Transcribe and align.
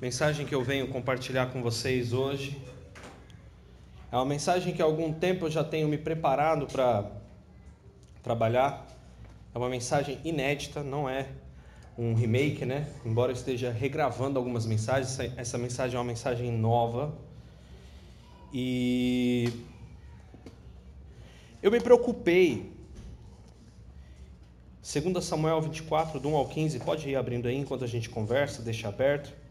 mensagem 0.00 0.46
que 0.46 0.54
eu 0.54 0.62
venho 0.62 0.86
compartilhar 0.88 1.46
com 1.46 1.60
vocês 1.60 2.12
hoje 2.12 2.56
é 4.12 4.16
uma 4.16 4.24
mensagem 4.24 4.72
que 4.72 4.80
há 4.80 4.84
algum 4.84 5.12
tempo 5.12 5.46
eu 5.46 5.50
já 5.50 5.64
tenho 5.64 5.88
me 5.88 5.98
preparado 5.98 6.66
para 6.68 7.10
trabalhar. 8.22 8.86
É 9.52 9.58
uma 9.58 9.68
mensagem 9.68 10.20
inédita, 10.24 10.84
não 10.84 11.08
é 11.08 11.26
um 11.98 12.14
remake, 12.14 12.64
né? 12.64 12.88
Embora 13.04 13.32
eu 13.32 13.34
esteja 13.34 13.72
regravando 13.72 14.38
algumas 14.38 14.64
mensagens, 14.64 15.18
essa 15.36 15.58
mensagem 15.58 15.96
é 15.96 15.98
uma 15.98 16.06
mensagem 16.06 16.52
nova. 16.52 17.12
E 18.52 19.52
eu 21.60 21.72
me 21.72 21.80
preocupei 21.80 22.72
2 24.80 25.24
Samuel 25.24 25.60
24, 25.60 26.20
do 26.20 26.28
1 26.28 26.36
ao 26.36 26.46
15, 26.46 26.78
pode 26.80 27.10
ir 27.10 27.16
abrindo 27.16 27.48
aí 27.48 27.56
enquanto 27.56 27.84
a 27.84 27.88
gente 27.88 28.08
conversa, 28.08 28.62
deixa 28.62 28.88
aberto. 28.88 29.47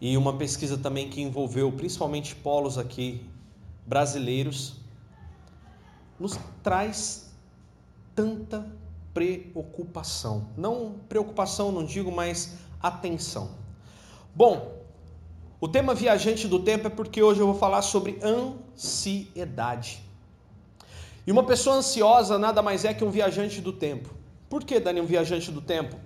e 0.00 0.16
uma 0.16 0.32
pesquisa 0.34 0.78
também 0.78 1.08
que 1.08 1.20
envolveu 1.20 1.72
principalmente 1.72 2.34
polos 2.36 2.78
aqui 2.78 3.24
brasileiros, 3.86 4.76
nos 6.18 6.38
traz 6.62 7.32
tanta 8.14 8.66
preocupação. 9.12 10.48
Não 10.56 10.94
preocupação, 11.08 11.72
não 11.72 11.84
digo, 11.84 12.12
mas 12.12 12.54
atenção. 12.80 13.50
Bom, 14.34 14.78
o 15.60 15.66
tema 15.66 15.94
viajante 15.94 16.46
do 16.46 16.60
tempo 16.60 16.86
é 16.86 16.90
porque 16.90 17.22
hoje 17.22 17.40
eu 17.40 17.46
vou 17.46 17.54
falar 17.56 17.82
sobre 17.82 18.20
ansiedade. 18.22 20.02
E 21.26 21.32
uma 21.32 21.42
pessoa 21.42 21.76
ansiosa 21.76 22.38
nada 22.38 22.62
mais 22.62 22.84
é 22.84 22.94
que 22.94 23.04
um 23.04 23.10
viajante 23.10 23.60
do 23.60 23.72
tempo. 23.72 24.14
Por 24.48 24.64
que, 24.64 24.78
Dani, 24.78 25.00
um 25.00 25.06
viajante 25.06 25.50
do 25.50 25.60
tempo? 25.60 25.96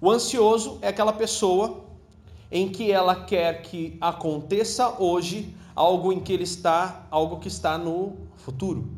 O 0.00 0.10
ansioso 0.10 0.78
é 0.80 0.88
aquela 0.88 1.12
pessoa 1.12 1.81
em 2.52 2.68
que 2.68 2.92
ela 2.92 3.16
quer 3.16 3.62
que 3.62 3.96
aconteça 3.98 5.02
hoje 5.02 5.56
algo 5.74 6.12
em 6.12 6.20
que 6.20 6.34
ele 6.34 6.44
está, 6.44 7.06
algo 7.10 7.40
que 7.40 7.48
está 7.48 7.78
no 7.78 8.18
futuro. 8.36 8.90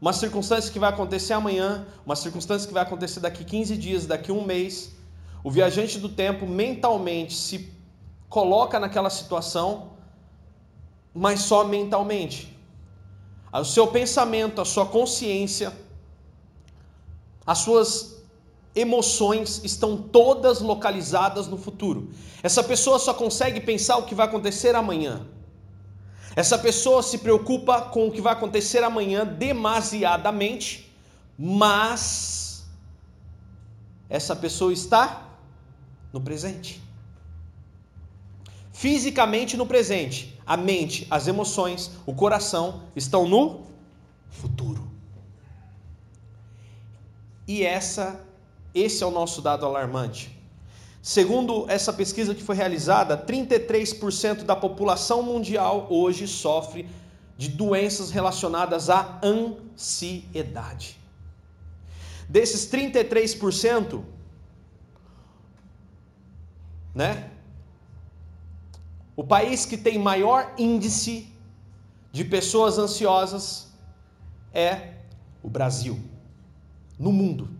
Uma 0.00 0.12
circunstância 0.12 0.72
que 0.72 0.78
vai 0.80 0.90
acontecer 0.90 1.32
amanhã, 1.32 1.86
uma 2.04 2.16
circunstância 2.16 2.66
que 2.66 2.74
vai 2.74 2.82
acontecer 2.82 3.20
daqui 3.20 3.44
15 3.44 3.76
dias, 3.76 4.04
daqui 4.04 4.32
um 4.32 4.44
mês. 4.44 4.92
O 5.44 5.50
viajante 5.50 5.96
do 6.00 6.08
tempo 6.08 6.44
mentalmente 6.44 7.34
se 7.34 7.72
coloca 8.28 8.80
naquela 8.80 9.10
situação, 9.10 9.92
mas 11.14 11.42
só 11.42 11.62
mentalmente. 11.62 12.58
O 13.52 13.64
seu 13.64 13.86
pensamento, 13.86 14.60
a 14.60 14.64
sua 14.64 14.86
consciência, 14.86 15.72
as 17.46 17.58
suas 17.58 18.19
emoções 18.74 19.60
estão 19.64 19.96
todas 19.96 20.60
localizadas 20.60 21.48
no 21.48 21.58
futuro. 21.58 22.10
Essa 22.42 22.62
pessoa 22.62 22.98
só 22.98 23.12
consegue 23.12 23.60
pensar 23.60 23.96
o 23.96 24.04
que 24.04 24.14
vai 24.14 24.26
acontecer 24.26 24.74
amanhã. 24.74 25.26
Essa 26.36 26.56
pessoa 26.56 27.02
se 27.02 27.18
preocupa 27.18 27.82
com 27.82 28.06
o 28.06 28.12
que 28.12 28.20
vai 28.20 28.32
acontecer 28.32 28.84
amanhã 28.84 29.26
demasiadamente, 29.26 30.90
mas 31.36 32.64
essa 34.08 34.36
pessoa 34.36 34.72
está 34.72 35.28
no 36.12 36.20
presente. 36.20 36.80
Fisicamente 38.72 39.56
no 39.56 39.66
presente, 39.66 40.38
a 40.46 40.56
mente, 40.56 41.06
as 41.10 41.26
emoções, 41.26 41.90
o 42.06 42.14
coração 42.14 42.84
estão 42.94 43.28
no 43.28 43.66
futuro. 44.30 44.88
E 47.46 47.62
essa 47.64 48.24
esse 48.74 49.02
é 49.02 49.06
o 49.06 49.10
nosso 49.10 49.42
dado 49.42 49.66
alarmante. 49.66 50.38
Segundo 51.02 51.64
essa 51.68 51.92
pesquisa 51.92 52.34
que 52.34 52.42
foi 52.42 52.54
realizada, 52.54 53.16
33% 53.16 54.44
da 54.44 54.54
população 54.54 55.22
mundial 55.22 55.86
hoje 55.90 56.28
sofre 56.28 56.86
de 57.38 57.48
doenças 57.48 58.10
relacionadas 58.10 58.90
à 58.90 59.18
ansiedade. 59.22 60.98
Desses 62.28 62.70
33%, 62.70 64.04
né? 66.94 67.30
O 69.16 69.24
país 69.24 69.64
que 69.64 69.76
tem 69.76 69.98
maior 69.98 70.52
índice 70.58 71.32
de 72.12 72.24
pessoas 72.24 72.78
ansiosas 72.78 73.72
é 74.52 74.94
o 75.42 75.48
Brasil, 75.48 75.98
no 76.98 77.10
mundo. 77.10 77.59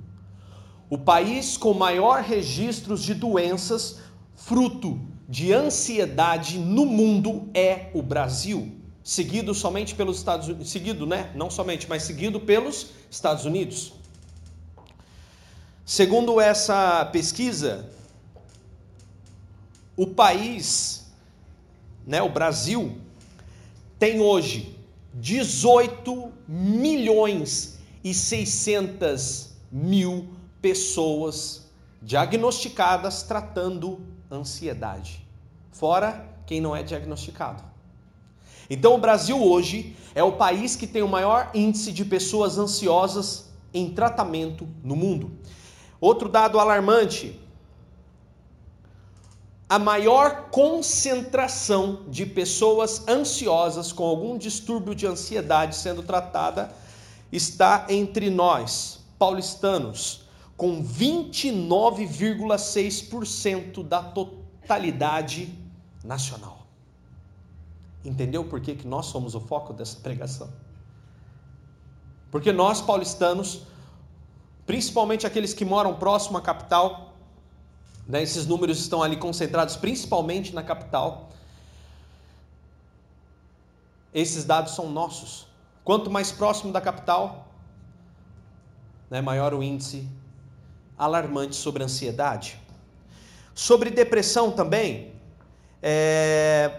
O 0.90 0.98
país 0.98 1.56
com 1.56 1.72
maior 1.72 2.20
registros 2.20 3.04
de 3.04 3.14
doenças 3.14 4.00
fruto 4.34 5.00
de 5.28 5.52
ansiedade 5.52 6.58
no 6.58 6.84
mundo 6.84 7.48
é 7.54 7.90
o 7.94 8.02
Brasil, 8.02 8.72
seguido 9.04 9.54
somente 9.54 9.94
pelos 9.94 10.18
Estados 10.18 10.48
Unidos, 10.48 10.68
seguido, 10.68 11.06
né? 11.06 11.30
Não 11.36 11.48
somente, 11.48 11.88
mas 11.88 12.02
seguido 12.02 12.40
pelos 12.40 12.88
Estados 13.08 13.44
Unidos. 13.44 13.92
Segundo 15.86 16.40
essa 16.40 17.04
pesquisa, 17.06 17.88
o 19.96 20.08
país, 20.08 21.06
né, 22.04 22.20
o 22.20 22.28
Brasil, 22.28 22.98
tem 23.96 24.20
hoje 24.20 24.76
18 25.14 26.32
milhões 26.48 27.78
e 28.02 28.12
600 28.12 29.50
mil 29.70 30.39
pessoas 30.60 31.70
diagnosticadas 32.02 33.22
tratando 33.22 34.00
ansiedade, 34.30 35.26
fora 35.70 36.26
quem 36.46 36.60
não 36.60 36.74
é 36.74 36.82
diagnosticado. 36.82 37.62
Então, 38.68 38.94
o 38.94 38.98
Brasil 38.98 39.42
hoje 39.42 39.96
é 40.14 40.22
o 40.22 40.32
país 40.32 40.76
que 40.76 40.86
tem 40.86 41.02
o 41.02 41.08
maior 41.08 41.50
índice 41.52 41.92
de 41.92 42.04
pessoas 42.04 42.56
ansiosas 42.56 43.50
em 43.74 43.90
tratamento 43.90 44.68
no 44.82 44.94
mundo. 44.94 45.32
Outro 46.00 46.28
dado 46.28 46.58
alarmante: 46.58 47.38
a 49.68 49.78
maior 49.78 50.50
concentração 50.50 52.04
de 52.08 52.24
pessoas 52.26 53.06
ansiosas 53.08 53.92
com 53.92 54.04
algum 54.04 54.38
distúrbio 54.38 54.94
de 54.94 55.06
ansiedade 55.06 55.76
sendo 55.76 56.02
tratada 56.02 56.72
está 57.30 57.86
entre 57.88 58.30
nós, 58.30 59.00
paulistanos, 59.18 60.24
com 60.60 60.84
29,6% 60.84 63.82
da 63.82 64.02
totalidade 64.02 65.58
nacional. 66.04 66.66
Entendeu 68.04 68.44
por 68.44 68.60
que, 68.60 68.74
que 68.74 68.86
nós 68.86 69.06
somos 69.06 69.34
o 69.34 69.40
foco 69.40 69.72
dessa 69.72 69.98
pregação? 70.00 70.52
Porque 72.30 72.52
nós, 72.52 72.82
paulistanos, 72.82 73.62
principalmente 74.66 75.26
aqueles 75.26 75.54
que 75.54 75.64
moram 75.64 75.94
próximo 75.94 76.36
à 76.36 76.42
capital, 76.42 77.14
né, 78.06 78.22
esses 78.22 78.44
números 78.44 78.80
estão 78.80 79.02
ali 79.02 79.16
concentrados 79.16 79.76
principalmente 79.76 80.54
na 80.54 80.62
capital. 80.62 81.30
Esses 84.12 84.44
dados 84.44 84.74
são 84.74 84.90
nossos. 84.90 85.46
Quanto 85.82 86.10
mais 86.10 86.30
próximo 86.30 86.70
da 86.70 86.82
capital, 86.82 87.48
né, 89.08 89.22
maior 89.22 89.54
o 89.54 89.62
índice 89.62 90.19
alarmante 91.00 91.56
sobre 91.56 91.82
ansiedade. 91.82 92.58
Sobre 93.54 93.88
depressão 93.90 94.50
também, 94.50 95.12
é... 95.82 96.70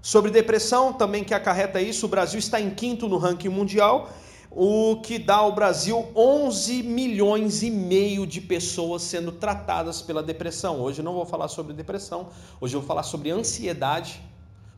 sobre 0.00 0.30
depressão 0.30 0.90
também 0.90 1.22
que 1.22 1.34
acarreta 1.34 1.82
isso, 1.82 2.06
o 2.06 2.08
Brasil 2.08 2.38
está 2.38 2.58
em 2.58 2.70
quinto 2.70 3.06
no 3.06 3.18
ranking 3.18 3.50
mundial, 3.50 4.08
o 4.50 5.00
que 5.02 5.18
dá 5.18 5.36
ao 5.36 5.52
Brasil 5.52 6.06
11 6.16 6.82
milhões 6.82 7.62
e 7.62 7.70
meio 7.70 8.26
de 8.26 8.40
pessoas 8.40 9.02
sendo 9.02 9.32
tratadas 9.32 10.00
pela 10.00 10.22
depressão. 10.22 10.80
Hoje 10.80 11.00
eu 11.00 11.04
não 11.04 11.12
vou 11.12 11.26
falar 11.26 11.48
sobre 11.48 11.74
depressão, 11.74 12.28
hoje 12.58 12.74
eu 12.74 12.80
vou 12.80 12.86
falar 12.86 13.02
sobre 13.02 13.30
ansiedade, 13.30 14.18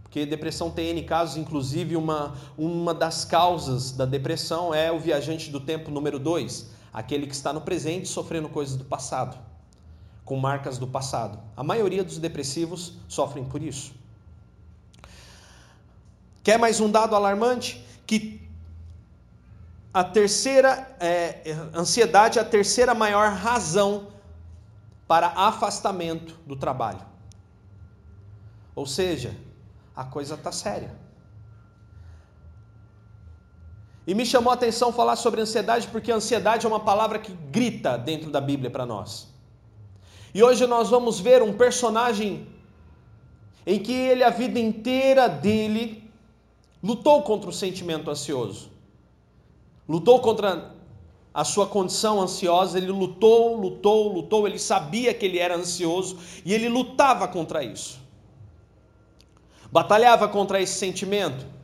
porque 0.03 0.27
depressão 0.27 0.69
tem 0.69 0.89
N 0.89 1.03
casos, 1.05 1.37
inclusive 1.37 1.95
uma, 1.95 2.35
uma 2.59 2.93
das 2.93 3.25
causas 3.25 3.93
da 3.93 4.05
depressão 4.05 4.75
é 4.75 4.91
o 4.91 4.99
viajante 4.99 5.49
do 5.49 5.61
tempo 5.61 5.91
número 5.93 6.19
2, 6.19 6.76
aquele 6.97 7.27
que 7.27 7.35
está 7.35 7.53
no 7.53 7.61
presente 7.61 8.09
sofrendo 8.09 8.49
coisas 8.49 8.75
do 8.75 8.85
passado 8.85 9.37
com 10.25 10.35
marcas 10.37 10.79
do 10.79 10.87
passado. 10.89 11.39
A 11.55 11.63
maioria 11.63 12.03
dos 12.03 12.19
depressivos 12.19 12.95
sofrem 13.07 13.45
por 13.45 13.63
isso. 13.63 13.95
Quer 16.43 16.59
mais 16.59 16.81
um 16.81 16.91
dado 16.91 17.15
alarmante? 17.15 17.85
Que 18.07 18.41
a 19.93 20.03
terceira 20.03 20.97
é, 20.99 21.55
ansiedade 21.75 22.39
é 22.39 22.43
a 22.43 22.45
terceira 22.45 22.95
maior 22.95 23.31
razão 23.35 24.09
para 25.07 25.29
afastamento 25.29 26.35
do 26.47 26.57
trabalho. 26.57 27.05
Ou 28.75 28.87
seja, 28.87 29.37
a 29.95 30.03
coisa 30.03 30.35
está 30.35 30.51
séria. 30.51 31.06
E 34.07 34.15
me 34.15 34.25
chamou 34.25 34.53
a 34.53 34.55
atenção 34.55 34.93
falar 34.93 35.17
sobre 35.17 35.41
ansiedade 35.41 35.89
porque 35.89 36.13
ansiedade 36.13 36.65
é 36.65 36.69
uma 36.69 36.81
palavra 36.81 37.19
que 37.19 37.33
grita 37.33 37.99
dentro 37.99 38.31
da 38.31 38.41
Bíblia 38.41 38.71
para 38.71 38.87
nós. 38.87 39.29
E 40.33 40.43
hoje 40.43 40.67
nós 40.67 40.91
vamos 40.91 41.19
ver 41.19 41.43
um 41.43 41.53
personagem 41.53 42.47
em 43.67 43.81
que 43.81 43.93
ele, 43.93 44.23
a 44.23 44.31
vida 44.31 44.61
inteira 44.61 45.29
dele, 45.29 46.09
lutou 46.81 47.23
contra 47.23 47.51
o 47.51 47.53
sentimento 47.53 48.09
ansioso. 48.09 48.71
Lutou 49.89 50.21
contra 50.21 50.73
a 51.35 51.45
sua 51.45 51.67
condição 51.67 52.21
ansiosa, 52.21 52.79
ele 52.79 52.91
lutou, 52.91 53.57
lutou, 53.57 54.13
lutou, 54.13 54.47
ele 54.47 54.59
sabia 54.59 55.13
que 55.13 55.27
ele 55.27 55.39
era 55.39 55.57
ansioso 55.57 56.19
e 56.45 56.55
ele 56.55 56.69
lutava 56.69 57.27
contra 57.27 57.65
isso. 57.65 58.01
Batalhava 59.71 60.29
contra 60.29 60.61
esse 60.61 60.75
sentimento. 60.75 61.56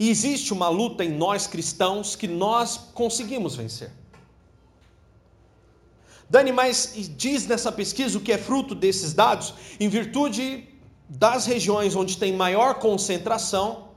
E 0.00 0.08
existe 0.08 0.54
uma 0.54 0.70
luta 0.70 1.04
em 1.04 1.10
nós 1.10 1.46
cristãos 1.46 2.16
que 2.16 2.26
nós 2.26 2.78
conseguimos 2.94 3.54
vencer. 3.54 3.92
Dani, 6.30 6.52
mas 6.52 6.94
diz 7.18 7.46
nessa 7.46 7.70
pesquisa 7.70 8.16
o 8.16 8.20
que 8.22 8.32
é 8.32 8.38
fruto 8.38 8.74
desses 8.74 9.12
dados? 9.12 9.52
Em 9.78 9.90
virtude 9.90 10.66
das 11.06 11.44
regiões 11.44 11.94
onde 11.94 12.16
tem 12.16 12.32
maior 12.32 12.76
concentração, 12.76 13.88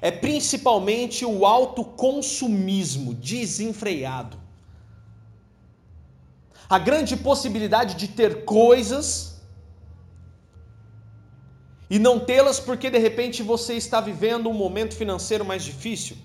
é 0.00 0.10
principalmente 0.10 1.26
o 1.26 1.44
autoconsumismo 1.44 3.12
desenfreado. 3.12 4.38
A 6.66 6.78
grande 6.78 7.14
possibilidade 7.14 7.94
de 7.96 8.08
ter 8.08 8.46
coisas 8.46 9.31
e 11.92 11.98
não 11.98 12.16
tê-las 12.18 12.58
porque 12.58 12.88
de 12.90 12.98
repente 13.06 13.42
você 13.42 13.74
está 13.74 14.00
vivendo 14.00 14.48
um 14.48 14.58
momento 14.64 14.94
financeiro 15.02 15.44
mais 15.44 15.62
difícil. 15.62 16.16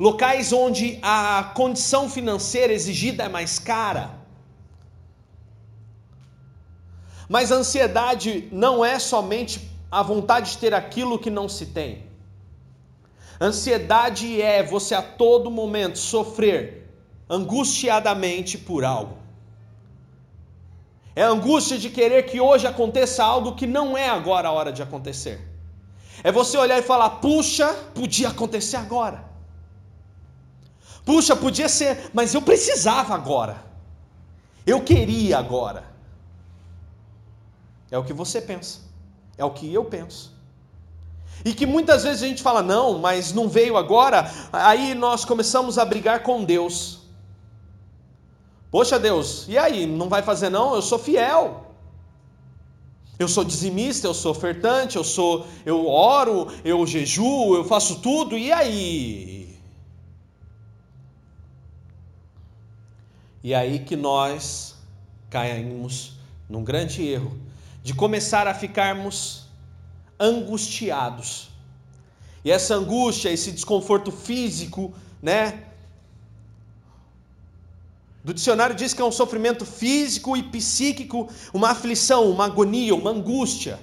Locais 0.00 0.52
onde 0.52 0.98
a 1.02 1.52
condição 1.54 2.08
financeira 2.08 2.72
exigida 2.72 3.24
é 3.24 3.28
mais 3.28 3.58
cara 3.58 4.18
Mas 7.28 7.52
a 7.52 7.56
ansiedade 7.56 8.48
não 8.50 8.82
é 8.84 8.98
somente 8.98 9.70
a 9.90 10.02
vontade 10.02 10.52
de 10.52 10.58
ter 10.58 10.72
aquilo 10.72 11.18
que 11.18 11.28
não 11.28 11.48
se 11.48 11.66
tem. 11.66 12.06
Ansiedade 13.40 14.40
é 14.40 14.62
você 14.62 14.94
a 14.94 15.02
todo 15.02 15.50
momento 15.50 15.98
sofrer 15.98 16.90
angustiadamente 17.28 18.56
por 18.56 18.84
algo. 18.84 19.18
É 21.18 21.24
a 21.24 21.30
angústia 21.30 21.76
de 21.76 21.90
querer 21.90 22.26
que 22.26 22.40
hoje 22.40 22.64
aconteça 22.64 23.24
algo 23.24 23.56
que 23.56 23.66
não 23.66 23.98
é 23.98 24.08
agora 24.08 24.46
a 24.46 24.52
hora 24.52 24.72
de 24.72 24.80
acontecer. 24.80 25.36
É 26.22 26.30
você 26.30 26.56
olhar 26.56 26.78
e 26.78 26.82
falar: 26.82 27.10
puxa, 27.22 27.74
podia 27.92 28.28
acontecer 28.28 28.76
agora. 28.76 29.24
Puxa, 31.04 31.34
podia 31.34 31.68
ser, 31.68 32.12
mas 32.14 32.34
eu 32.34 32.40
precisava 32.40 33.16
agora. 33.16 33.56
Eu 34.64 34.80
queria 34.84 35.38
agora. 35.38 35.82
É 37.90 37.98
o 37.98 38.04
que 38.04 38.12
você 38.12 38.40
pensa. 38.40 38.82
É 39.36 39.44
o 39.44 39.50
que 39.50 39.74
eu 39.74 39.84
penso. 39.86 40.32
E 41.44 41.52
que 41.52 41.66
muitas 41.66 42.04
vezes 42.04 42.22
a 42.22 42.28
gente 42.28 42.44
fala, 42.44 42.62
não, 42.62 42.96
mas 43.00 43.32
não 43.32 43.48
veio 43.48 43.76
agora, 43.76 44.30
aí 44.52 44.94
nós 44.94 45.24
começamos 45.24 45.78
a 45.78 45.84
brigar 45.84 46.22
com 46.22 46.44
Deus. 46.44 47.07
Poxa 48.70 48.98
Deus, 48.98 49.46
e 49.48 49.56
aí? 49.56 49.86
Não 49.86 50.08
vai 50.08 50.22
fazer 50.22 50.50
não? 50.50 50.74
Eu 50.74 50.82
sou 50.82 50.98
fiel. 50.98 51.66
Eu 53.18 53.26
sou 53.26 53.42
dizimista, 53.42 54.06
eu 54.06 54.14
sou 54.14 54.30
ofertante, 54.30 54.96
eu 54.96 55.02
sou, 55.02 55.46
eu 55.66 55.88
oro, 55.88 56.46
eu 56.64 56.86
jejuo, 56.86 57.56
eu 57.56 57.64
faço 57.64 58.00
tudo, 58.00 58.38
e 58.38 58.52
aí? 58.52 59.58
E 63.42 63.54
aí 63.54 63.80
que 63.80 63.96
nós 63.96 64.76
caímos 65.30 66.12
num 66.48 66.62
grande 66.62 67.04
erro 67.04 67.36
de 67.82 67.94
começar 67.94 68.46
a 68.46 68.54
ficarmos 68.54 69.46
angustiados. 70.20 71.48
E 72.44 72.50
essa 72.50 72.74
angústia, 72.74 73.30
esse 73.30 73.50
desconforto 73.50 74.12
físico, 74.12 74.92
né? 75.20 75.64
Do 78.28 78.34
dicionário 78.34 78.76
diz 78.76 78.92
que 78.92 79.00
é 79.00 79.04
um 79.06 79.10
sofrimento 79.10 79.64
físico 79.64 80.36
e 80.36 80.42
psíquico, 80.42 81.30
uma 81.50 81.70
aflição, 81.70 82.30
uma 82.30 82.44
agonia, 82.44 82.94
uma 82.94 83.08
angústia, 83.08 83.80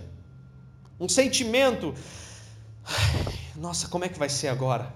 um 1.00 1.10
sentimento. 1.10 1.96
Nossa, 3.56 3.88
como 3.88 4.06
é 4.06 4.08
que 4.08 4.20
vai 4.20 4.30
ser 4.30 4.50
agora? 4.50 4.94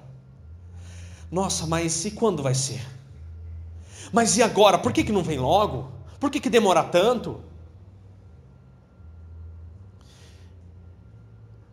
Nossa, 1.32 1.66
mas 1.66 2.06
e 2.06 2.12
quando 2.12 2.44
vai 2.44 2.54
ser? 2.54 2.80
Mas 4.14 4.38
e 4.38 4.44
agora? 4.44 4.78
Por 4.78 4.94
que, 4.94 5.04
que 5.04 5.12
não 5.12 5.24
vem 5.24 5.40
logo? 5.40 5.92
Por 6.20 6.30
que, 6.30 6.40
que 6.40 6.50
demora 6.52 6.84
tanto? 6.84 7.42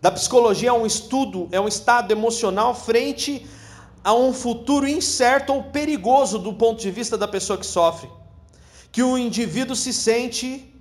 da 0.01 0.13
psicologia 0.13 0.69
é 0.69 0.73
um 0.73 0.87
estudo, 0.87 1.49
é 1.51 1.61
um 1.61 1.67
estado 1.67 2.13
emocional 2.13 2.75
frente 2.75 3.45
a 4.07 4.15
um 4.15 4.33
futuro 4.33 4.87
incerto 4.87 5.53
ou 5.53 5.65
perigoso 5.65 6.39
do 6.39 6.53
ponto 6.53 6.81
de 6.81 6.93
vista 6.93 7.19
da 7.19 7.27
pessoa 7.27 7.59
que 7.59 7.67
sofre. 7.67 8.09
Que 8.93 9.03
o 9.03 9.19
indivíduo 9.19 9.75
se 9.75 9.93
sente 9.93 10.73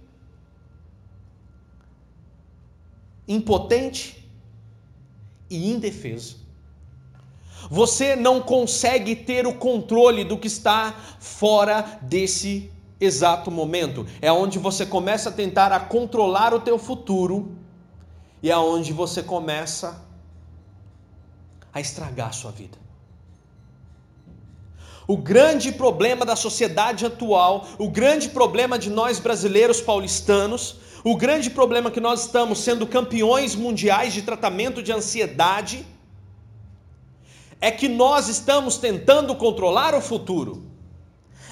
impotente 3.27 4.29
e 5.50 5.72
indefeso. 5.72 6.38
Você 7.67 8.15
não 8.15 8.39
consegue 8.39 9.15
ter 9.15 9.48
o 9.48 9.55
controle 9.55 10.24
do 10.24 10.38
que 10.38 10.46
está 10.46 10.94
fora 11.20 11.98
desse 12.03 12.72
exato 13.01 13.50
momento. 13.50 14.05
É 14.22 14.32
onde 14.32 14.60
você 14.60 14.86
começa 14.86 15.29
a 15.29 15.34
tentar 15.34 15.72
a 15.72 15.79
controlar 15.79 16.53
o 16.53 16.60
teu 16.60 16.77
futuro 16.77 17.58
e 18.44 18.51
é 18.51 18.58
onde 18.58 18.94
você 18.94 19.24
começa 19.24 20.00
a 21.74 21.82
estragar 21.82 22.29
a 22.29 22.32
sua 22.32 22.51
vida. 22.51 22.85
O 25.08 25.18
grande 25.18 25.72
problema 25.72 26.26
da 26.26 26.36
sociedade 26.36 27.06
atual, 27.06 27.68
o 27.78 27.90
grande 27.90 28.30
problema 28.30 28.80
de 28.80 28.90
nós 28.90 29.20
brasileiros 29.20 29.80
paulistanos, 29.80 30.78
o 31.04 31.16
grande 31.16 31.52
problema 31.52 31.92
que 31.92 32.00
nós 32.00 32.26
estamos 32.26 32.60
sendo 32.60 32.88
campeões 32.88 33.56
mundiais 33.56 34.14
de 34.14 34.24
tratamento 34.24 34.82
de 34.82 34.92
ansiedade, 34.92 35.86
é 37.62 37.70
que 37.70 37.88
nós 37.88 38.28
estamos 38.28 38.78
tentando 38.78 39.36
controlar 39.36 39.94
o 39.94 40.02
futuro. 40.02 40.64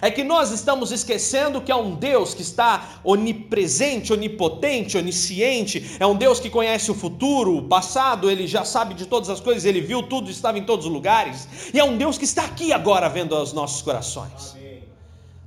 É 0.04 0.12
que 0.12 0.22
nós 0.22 0.52
estamos 0.52 0.92
esquecendo 0.92 1.62
que 1.62 1.72
há 1.72 1.78
um 1.78 1.96
Deus 1.96 2.34
que 2.34 2.42
está 2.42 3.00
onipresente, 3.06 4.12
onipotente, 4.12 4.98
onisciente, 4.98 5.96
é 5.98 6.06
um 6.06 6.14
Deus 6.14 6.42
que 6.42 6.50
conhece 6.50 6.92
o 6.92 6.94
futuro, 6.94 7.56
o 7.56 7.70
passado, 7.70 8.30
ele 8.30 8.46
já 8.46 8.66
sabe 8.66 8.96
de 8.96 9.06
todas 9.06 9.30
as 9.30 9.40
coisas, 9.40 9.64
ele 9.64 9.80
viu 9.80 10.04
tudo, 10.04 10.30
estava 10.30 10.60
em 10.60 10.66
todos 10.66 10.86
os 10.88 10.92
lugares, 10.92 11.48
e 11.74 11.80
é 11.80 11.84
um 11.86 11.96
Deus 11.96 12.18
que 12.18 12.26
está 12.26 12.44
aqui 12.44 12.74
agora 12.74 13.08
vendo 13.08 13.34
os 13.34 13.54
nossos 13.54 13.82
corações. 13.82 14.52
Amém. 14.52 14.84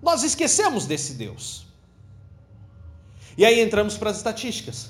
Nós 0.02 0.22
esquecemos 0.22 0.86
desse 0.86 1.12
Deus. 1.12 1.66
E 3.36 3.44
aí 3.44 3.60
entramos 3.60 3.98
para 3.98 4.08
as 4.08 4.16
estatísticas. 4.16 4.88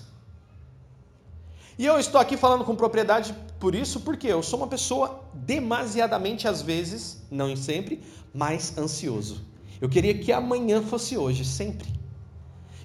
E 1.76 1.84
eu 1.84 1.98
estou 1.98 2.20
aqui 2.20 2.36
falando 2.36 2.64
com 2.64 2.76
propriedade 2.76 3.34
por 3.58 3.74
isso, 3.74 3.98
porque 3.98 4.28
eu 4.28 4.44
sou 4.44 4.60
uma 4.60 4.68
pessoa 4.68 5.24
demasiadamente, 5.34 6.46
às 6.46 6.62
vezes, 6.62 7.20
não 7.28 7.56
sempre, 7.56 8.00
mais 8.32 8.78
ansioso. 8.78 9.55
Eu 9.80 9.88
queria 9.88 10.14
que 10.14 10.32
amanhã 10.32 10.82
fosse 10.82 11.16
hoje, 11.16 11.44
sempre. 11.44 11.96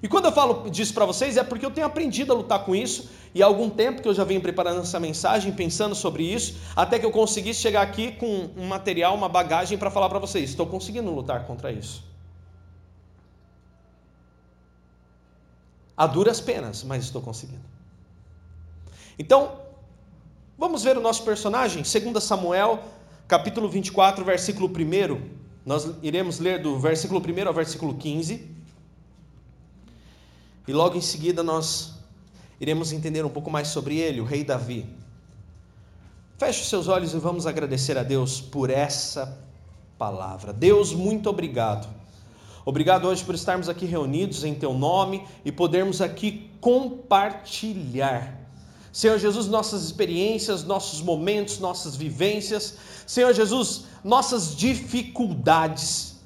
E 0.02 0.08
quando 0.08 0.24
eu 0.24 0.32
falo 0.32 0.68
disso 0.68 0.92
para 0.92 1.06
vocês 1.06 1.36
é 1.36 1.44
porque 1.44 1.64
eu 1.64 1.70
tenho 1.70 1.86
aprendido 1.86 2.32
a 2.32 2.36
lutar 2.36 2.64
com 2.64 2.74
isso 2.74 3.08
e 3.34 3.42
há 3.42 3.46
algum 3.46 3.70
tempo 3.70 4.02
que 4.02 4.08
eu 4.08 4.14
já 4.14 4.24
venho 4.24 4.40
preparando 4.40 4.80
essa 4.80 4.98
mensagem, 4.98 5.52
pensando 5.52 5.94
sobre 5.94 6.24
isso, 6.24 6.56
até 6.74 6.98
que 6.98 7.06
eu 7.06 7.12
conseguisse 7.12 7.60
chegar 7.60 7.82
aqui 7.82 8.12
com 8.12 8.50
um 8.56 8.66
material, 8.66 9.14
uma 9.14 9.28
bagagem 9.28 9.78
para 9.78 9.90
falar 9.90 10.08
para 10.08 10.18
vocês. 10.18 10.50
Estou 10.50 10.66
conseguindo 10.66 11.10
lutar 11.10 11.46
contra 11.46 11.70
isso. 11.70 12.04
A 15.96 16.06
duras 16.06 16.40
penas, 16.40 16.82
mas 16.82 17.04
estou 17.04 17.22
conseguindo. 17.22 17.62
Então, 19.16 19.60
vamos 20.58 20.82
ver 20.82 20.98
o 20.98 21.00
nosso 21.00 21.22
personagem, 21.22 21.84
2 21.84 22.24
Samuel, 22.24 22.82
capítulo 23.28 23.68
24, 23.68 24.24
versículo 24.24 24.68
1. 24.68 25.41
Nós 25.64 25.88
iremos 26.02 26.38
ler 26.38 26.60
do 26.60 26.78
versículo 26.78 27.20
1 27.20 27.46
ao 27.46 27.54
versículo 27.54 27.94
15. 27.94 28.50
E 30.66 30.72
logo 30.72 30.96
em 30.96 31.00
seguida 31.00 31.42
nós 31.42 31.94
iremos 32.60 32.92
entender 32.92 33.24
um 33.24 33.30
pouco 33.30 33.50
mais 33.50 33.68
sobre 33.68 33.98
ele, 33.98 34.20
o 34.20 34.24
rei 34.24 34.44
Davi. 34.44 34.86
Feche 36.38 36.62
os 36.62 36.68
seus 36.68 36.88
olhos 36.88 37.14
e 37.14 37.18
vamos 37.18 37.46
agradecer 37.46 37.96
a 37.96 38.02
Deus 38.02 38.40
por 38.40 38.70
essa 38.70 39.38
palavra. 39.96 40.52
Deus, 40.52 40.92
muito 40.92 41.30
obrigado. 41.30 41.88
Obrigado 42.64 43.06
hoje 43.06 43.24
por 43.24 43.34
estarmos 43.34 43.68
aqui 43.68 43.86
reunidos 43.86 44.44
em 44.44 44.54
teu 44.54 44.74
nome 44.74 45.24
e 45.44 45.52
podermos 45.52 46.00
aqui 46.00 46.50
compartilhar 46.60 48.41
Senhor 48.92 49.18
Jesus, 49.18 49.46
nossas 49.46 49.84
experiências, 49.84 50.64
nossos 50.64 51.00
momentos, 51.00 51.58
nossas 51.58 51.96
vivências, 51.96 52.76
Senhor 53.06 53.32
Jesus, 53.32 53.84
nossas 54.04 54.54
dificuldades. 54.54 56.20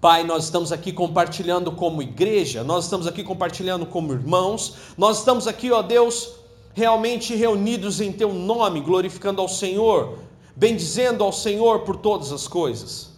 Pai, 0.00 0.24
nós 0.24 0.44
estamos 0.44 0.72
aqui 0.72 0.92
compartilhando 0.92 1.70
como 1.70 2.02
igreja, 2.02 2.64
nós 2.64 2.84
estamos 2.84 3.06
aqui 3.06 3.22
compartilhando 3.22 3.86
como 3.86 4.12
irmãos, 4.12 4.74
nós 4.98 5.20
estamos 5.20 5.46
aqui, 5.46 5.70
ó 5.70 5.82
Deus, 5.82 6.30
realmente 6.74 7.34
reunidos 7.36 8.00
em 8.00 8.12
Teu 8.12 8.34
nome, 8.34 8.80
glorificando 8.80 9.40
ao 9.40 9.48
Senhor, 9.48 10.18
bendizendo 10.56 11.22
ao 11.22 11.32
Senhor 11.32 11.84
por 11.84 11.96
todas 11.96 12.32
as 12.32 12.48
coisas. 12.48 13.12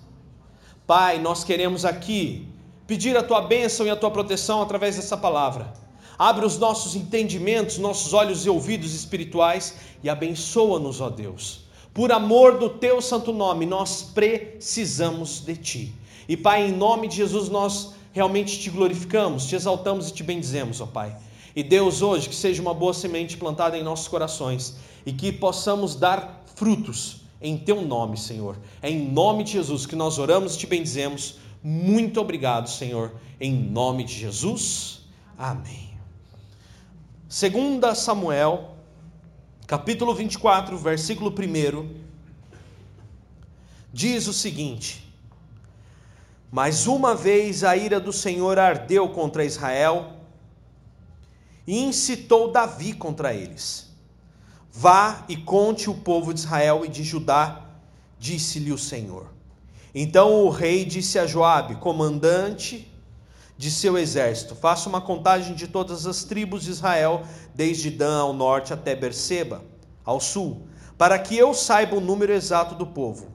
Pai, 0.86 1.18
nós 1.18 1.42
queremos 1.42 1.86
aqui 1.86 2.46
pedir 2.86 3.16
a 3.16 3.22
Tua 3.22 3.40
bênção 3.40 3.86
e 3.86 3.90
a 3.90 3.96
Tua 3.96 4.10
proteção 4.10 4.60
através 4.60 4.96
dessa 4.96 5.16
palavra 5.16 5.86
abre 6.18 6.44
os 6.44 6.58
nossos 6.58 6.94
entendimentos, 6.96 7.78
nossos 7.78 8.12
olhos 8.12 8.44
e 8.46 8.50
ouvidos 8.50 8.94
espirituais 8.94 9.75
e 10.02 10.08
abençoa-nos, 10.08 11.00
ó 11.00 11.11
Deus. 11.11 11.61
Por 11.92 12.12
amor 12.12 12.58
do 12.58 12.68
teu 12.68 13.00
santo 13.00 13.32
nome, 13.32 13.64
nós 13.64 14.02
precisamos 14.02 15.40
de 15.40 15.56
ti. 15.56 15.94
E 16.28 16.37
Pai, 16.37 16.68
em 16.68 16.73
nome 16.73 17.08
de 17.08 17.16
Jesus, 17.16 17.49
nós 17.49 17.94
realmente 18.12 18.58
te 18.58 18.70
glorificamos, 18.70 19.46
te 19.46 19.54
exaltamos 19.54 20.08
e 20.08 20.12
te 20.12 20.23
bendizemos, 20.23 20.80
ó 20.80 20.87
Pai. 20.87 21.16
E 21.54 21.62
Deus, 21.62 22.02
hoje, 22.02 22.28
que 22.28 22.35
seja 22.35 22.61
uma 22.61 22.75
boa 22.75 22.92
semente 22.92 23.37
plantada 23.37 23.78
em 23.78 23.82
nossos 23.82 24.08
corações 24.08 24.76
e 25.06 25.12
que 25.12 25.32
possamos 25.32 25.94
dar 25.94 26.44
frutos 26.54 27.23
em 27.40 27.56
teu 27.56 27.80
nome, 27.80 28.16
Senhor. 28.16 28.56
É 28.82 28.90
em 28.90 29.08
nome 29.11 29.44
de 29.44 29.52
Jesus 29.52 29.87
que 29.87 29.96
nós 29.96 30.18
oramos 30.18 30.54
e 30.54 30.58
te 30.58 30.66
bendizemos. 30.66 31.37
Muito 31.62 32.20
obrigado, 32.20 32.68
Senhor. 32.68 33.12
Em 33.40 33.52
nome 33.52 34.04
de 34.04 34.14
Jesus. 34.14 35.00
Amém. 35.38 35.86
2 37.28 37.99
Samuel, 37.99 38.76
capítulo 39.66 40.14
24, 40.14 40.78
versículo 40.78 41.30
1, 41.30 42.00
diz 43.92 44.28
o 44.28 44.33
seguinte: 44.33 45.12
Mas 46.52 46.87
uma 46.87 47.16
vez 47.16 47.64
a 47.64 47.76
ira 47.76 47.99
do 47.99 48.12
Senhor 48.12 48.61
ardeu 48.61 49.09
contra 49.09 49.45
Israel 49.45 50.12
e 51.66 51.83
incitou 51.83 52.52
Davi 52.52 52.92
contra 52.92 53.35
eles. 53.35 53.90
Vá 54.71 55.25
e 55.28 55.37
conte 55.37 55.90
o 55.90 55.95
povo 55.95 56.33
de 56.33 56.38
Israel 56.38 56.85
e 56.85 56.88
de 56.88 57.02
Judá, 57.02 57.66
disse-lhe 58.21 58.71
o 58.71 58.78
Senhor. 58.78 59.26
Então 59.92 60.45
o 60.45 60.49
rei 60.49 60.85
disse 60.85 61.18
a 61.18 61.26
Joabe, 61.26 61.75
comandante 61.75 62.88
de 63.56 63.70
seu 63.70 63.96
exército. 63.96 64.54
Faça 64.54 64.88
uma 64.88 65.00
contagem 65.00 65.54
de 65.54 65.66
todas 65.66 66.06
as 66.06 66.25
tribos 66.25 66.64
de 66.64 66.70
Israel, 66.70 67.22
desde 67.54 67.90
Dan 67.90 68.18
ao 68.18 68.32
norte 68.32 68.72
até 68.72 68.94
Berseba, 68.94 69.64
ao 70.04 70.20
sul, 70.20 70.66
para 70.98 71.18
que 71.18 71.36
eu 71.36 71.54
saiba 71.54 71.96
o 71.96 72.00
número 72.00 72.32
exato 72.32 72.75
do 72.75 72.86
povo. 72.86 73.28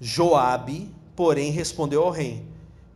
Joabe, 0.00 0.92
porém, 1.14 1.50
respondeu 1.50 2.02
ao 2.02 2.10
rei: 2.10 2.46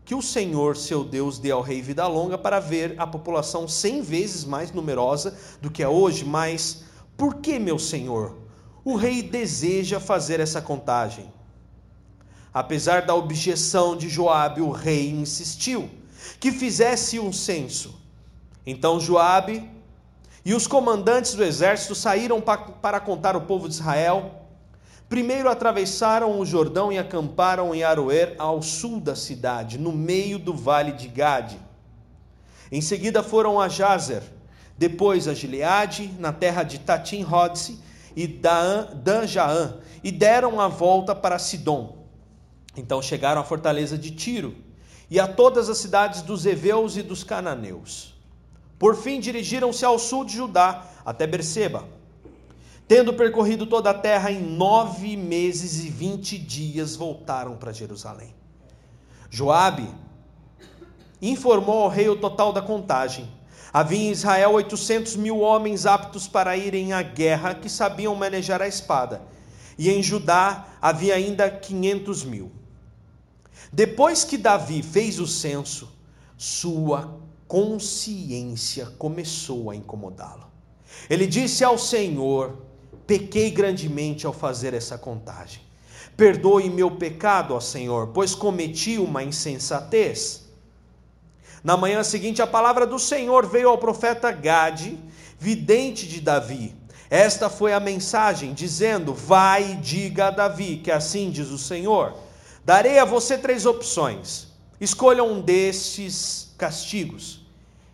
Que 0.05 0.15
o 0.15 0.23
Senhor, 0.23 0.77
seu 0.77 1.05
Deus, 1.05 1.39
dê 1.39 1.51
ao 1.51 1.63
rei 1.63 1.83
vida 1.83 2.07
longa 2.07 2.39
para 2.39 2.61
ver 2.61 2.95
a 2.99 3.07
população 3.07 3.69
cem 3.69 4.03
vezes 4.03 4.45
mais 4.45 4.73
numerosa 4.73 5.37
do 5.61 5.71
que 5.71 5.83
é 5.83 5.89
hoje, 5.89 6.25
mas 6.25 6.85
por 7.17 7.37
que, 7.37 7.59
meu 7.59 7.79
senhor, 7.79 8.37
o 8.85 8.97
rei 8.97 9.23
deseja 9.23 10.01
fazer 10.01 10.41
essa 10.41 10.61
contagem? 10.61 11.33
Apesar 12.53 13.03
da 13.03 13.15
objeção 13.15 13.97
de 13.97 14.09
Joabe, 14.09 14.61
o 14.61 14.71
rei 14.71 15.11
insistiu 15.11 15.89
que 16.39 16.53
fizesse 16.53 17.19
um 17.19 17.33
censo. 17.33 18.01
Então 18.67 19.01
Joabe 19.01 19.69
e 20.45 20.55
os 20.55 20.67
comandantes 20.67 21.35
do 21.35 21.45
exército 21.45 21.95
saíram 21.95 22.41
para 22.41 23.01
contar 23.01 23.37
o 23.37 23.43
povo 23.43 23.69
de 23.69 23.75
Israel. 23.75 24.41
Primeiro 25.09 25.49
atravessaram 25.49 26.41
o 26.41 26.47
Jordão 26.47 26.91
e 26.93 26.99
acamparam 26.99 27.75
em 27.75 27.83
Aroer, 27.83 28.35
ao 28.39 28.63
sul 28.63 28.99
da 28.99 29.15
cidade, 29.15 29.79
no 29.79 29.93
meio 29.93 30.39
do 30.39 30.55
vale 30.55 30.93
de 30.93 31.07
Gade. 31.07 31.59
Em 32.71 32.81
seguida 32.81 33.23
foram 33.23 33.61
a 33.61 33.69
Jazer, 33.69 34.23
depois 34.79 35.29
a 35.29 35.35
Gileade, 35.35 36.11
na 36.19 36.33
terra 36.33 36.63
de 36.63 36.79
Tatim 36.79 37.23
Rodse 37.23 37.79
e 38.17 38.27
Dan-Jaã, 38.27 39.77
e 40.03 40.11
deram 40.11 40.59
a 40.61 40.67
volta 40.67 41.15
para 41.15 41.39
Sidom. 41.39 42.07
Então 42.75 43.03
chegaram 43.03 43.43
à 43.43 43.45
fortaleza 43.45 43.99
de 43.99 44.13
Tiro 44.13 44.57
e 45.13 45.21
a 45.21 45.29
todas 45.29 45.69
as 45.69 45.77
cidades 45.77 46.23
dos 46.23 46.47
Eveus 46.47 46.97
e 46.97 47.03
dos 47.03 47.23
Cananeus. 47.23 48.15
Por 48.79 48.97
fim, 48.97 49.21
dirigiram-se 49.21 49.85
ao 49.85 49.99
sul 49.99 50.25
de 50.25 50.33
Judá, 50.33 50.87
até 51.05 51.27
Berseba. 51.27 51.87
Tendo 52.89 53.13
percorrido 53.13 53.67
toda 53.67 53.91
a 53.91 53.95
terra 53.95 54.33
em 54.33 54.41
nove 54.41 55.15
meses 55.15 55.85
e 55.85 55.91
vinte 55.91 56.39
dias, 56.39 56.97
voltaram 56.97 57.57
para 57.59 57.75
Jerusalém. 57.75 58.35
Joabe 59.29 59.87
informou 61.21 61.83
ao 61.83 61.91
rei 61.91 62.09
o 62.09 62.17
total 62.17 62.51
da 62.51 62.63
contagem. 62.63 63.31
Havia 63.71 64.09
em 64.09 64.13
Israel 64.13 64.53
oitocentos 64.53 65.15
mil 65.15 65.41
homens 65.41 65.85
aptos 65.85 66.27
para 66.27 66.57
irem 66.57 66.95
à 66.95 67.03
guerra, 67.03 67.55
que 67.55 67.69
sabiam 67.69 68.15
manejar 68.15 68.63
a 68.63 68.67
espada. 68.67 69.21
E 69.77 69.91
em 69.91 70.03
Judá 70.03 70.69
havia 70.81 71.17
ainda 71.17 71.51
quinhentos 71.51 72.25
mil. 72.25 72.62
Depois 73.71 74.25
que 74.25 74.39
Davi 74.39 74.83
fez 74.83 75.21
o 75.21 75.27
censo, 75.27 75.89
sua 76.37 77.21
consciência 77.47 78.87
começou 78.99 79.71
a 79.71 79.77
incomodá-lo. 79.77 80.47
Ele 81.09 81.27
disse 81.27 81.63
ao 81.63 81.77
Senhor: 81.77 82.57
Pequei 83.07 83.51
grandemente 83.51 84.27
ao 84.27 84.33
fazer 84.33 84.75
essa 84.75 84.97
contagem. 84.97 85.61
Perdoe 86.17 86.69
meu 86.69 86.91
pecado, 86.91 87.55
ó 87.55 87.61
Senhor, 87.61 88.09
pois 88.09 88.35
cometi 88.35 88.99
uma 88.99 89.23
insensatez. 89.23 90.47
Na 91.63 91.77
manhã 91.77 92.03
seguinte, 92.03 92.43
a 92.43 92.47
palavra 92.47 92.87
do 92.87 92.99
Senhor 92.99 93.47
veio 93.47 93.69
ao 93.69 93.79
profeta 93.79 94.31
Gade, 94.33 94.99
vidente 95.39 96.09
de 96.09 96.21
Davi. 96.21 96.75
Esta 97.09 97.49
foi 97.49 97.73
a 97.73 97.81
mensagem, 97.81 98.53
dizendo: 98.53 99.15
Vai 99.15 99.73
e 99.73 99.77
diga 99.77 100.29
a 100.29 100.31
Davi 100.31 100.79
que 100.79 100.91
assim 100.91 101.31
diz 101.31 101.51
o 101.51 101.59
Senhor 101.59 102.32
Darei 102.65 102.99
a 102.99 103.05
você 103.05 103.37
três 103.37 103.67
opções. 103.67 104.49
Escolha 104.81 105.25
um 105.25 105.41
destes 105.41 106.55
castigos 106.57 107.45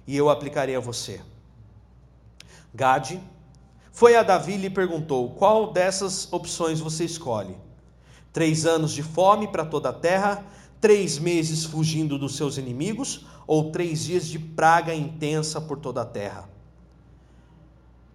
e 0.07 0.17
eu 0.17 0.29
aplicarei 0.29 0.77
a 0.77 0.81
você. 0.81 1.21
Gade 2.75 3.21
foi 3.93 4.15
a 4.15 4.23
Davi 4.23 4.53
e 4.53 4.59
lhe 4.59 4.71
perguntou: 4.71 5.31
Qual 5.31 5.73
dessas 5.73 6.33
opções 6.33 6.81
você 6.81 7.05
escolhe? 7.05 7.57
Três 8.33 8.67
anos 8.67 8.93
de 8.93 9.03
fome 9.03 9.49
para 9.49 9.65
toda 9.65 9.89
a 9.89 9.93
terra, 9.93 10.45
três 10.81 11.19
meses 11.19 11.65
fugindo 11.65 12.19
dos 12.19 12.37
seus 12.37 12.59
inimigos, 12.59 13.27
ou 13.47 13.73
três 13.73 14.05
dias 14.05 14.27
de 14.27 14.39
praga 14.39 14.95
intensa 14.95 15.61
por 15.61 15.79
toda 15.79 16.03
a 16.03 16.07
terra? 16.07 16.49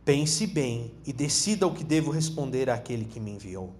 Pense 0.06 0.46
bem 0.46 0.92
e 1.06 1.12
decida 1.12 1.66
o 1.66 1.74
que 1.74 1.84
devo 1.84 2.12
responder 2.12 2.70
àquele 2.70 3.06
que 3.06 3.20
me 3.20 3.32
enviou. 3.32 3.74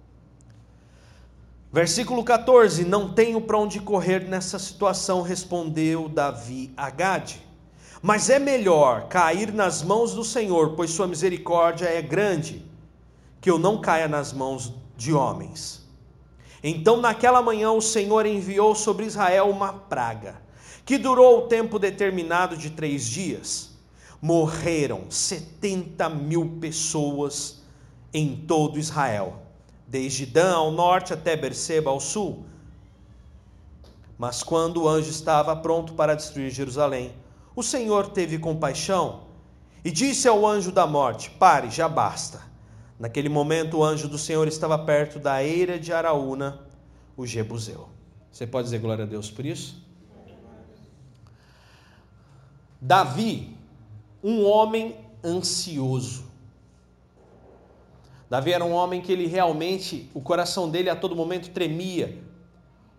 Versículo 1.74 2.22
14: 2.22 2.84
Não 2.84 3.12
tenho 3.12 3.40
para 3.40 3.58
onde 3.58 3.80
correr 3.80 4.20
nessa 4.28 4.60
situação, 4.60 5.22
respondeu 5.22 6.08
Davi 6.08 6.72
a 6.76 6.88
Gade. 6.88 7.42
Mas 8.00 8.30
é 8.30 8.38
melhor 8.38 9.08
cair 9.08 9.52
nas 9.52 9.82
mãos 9.82 10.14
do 10.14 10.22
Senhor, 10.22 10.76
pois 10.76 10.92
sua 10.92 11.08
misericórdia 11.08 11.86
é 11.86 12.00
grande, 12.00 12.64
que 13.40 13.50
eu 13.50 13.58
não 13.58 13.80
caia 13.80 14.06
nas 14.06 14.32
mãos 14.32 14.72
de 14.96 15.12
homens. 15.12 15.84
Então, 16.62 17.00
naquela 17.00 17.42
manhã, 17.42 17.72
o 17.72 17.82
Senhor 17.82 18.24
enviou 18.24 18.76
sobre 18.76 19.04
Israel 19.04 19.50
uma 19.50 19.72
praga, 19.72 20.40
que 20.84 20.96
durou 20.96 21.38
o 21.38 21.48
tempo 21.48 21.76
determinado 21.80 22.56
de 22.56 22.70
três 22.70 23.04
dias 23.04 23.74
morreram 24.24 25.10
70 25.10 26.08
mil 26.08 26.56
pessoas 26.58 27.60
em 28.10 28.34
todo 28.34 28.78
Israel, 28.78 29.42
desde 29.86 30.26
Dan 30.26 30.54
ao 30.54 30.70
norte 30.70 31.12
até 31.12 31.36
Berseba 31.36 31.90
ao 31.90 32.00
sul. 32.00 32.44
Mas 34.18 34.42
quando 34.42 34.82
o 34.82 34.88
anjo 34.88 35.10
estava 35.10 35.54
pronto 35.56 35.94
para 35.94 36.14
destruir 36.14 36.50
Jerusalém, 36.50 37.12
o 37.54 37.62
Senhor 37.62 38.08
teve 38.08 38.38
compaixão 38.38 39.24
e 39.84 39.90
disse 39.90 40.26
ao 40.26 40.46
anjo 40.46 40.72
da 40.72 40.86
morte: 40.86 41.30
Pare, 41.30 41.70
já 41.70 41.88
basta. 41.88 42.42
Naquele 42.98 43.28
momento, 43.28 43.78
o 43.78 43.84
anjo 43.84 44.08
do 44.08 44.16
Senhor 44.16 44.46
estava 44.46 44.78
perto 44.78 45.18
da 45.18 45.42
eira 45.42 45.78
de 45.78 45.92
Araúna, 45.92 46.60
o 47.16 47.26
Jebuseu. 47.26 47.88
Você 48.30 48.46
pode 48.46 48.64
dizer 48.64 48.78
glória 48.78 49.04
a 49.04 49.06
Deus 49.06 49.30
por 49.30 49.44
isso? 49.44 49.84
Davi 52.80 53.56
um 54.22 54.44
homem 54.44 54.96
ansioso. 55.24 56.24
Davi 58.28 58.52
era 58.52 58.64
um 58.64 58.72
homem 58.72 59.00
que 59.00 59.12
ele 59.12 59.26
realmente, 59.26 60.10
o 60.14 60.20
coração 60.20 60.68
dele 60.68 60.90
a 60.90 60.96
todo 60.96 61.14
momento 61.14 61.50
tremia 61.50 62.22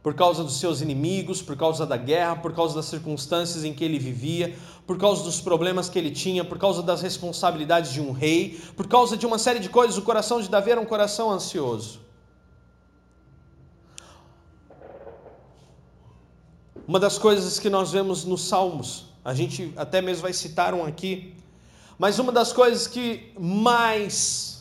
por 0.01 0.13
causa 0.13 0.43
dos 0.43 0.59
seus 0.59 0.81
inimigos, 0.81 1.41
por 1.41 1.57
causa 1.57 1.83
da 1.85 1.97
guerra, 1.97 2.35
por 2.35 2.53
causa 2.53 2.75
das 2.75 2.85
circunstâncias 2.85 3.63
em 3.63 3.73
que 3.73 3.83
ele 3.83 3.97
vivia, 3.97 4.55
por 4.85 4.99
causa 4.99 5.23
dos 5.23 5.41
problemas 5.41 5.89
que 5.89 5.97
ele 5.97 6.11
tinha, 6.11 6.45
por 6.45 6.59
causa 6.59 6.83
das 6.83 7.01
responsabilidades 7.01 7.91
de 7.91 7.99
um 7.99 8.11
rei, 8.11 8.61
por 8.77 8.87
causa 8.87 9.17
de 9.17 9.25
uma 9.25 9.39
série 9.39 9.59
de 9.59 9.67
coisas. 9.67 9.97
O 9.97 10.03
coração 10.03 10.39
de 10.39 10.47
Davi 10.47 10.69
era 10.69 10.79
um 10.79 10.85
coração 10.85 11.31
ansioso. 11.31 12.01
Uma 16.87 16.99
das 16.99 17.17
coisas 17.17 17.59
que 17.59 17.69
nós 17.69 17.91
vemos 17.91 18.25
nos 18.25 18.47
Salmos 18.47 19.15
a 19.25 19.33
gente 19.33 19.73
até 19.75 20.03
mesmo 20.03 20.21
vai 20.21 20.33
citar 20.33 20.75
um 20.75 20.85
aqui. 20.85 21.33
Mas 21.97 22.19
uma 22.19 22.31
das 22.31 22.53
coisas 22.53 22.85
que 22.85 23.33
mais 23.39 24.54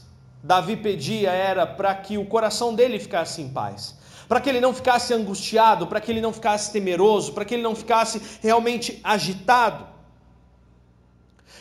Davi 0.45 0.77
pedia 0.77 1.31
era 1.31 1.67
para 1.67 1.95
que 1.95 2.19
o 2.19 2.27
coração 2.27 2.75
dele 2.75 3.01
ficasse 3.01 3.41
em 3.41 3.49
paz, 3.49 3.97
para 4.29 4.43
que 4.43 4.51
ele 4.51 4.61
não 4.61 4.75
ficasse 4.75 5.15
angustiado, 5.15 5.87
para 5.87 6.03
que 6.03 6.13
ele 6.13 6.21
não 6.21 6.35
ficasse 6.35 6.71
temeroso, 6.71 7.33
para 7.33 7.47
que 7.47 7.55
ele 7.55 7.63
não 7.63 7.75
ficasse 7.75 8.21
realmente 8.43 9.01
agitado. 9.03 9.87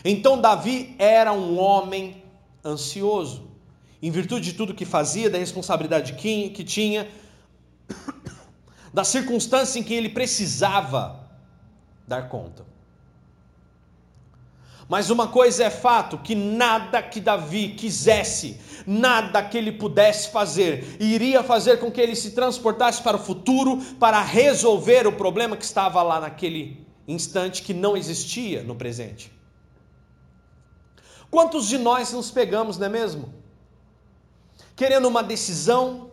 Então 0.03 0.41
Davi 0.41 0.95
era 0.99 1.31
um 1.31 1.57
homem 1.57 2.21
ansioso, 2.63 3.49
em 4.01 4.11
virtude 4.11 4.51
de 4.51 4.57
tudo 4.57 4.73
que 4.73 4.83
fazia, 4.83 5.29
da 5.29 5.37
responsabilidade 5.37 6.11
que 6.15 6.63
tinha, 6.65 7.07
da 8.93 9.05
circunstância 9.05 9.79
em 9.79 9.83
que 9.83 9.93
ele 9.93 10.09
precisava 10.09 11.25
dar 12.05 12.27
conta. 12.27 12.72
Mas 14.93 15.09
uma 15.09 15.27
coisa 15.27 15.63
é 15.63 15.71
fato: 15.71 16.19
que 16.19 16.35
nada 16.35 17.01
que 17.01 17.19
Davi 17.19 17.69
quisesse, 17.69 18.59
nada 18.85 19.41
que 19.41 19.57
ele 19.57 19.71
pudesse 19.71 20.29
fazer, 20.29 20.97
iria 20.99 21.41
fazer 21.41 21.79
com 21.79 21.91
que 21.91 21.99
ele 21.99 22.15
se 22.15 22.29
transportasse 22.29 23.01
para 23.01 23.17
o 23.17 23.19
futuro 23.19 23.81
para 23.99 24.21
resolver 24.21 25.07
o 25.07 25.11
problema 25.11 25.57
que 25.57 25.65
estava 25.65 26.03
lá 26.03 26.19
naquele 26.21 26.85
instante 27.07 27.63
que 27.63 27.73
não 27.73 27.97
existia 27.97 28.61
no 28.61 28.75
presente. 28.75 29.31
Quantos 31.31 31.67
de 31.67 31.79
nós 31.79 32.13
nos 32.13 32.29
pegamos, 32.29 32.77
não 32.77 32.85
é 32.85 32.89
mesmo? 32.89 33.33
Querendo 34.75 35.07
uma 35.07 35.23
decisão, 35.23 36.11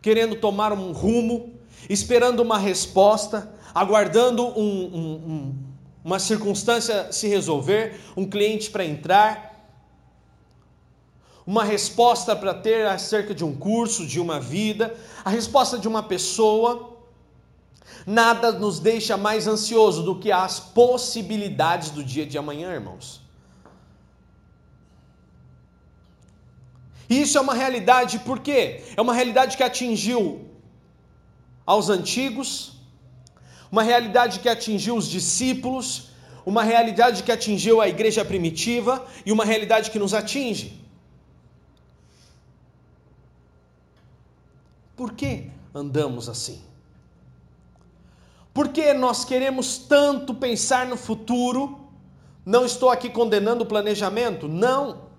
querendo 0.00 0.34
tomar 0.34 0.72
um 0.72 0.90
rumo, 0.90 1.54
esperando 1.88 2.40
uma 2.40 2.58
resposta, 2.58 3.54
aguardando 3.72 4.44
um, 4.44 4.90
um, 4.92 5.12
um 5.14 5.71
uma 6.04 6.18
circunstância 6.18 7.12
se 7.12 7.28
resolver, 7.28 8.00
um 8.16 8.28
cliente 8.28 8.70
para 8.70 8.84
entrar, 8.84 9.52
uma 11.46 11.64
resposta 11.64 12.34
para 12.34 12.54
ter 12.54 12.86
acerca 12.86 13.34
de 13.34 13.44
um 13.44 13.54
curso, 13.54 14.06
de 14.06 14.20
uma 14.20 14.40
vida, 14.40 14.96
a 15.24 15.30
resposta 15.30 15.78
de 15.78 15.88
uma 15.88 16.02
pessoa. 16.02 16.96
Nada 18.06 18.52
nos 18.52 18.78
deixa 18.78 19.16
mais 19.16 19.46
ansioso 19.46 20.02
do 20.02 20.18
que 20.18 20.30
as 20.32 20.58
possibilidades 20.58 21.90
do 21.90 22.02
dia 22.02 22.26
de 22.26 22.38
amanhã, 22.38 22.72
irmãos. 22.72 23.20
E 27.08 27.20
isso 27.20 27.36
é 27.36 27.40
uma 27.40 27.54
realidade, 27.54 28.20
por 28.20 28.40
quê? 28.40 28.82
É 28.96 29.00
uma 29.00 29.12
realidade 29.12 29.56
que 29.56 29.62
atingiu 29.62 30.48
aos 31.66 31.90
antigos, 31.90 32.81
uma 33.72 33.82
realidade 33.82 34.40
que 34.40 34.50
atingiu 34.50 34.94
os 34.94 35.08
discípulos, 35.08 36.10
uma 36.44 36.62
realidade 36.62 37.22
que 37.22 37.32
atingiu 37.32 37.80
a 37.80 37.88
igreja 37.88 38.22
primitiva 38.22 39.06
e 39.24 39.32
uma 39.32 39.46
realidade 39.46 39.90
que 39.90 39.98
nos 39.98 40.12
atinge. 40.12 40.78
Por 44.94 45.14
que 45.14 45.50
andamos 45.74 46.28
assim? 46.28 46.60
Por 48.52 48.68
que 48.68 48.92
nós 48.92 49.24
queremos 49.24 49.78
tanto 49.78 50.34
pensar 50.34 50.84
no 50.86 50.98
futuro? 50.98 51.80
Não 52.44 52.66
estou 52.66 52.90
aqui 52.90 53.08
condenando 53.08 53.64
o 53.64 53.66
planejamento, 53.66 54.46
não. 54.46 55.11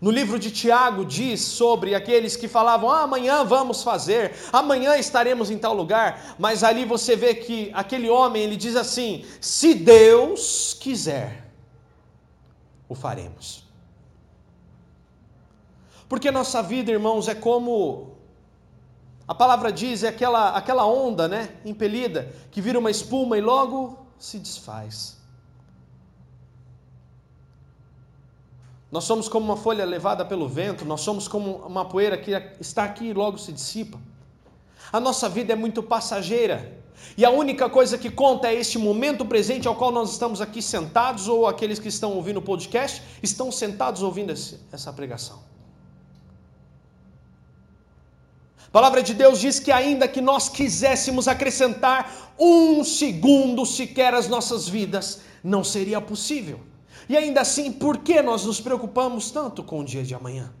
No 0.00 0.10
livro 0.10 0.38
de 0.38 0.50
Tiago 0.50 1.04
diz 1.04 1.40
sobre 1.40 1.94
aqueles 1.94 2.36
que 2.36 2.48
falavam: 2.48 2.90
ah, 2.90 3.02
amanhã 3.02 3.44
vamos 3.44 3.82
fazer, 3.82 4.34
amanhã 4.52 4.96
estaremos 4.96 5.50
em 5.50 5.58
tal 5.58 5.74
lugar, 5.74 6.36
mas 6.38 6.62
ali 6.62 6.84
você 6.84 7.16
vê 7.16 7.34
que 7.34 7.70
aquele 7.72 8.10
homem 8.10 8.42
ele 8.42 8.56
diz 8.56 8.76
assim: 8.76 9.24
se 9.40 9.74
Deus 9.74 10.76
quiser, 10.78 11.50
o 12.88 12.94
faremos. 12.94 13.64
Porque 16.08 16.30
nossa 16.30 16.62
vida, 16.62 16.92
irmãos, 16.92 17.26
é 17.26 17.34
como 17.34 18.16
a 19.26 19.34
palavra 19.34 19.72
diz, 19.72 20.04
é 20.04 20.08
aquela, 20.08 20.50
aquela 20.50 20.86
onda, 20.86 21.26
né, 21.26 21.56
impelida, 21.64 22.32
que 22.50 22.60
vira 22.60 22.78
uma 22.78 22.90
espuma 22.90 23.36
e 23.36 23.40
logo 23.40 23.98
se 24.18 24.38
desfaz. 24.38 25.15
Nós 28.90 29.04
somos 29.04 29.28
como 29.28 29.46
uma 29.46 29.56
folha 29.56 29.84
levada 29.84 30.24
pelo 30.24 30.48
vento, 30.48 30.84
nós 30.84 31.00
somos 31.00 31.26
como 31.26 31.56
uma 31.66 31.84
poeira 31.84 32.16
que 32.16 32.30
está 32.60 32.84
aqui 32.84 33.06
e 33.06 33.12
logo 33.12 33.36
se 33.36 33.52
dissipa. 33.52 33.98
A 34.92 35.00
nossa 35.00 35.28
vida 35.28 35.52
é 35.52 35.56
muito 35.56 35.82
passageira. 35.82 36.72
E 37.16 37.24
a 37.24 37.30
única 37.30 37.68
coisa 37.68 37.98
que 37.98 38.10
conta 38.10 38.48
é 38.48 38.54
este 38.54 38.78
momento 38.78 39.24
presente 39.24 39.66
ao 39.66 39.74
qual 39.74 39.90
nós 39.90 40.12
estamos 40.12 40.40
aqui 40.40 40.62
sentados, 40.62 41.28
ou 41.28 41.46
aqueles 41.46 41.78
que 41.78 41.88
estão 41.88 42.12
ouvindo 42.12 42.38
o 42.38 42.42
podcast, 42.42 43.02
estão 43.22 43.50
sentados 43.50 44.02
ouvindo 44.02 44.32
esse, 44.32 44.58
essa 44.72 44.92
pregação. 44.92 45.40
A 48.66 48.70
palavra 48.70 49.02
de 49.02 49.14
Deus 49.14 49.40
diz 49.40 49.58
que, 49.58 49.72
ainda 49.72 50.06
que 50.06 50.20
nós 50.20 50.48
quiséssemos 50.48 51.26
acrescentar 51.28 52.34
um 52.38 52.84
segundo 52.84 53.64
sequer 53.64 54.12
às 54.14 54.28
nossas 54.28 54.68
vidas, 54.68 55.20
não 55.42 55.64
seria 55.64 56.00
possível. 56.00 56.60
E 57.08 57.16
ainda 57.16 57.40
assim, 57.40 57.72
por 57.72 57.98
que 57.98 58.20
nós 58.20 58.44
nos 58.44 58.60
preocupamos 58.60 59.30
tanto 59.30 59.62
com 59.62 59.80
o 59.80 59.84
dia 59.84 60.02
de 60.02 60.14
amanhã? 60.14 60.52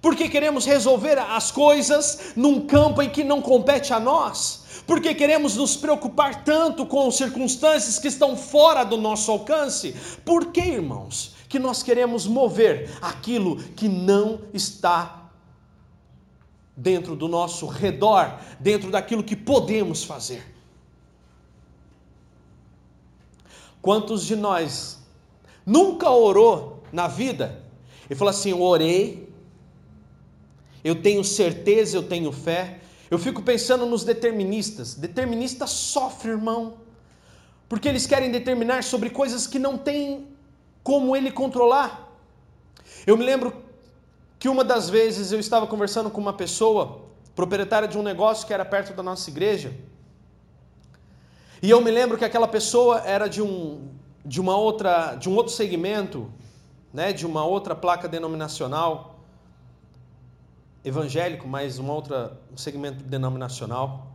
Porque 0.00 0.28
queremos 0.28 0.64
resolver 0.64 1.18
as 1.18 1.50
coisas 1.50 2.32
num 2.36 2.66
campo 2.66 3.02
em 3.02 3.10
que 3.10 3.24
não 3.24 3.42
compete 3.42 3.92
a 3.92 3.98
nós? 3.98 4.64
Porque 4.86 5.14
queremos 5.14 5.56
nos 5.56 5.76
preocupar 5.76 6.44
tanto 6.44 6.86
com 6.86 7.10
circunstâncias 7.10 7.98
que 7.98 8.08
estão 8.08 8.36
fora 8.36 8.84
do 8.84 8.96
nosso 8.96 9.30
alcance? 9.30 9.94
Por 10.24 10.46
que, 10.46 10.60
irmãos, 10.60 11.34
que 11.48 11.58
nós 11.58 11.82
queremos 11.82 12.26
mover 12.26 12.96
aquilo 13.02 13.56
que 13.56 13.88
não 13.88 14.40
está 14.54 15.30
dentro 16.76 17.16
do 17.16 17.26
nosso 17.26 17.66
redor, 17.66 18.38
dentro 18.60 18.90
daquilo 18.90 19.24
que 19.24 19.34
podemos 19.34 20.04
fazer? 20.04 20.57
Quantos 23.80 24.24
de 24.24 24.36
nós 24.36 24.98
nunca 25.64 26.10
orou 26.10 26.82
na 26.92 27.06
vida 27.06 27.62
e 28.08 28.14
falou 28.14 28.30
assim: 28.30 28.52
orei, 28.52 29.32
eu 30.82 31.02
tenho 31.02 31.22
certeza, 31.24 31.96
eu 31.96 32.02
tenho 32.02 32.32
fé. 32.32 32.80
Eu 33.10 33.18
fico 33.18 33.42
pensando 33.42 33.86
nos 33.86 34.04
deterministas. 34.04 34.94
Determinista 34.94 35.66
sofre, 35.66 36.30
irmão, 36.30 36.74
porque 37.68 37.88
eles 37.88 38.06
querem 38.06 38.30
determinar 38.30 38.82
sobre 38.84 39.10
coisas 39.10 39.46
que 39.46 39.58
não 39.58 39.78
tem 39.78 40.26
como 40.82 41.16
ele 41.16 41.30
controlar. 41.30 42.08
Eu 43.06 43.16
me 43.16 43.24
lembro 43.24 43.52
que 44.38 44.48
uma 44.48 44.64
das 44.64 44.88
vezes 44.88 45.32
eu 45.32 45.40
estava 45.40 45.66
conversando 45.66 46.10
com 46.10 46.20
uma 46.20 46.32
pessoa, 46.32 47.02
proprietária 47.34 47.88
de 47.88 47.98
um 47.98 48.02
negócio 48.02 48.46
que 48.46 48.54
era 48.54 48.64
perto 48.64 48.92
da 48.92 49.02
nossa 49.02 49.28
igreja, 49.30 49.74
e 51.60 51.70
eu 51.70 51.80
me 51.80 51.90
lembro 51.90 52.16
que 52.16 52.24
aquela 52.24 52.46
pessoa 52.46 53.00
era 53.00 53.26
de 53.26 53.42
um, 53.42 53.88
de 54.24 54.40
uma 54.40 54.56
outra, 54.56 55.14
de 55.14 55.28
um 55.28 55.34
outro 55.34 55.52
segmento, 55.52 56.30
né, 56.92 57.12
de 57.12 57.26
uma 57.26 57.44
outra 57.44 57.74
placa 57.74 58.06
denominacional, 58.06 59.18
evangélico, 60.84 61.48
mas 61.48 61.78
uma 61.78 61.92
outra 61.92 62.38
um 62.52 62.56
segmento 62.56 63.02
denominacional. 63.02 64.06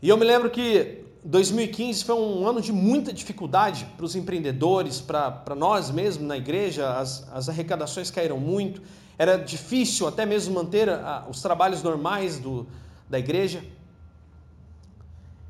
E 0.00 0.08
eu 0.08 0.16
me 0.16 0.24
lembro 0.24 0.48
que 0.48 1.04
2015 1.24 2.04
foi 2.04 2.14
um 2.14 2.46
ano 2.46 2.60
de 2.60 2.72
muita 2.72 3.12
dificuldade 3.12 3.86
para 3.96 4.06
os 4.06 4.14
empreendedores, 4.16 5.00
para 5.00 5.54
nós 5.56 5.90
mesmos 5.90 6.26
na 6.26 6.36
igreja, 6.36 6.96
as, 6.98 7.28
as 7.32 7.48
arrecadações 7.48 8.10
caíram 8.10 8.38
muito, 8.38 8.80
era 9.18 9.36
difícil 9.36 10.06
até 10.06 10.24
mesmo 10.24 10.54
manter 10.54 10.88
a, 10.88 11.26
os 11.28 11.42
trabalhos 11.42 11.82
normais 11.82 12.38
do, 12.38 12.66
da 13.10 13.18
igreja. 13.18 13.62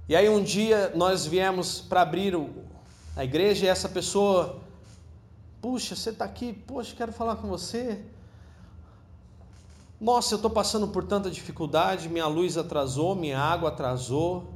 E 0.08 0.16
aí 0.16 0.26
um 0.26 0.42
dia 0.42 0.90
nós 0.94 1.26
viemos 1.26 1.82
para 1.82 2.00
abrir 2.00 2.34
o, 2.34 2.48
a 3.14 3.24
igreja 3.24 3.66
e 3.66 3.68
essa 3.68 3.90
pessoa, 3.90 4.58
puxa, 5.60 5.94
você 5.94 6.08
está 6.08 6.24
aqui, 6.24 6.54
poxa, 6.54 6.94
quero 6.96 7.12
falar 7.12 7.36
com 7.36 7.46
você. 7.46 8.02
Nossa, 10.00 10.32
eu 10.32 10.36
estou 10.36 10.50
passando 10.50 10.88
por 10.88 11.04
tanta 11.04 11.30
dificuldade, 11.30 12.08
minha 12.08 12.26
luz 12.26 12.56
atrasou, 12.56 13.14
minha 13.14 13.38
água 13.38 13.68
atrasou. 13.68 14.54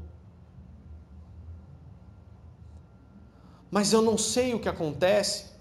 Mas 3.70 3.92
eu 3.92 4.00
não 4.00 4.16
sei 4.16 4.54
o 4.54 4.58
que 4.58 4.70
acontece. 4.70 5.52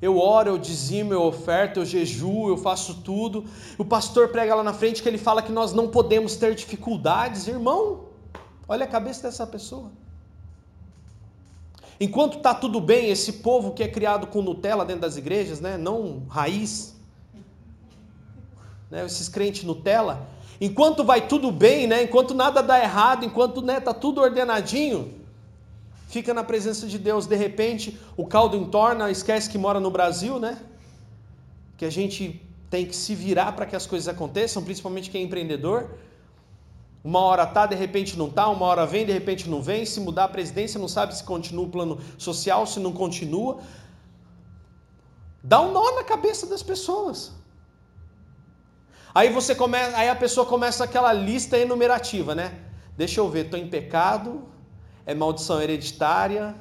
Eu 0.00 0.18
oro, 0.18 0.48
eu 0.48 0.58
dizimo, 0.58 1.12
eu 1.12 1.22
oferto, 1.22 1.80
eu 1.80 1.84
jejuo, 1.84 2.48
eu 2.48 2.56
faço 2.56 3.02
tudo. 3.02 3.44
O 3.76 3.84
pastor 3.84 4.28
prega 4.28 4.54
lá 4.54 4.62
na 4.62 4.72
frente 4.72 5.02
que 5.02 5.08
ele 5.08 5.18
fala 5.18 5.42
que 5.42 5.52
nós 5.52 5.74
não 5.74 5.88
podemos 5.88 6.36
ter 6.36 6.54
dificuldades, 6.54 7.46
irmão. 7.46 8.09
Olha 8.70 8.84
a 8.84 8.88
cabeça 8.88 9.22
dessa 9.22 9.44
pessoa. 9.44 9.90
Enquanto 11.98 12.36
está 12.38 12.54
tudo 12.54 12.80
bem, 12.80 13.10
esse 13.10 13.32
povo 13.32 13.72
que 13.72 13.82
é 13.82 13.88
criado 13.88 14.28
com 14.28 14.40
Nutella 14.40 14.84
dentro 14.84 15.00
das 15.00 15.16
igrejas, 15.16 15.60
né? 15.60 15.76
não 15.76 16.22
raiz, 16.28 16.94
né? 18.88 19.04
esses 19.04 19.28
crentes 19.28 19.64
Nutella, 19.64 20.24
enquanto 20.60 21.02
vai 21.02 21.26
tudo 21.26 21.50
bem, 21.50 21.88
né? 21.88 22.04
enquanto 22.04 22.32
nada 22.32 22.62
dá 22.62 22.80
errado, 22.80 23.24
enquanto 23.24 23.58
está 23.58 23.72
né, 23.72 23.80
tá 23.80 23.92
tudo 23.92 24.20
ordenadinho, 24.20 25.14
fica 26.06 26.32
na 26.32 26.44
presença 26.44 26.86
de 26.86 26.96
Deus. 26.96 27.26
De 27.26 27.34
repente, 27.34 27.98
o 28.16 28.24
caldo 28.24 28.56
entorna, 28.56 29.10
esquece 29.10 29.50
que 29.50 29.58
mora 29.58 29.80
no 29.80 29.90
Brasil, 29.90 30.38
né? 30.38 30.56
que 31.76 31.84
a 31.84 31.90
gente 31.90 32.40
tem 32.70 32.86
que 32.86 32.94
se 32.94 33.16
virar 33.16 33.50
para 33.50 33.66
que 33.66 33.74
as 33.74 33.84
coisas 33.84 34.06
aconteçam, 34.06 34.62
principalmente 34.62 35.10
quem 35.10 35.22
é 35.22 35.24
empreendedor. 35.24 35.90
Uma 37.02 37.20
hora 37.20 37.46
tá, 37.46 37.66
de 37.66 37.74
repente 37.74 38.18
não 38.18 38.28
tá, 38.28 38.48
uma 38.48 38.66
hora 38.66 38.84
vem, 38.84 39.06
de 39.06 39.12
repente 39.12 39.48
não 39.48 39.62
vem. 39.62 39.86
Se 39.86 40.00
mudar 40.00 40.24
a 40.24 40.28
presidência, 40.28 40.78
não 40.78 40.88
sabe 40.88 41.16
se 41.16 41.24
continua 41.24 41.64
o 41.64 41.68
plano 41.68 41.98
social, 42.18 42.66
se 42.66 42.78
não 42.78 42.92
continua. 42.92 43.60
Dá 45.42 45.60
um 45.60 45.72
nó 45.72 45.92
na 45.92 46.04
cabeça 46.04 46.46
das 46.46 46.62
pessoas. 46.62 47.32
Aí 49.14 49.30
você 49.30 49.54
começa, 49.54 49.96
aí 49.96 50.08
a 50.08 50.14
pessoa 50.14 50.46
começa 50.46 50.84
aquela 50.84 51.12
lista 51.12 51.58
enumerativa, 51.58 52.34
né? 52.34 52.60
Deixa 52.96 53.20
eu 53.20 53.28
ver, 53.28 53.46
estou 53.46 53.58
em 53.58 53.68
pecado, 53.68 54.46
é 55.06 55.14
maldição 55.14 55.60
hereditária, 55.60 56.54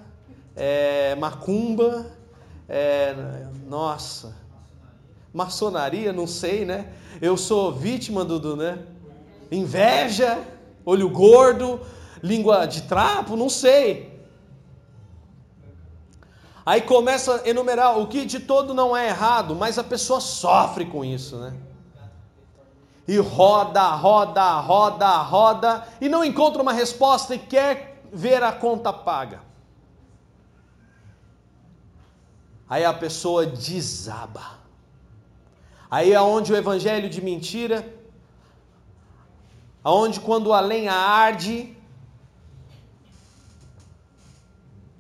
é 0.56 1.16
macumba, 1.16 2.06
é, 2.68 3.14
nossa, 3.68 4.36
maçonaria, 5.34 6.14
não 6.14 6.26
sei, 6.26 6.66
né? 6.66 6.94
Eu 7.22 7.36
sou 7.36 7.74
vítima 7.74 8.24
do, 8.24 8.40
do 8.40 8.56
né? 8.56 8.80
Inveja, 9.52 10.40
olho 10.86 11.10
gordo, 11.10 11.80
língua 12.22 12.66
de 12.66 12.84
trapo, 12.84 13.36
não 13.36 13.50
sei. 13.50 14.10
Aí 16.66 16.82
começa 16.82 17.42
a 17.42 17.50
enumerar 17.50 17.98
o 17.98 18.08
que 18.08 18.26
de 18.26 18.40
todo 18.40 18.74
não 18.74 18.96
é 18.96 19.08
errado, 19.08 19.56
mas 19.56 19.80
a 19.80 19.84
pessoa 19.84 20.22
sofre 20.22 20.86
com 20.86 21.04
isso, 21.04 21.38
né? 21.38 21.54
E 23.08 23.18
roda, 23.18 23.90
roda, 23.96 24.60
roda, 24.60 25.18
roda, 25.18 25.88
e 26.00 26.08
não 26.08 26.24
encontra 26.24 26.62
uma 26.62 26.72
resposta 26.72 27.34
e 27.34 27.40
quer 27.40 28.04
ver 28.14 28.44
a 28.44 28.52
conta 28.52 28.94
paga. 28.94 29.42
Aí 32.70 32.86
a 32.86 32.94
pessoa 32.94 33.48
desaba. 33.48 34.60
Aí 35.90 36.14
é 36.14 36.22
onde 36.22 36.54
o 36.54 36.56
evangelho 36.56 37.10
de 37.10 37.20
mentira 37.20 37.99
aonde 39.84 40.20
quando 40.20 40.54
a 40.54 40.60
lenha 40.60 40.94
arde, 40.94 41.76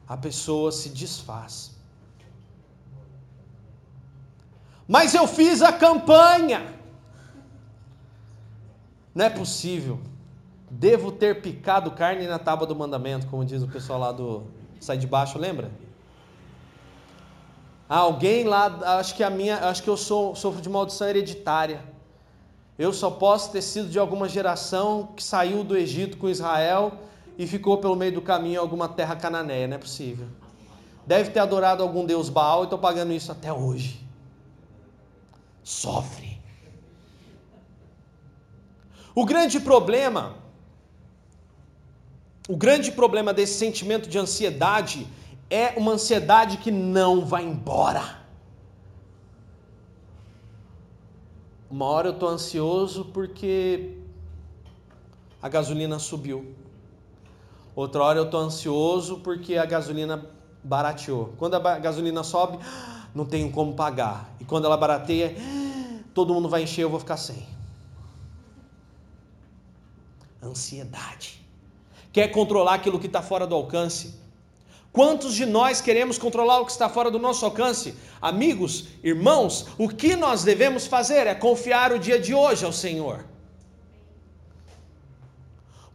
a 0.07 0.17
pessoa 0.17 0.71
se 0.71 0.89
desfaz. 0.89 1.77
Mas 4.87 5.13
eu 5.13 5.27
fiz 5.27 5.61
a 5.61 5.71
campanha. 5.71 6.75
Não 9.13 9.25
é 9.25 9.29
possível. 9.29 9.99
Devo 10.71 11.11
ter 11.11 11.41
picado 11.41 11.91
carne 11.91 12.27
na 12.27 12.39
tábua 12.39 12.65
do 12.65 12.75
mandamento, 12.75 13.27
como 13.27 13.45
diz 13.45 13.61
o 13.61 13.67
pessoal 13.67 13.99
lá 13.99 14.11
do 14.11 14.47
sai 14.79 14.97
de 14.97 15.05
baixo, 15.05 15.37
lembra? 15.37 15.71
alguém 17.87 18.43
lá, 18.43 18.67
acho 18.99 19.15
que 19.15 19.23
a 19.23 19.31
minha, 19.31 19.67
acho 19.67 19.81
que 19.81 19.89
eu 19.89 19.97
sou, 19.97 20.35
sofro 20.35 20.61
de 20.61 20.69
maldição 20.69 21.09
hereditária. 21.09 21.83
Eu 22.79 22.93
só 22.93 23.11
posso 23.11 23.51
ter 23.51 23.61
sido 23.61 23.89
de 23.89 23.99
alguma 23.99 24.29
geração 24.29 25.09
que 25.13 25.21
saiu 25.21 25.65
do 25.65 25.75
Egito 25.75 26.15
com 26.15 26.29
Israel 26.29 26.93
e 27.37 27.45
ficou 27.45 27.77
pelo 27.79 27.93
meio 27.93 28.13
do 28.13 28.21
caminho 28.21 28.53
em 28.53 28.57
alguma 28.57 28.87
terra 28.87 29.17
cananeia, 29.17 29.67
não 29.67 29.75
é 29.75 29.77
possível. 29.77 30.25
Deve 31.05 31.31
ter 31.31 31.39
adorado 31.39 31.83
algum 31.83 32.05
deus 32.05 32.29
Baal 32.29 32.61
e 32.61 32.63
estou 32.63 32.79
pagando 32.79 33.11
isso 33.11 33.33
até 33.33 33.51
hoje. 33.51 33.99
Sofre. 35.61 36.39
O 39.13 39.25
grande 39.25 39.59
problema, 39.59 40.35
o 42.47 42.55
grande 42.55 42.93
problema 42.93 43.33
desse 43.33 43.55
sentimento 43.55 44.07
de 44.07 44.17
ansiedade 44.17 45.05
é 45.49 45.73
uma 45.75 45.91
ansiedade 45.91 46.55
que 46.55 46.71
não 46.71 47.25
vai 47.25 47.43
embora. 47.43 48.18
Uma 51.69 51.85
hora 51.85 52.07
eu 52.07 52.13
estou 52.13 52.29
ansioso 52.29 53.05
porque 53.05 53.97
a 55.41 55.47
gasolina 55.47 55.99
subiu. 55.99 56.55
Outra 57.75 58.03
hora 58.03 58.19
eu 58.19 58.25
estou 58.25 58.39
ansioso 58.39 59.19
porque 59.19 59.55
a 59.55 59.65
gasolina 59.65 60.25
barateou. 60.63 61.33
Quando 61.37 61.55
a 61.55 61.79
gasolina 61.79 62.23
sobe, 62.23 62.57
não 63.13 63.23
tenho 63.23 63.51
como 63.51 63.75
pagar. 63.75 64.33
E 64.39 64.45
quando 64.45 64.65
ela 64.65 64.75
barateia, 64.75 65.35
todo 66.13 66.33
mundo 66.33 66.49
vai 66.49 66.63
encher, 66.63 66.83
eu 66.83 66.89
vou 66.89 66.99
ficar 66.99 67.17
sem. 67.17 67.47
Ansiedade. 70.41 71.39
Quer 72.11 72.29
controlar 72.29 72.73
aquilo 72.73 72.99
que 72.99 73.07
está 73.07 73.21
fora 73.21 73.45
do 73.45 73.53
alcance. 73.53 74.19
Quantos 74.91 75.35
de 75.35 75.45
nós 75.45 75.81
queremos 75.81 76.17
controlar 76.17 76.59
o 76.59 76.65
que 76.65 76.71
está 76.71 76.89
fora 76.89 77.11
do 77.11 77.19
nosso 77.19 77.45
alcance? 77.45 77.95
Amigos, 78.21 78.87
irmãos, 79.03 79.67
o 79.77 79.87
que 79.87 80.15
nós 80.15 80.43
devemos 80.43 80.87
fazer 80.87 81.27
é 81.27 81.35
confiar 81.35 81.91
o 81.91 81.99
dia 81.99 82.19
de 82.19 82.33
hoje 82.33 82.65
ao 82.65 82.73
Senhor. 82.73 83.25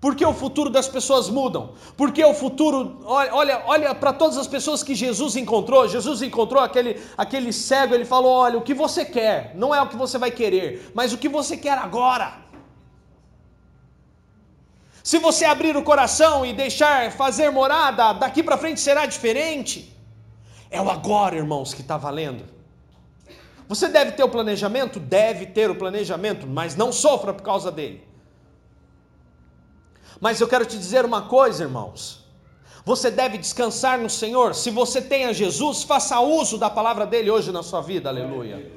Porque 0.01 0.25
o 0.25 0.35
futuro 0.35 0.69
das 0.69 0.87
pessoas 0.87 1.31
mudam. 1.31 1.73
Porque 1.97 2.23
o 2.23 2.35
futuro, 2.35 3.01
olha, 3.07 3.63
olha, 3.65 3.95
para 3.95 4.13
todas 4.13 4.37
as 4.37 4.47
pessoas 4.47 4.83
que 4.83 4.95
Jesus 4.95 5.35
encontrou. 5.35 5.89
Jesus 5.89 6.21
encontrou 6.21 6.63
aquele, 6.63 7.01
aquele 7.17 7.51
cego, 7.55 7.95
ele 7.95 8.05
falou: 8.05 8.31
olha, 8.31 8.59
o 8.59 8.63
que 8.63 8.75
você 8.75 9.03
quer, 9.03 9.53
não 9.57 9.75
é 9.75 9.81
o 9.81 9.89
que 9.89 9.97
você 9.97 10.19
vai 10.19 10.31
querer, 10.31 10.93
mas 10.95 11.15
o 11.15 11.19
que 11.19 11.27
você 11.27 11.57
quer 11.57 11.79
agora. 11.79 12.44
Se 15.05 15.19
você 15.19 15.45
abrir 15.45 15.77
o 15.77 15.83
coração 15.83 16.47
e 16.47 16.55
deixar 16.55 17.13
fazer 17.13 17.51
morada, 17.51 18.15
daqui 18.15 18.43
para 18.43 18.57
frente 18.57 18.81
será 18.81 19.05
diferente. 19.05 19.95
É 20.71 20.81
o 20.81 20.89
agora, 20.89 21.37
irmãos, 21.37 21.75
que 21.75 21.83
está 21.83 21.99
valendo. 21.99 22.43
Você 23.69 23.87
deve 23.87 24.13
ter 24.13 24.25
o 24.25 24.31
planejamento? 24.31 24.99
Deve 24.99 25.45
ter 25.45 25.71
o 25.71 25.75
planejamento, 25.75 26.47
mas 26.47 26.75
não 26.75 26.91
sofra 26.91 27.35
por 27.35 27.43
causa 27.43 27.71
dele. 27.71 28.03
Mas 30.19 30.41
eu 30.41 30.49
quero 30.49 30.65
te 30.65 30.79
dizer 30.79 31.05
uma 31.05 31.21
coisa, 31.29 31.65
irmãos. 31.65 32.25
Você 32.83 33.11
deve 33.11 33.37
descansar 33.37 33.99
no 33.99 34.09
Senhor. 34.09 34.55
Se 34.55 34.71
você 34.71 35.03
tem 35.03 35.27
a 35.27 35.35
Jesus, 35.35 35.83
faça 35.83 36.19
uso 36.21 36.57
da 36.57 36.71
palavra 36.71 37.07
dele 37.07 37.31
hoje 37.31 37.53
na 37.53 37.63
sua 37.63 37.83
vida, 37.83 38.09
aleluia. 38.09 38.73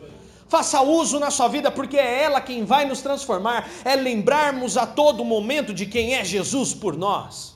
Faça 0.48 0.82
uso 0.82 1.20
na 1.20 1.30
sua 1.30 1.48
vida, 1.48 1.70
porque 1.70 1.98
é 1.98 2.24
ela 2.24 2.40
quem 2.40 2.64
vai 2.64 2.86
nos 2.86 3.02
transformar. 3.02 3.70
É 3.84 3.96
lembrarmos 3.96 4.78
a 4.78 4.86
todo 4.86 5.26
momento 5.26 5.74
de 5.74 5.86
quem 5.86 6.16
é 6.16 6.24
Jesus 6.24 6.74
por 6.74 6.96
nós. 6.96 7.56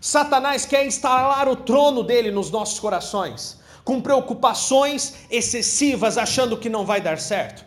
Satanás 0.00 0.64
quer 0.64 0.86
instalar 0.86 1.48
o 1.48 1.56
trono 1.56 2.02
dele 2.02 2.30
nos 2.30 2.50
nossos 2.50 2.78
corações, 2.78 3.60
com 3.84 4.00
preocupações 4.00 5.14
excessivas, 5.30 6.16
achando 6.16 6.56
que 6.56 6.68
não 6.68 6.86
vai 6.86 7.00
dar 7.00 7.18
certo. 7.18 7.64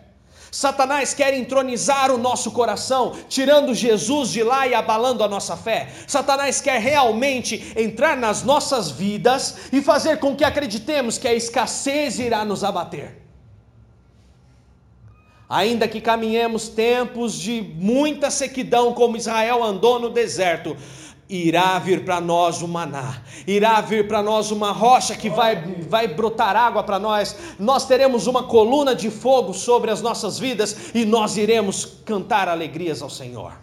Satanás 0.51 1.13
quer 1.13 1.33
entronizar 1.33 2.12
o 2.12 2.17
nosso 2.17 2.51
coração, 2.51 3.15
tirando 3.27 3.73
Jesus 3.73 4.29
de 4.29 4.43
lá 4.43 4.67
e 4.67 4.73
abalando 4.73 5.23
a 5.23 5.27
nossa 5.27 5.55
fé. 5.55 5.89
Satanás 6.07 6.59
quer 6.59 6.79
realmente 6.81 7.73
entrar 7.75 8.17
nas 8.17 8.43
nossas 8.43 8.89
vidas 8.89 9.69
e 9.71 9.81
fazer 9.81 10.17
com 10.19 10.35
que 10.35 10.43
acreditemos 10.43 11.17
que 11.17 11.27
a 11.27 11.33
escassez 11.33 12.19
irá 12.19 12.43
nos 12.43 12.63
abater. 12.63 13.19
Ainda 15.47 15.88
que 15.88 15.99
caminhemos 15.99 16.67
tempos 16.67 17.33
de 17.33 17.62
muita 17.75 18.29
sequidão, 18.29 18.93
como 18.93 19.17
Israel 19.17 19.63
andou 19.63 19.99
no 19.99 20.12
deserto, 20.12 20.77
irá 21.29 21.77
vir 21.77 22.03
para 22.03 22.19
nós 22.19 22.63
o 22.63 22.67
maná, 22.67 23.21
irá 23.45 23.79
vir 23.81 24.07
para 24.07 24.23
nós 24.23 24.49
uma 24.49 24.71
rocha 24.71 25.15
que 25.15 25.29
vai, 25.29 25.61
vai 25.87 26.07
brotar 26.07 26.55
água 26.55 26.83
para 26.83 26.97
nós, 26.97 27.35
nós 27.59 27.85
teremos 27.85 28.25
uma 28.25 28.43
coluna 28.43 28.95
de 28.95 29.11
fogo 29.11 29.53
sobre 29.53 29.91
as 29.91 30.01
nossas 30.01 30.39
vidas 30.39 30.89
e 30.95 31.05
nós 31.05 31.37
iremos 31.37 31.85
cantar 32.03 32.49
alegrias 32.49 33.03
ao 33.03 33.09
Senhor. 33.09 33.53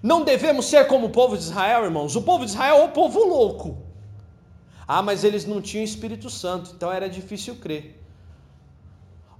Não 0.00 0.22
devemos 0.22 0.66
ser 0.66 0.86
como 0.86 1.06
o 1.06 1.10
povo 1.10 1.36
de 1.36 1.42
Israel, 1.42 1.82
irmãos. 1.84 2.14
O 2.14 2.20
povo 2.20 2.44
de 2.44 2.50
Israel 2.50 2.76
é 2.76 2.84
o 2.84 2.90
povo 2.90 3.24
louco. 3.24 3.78
Ah, 4.86 5.00
mas 5.00 5.24
eles 5.24 5.46
não 5.46 5.62
tinham 5.62 5.82
Espírito 5.82 6.28
Santo, 6.28 6.72
então 6.76 6.92
era 6.92 7.08
difícil 7.08 7.56
crer. 7.56 8.03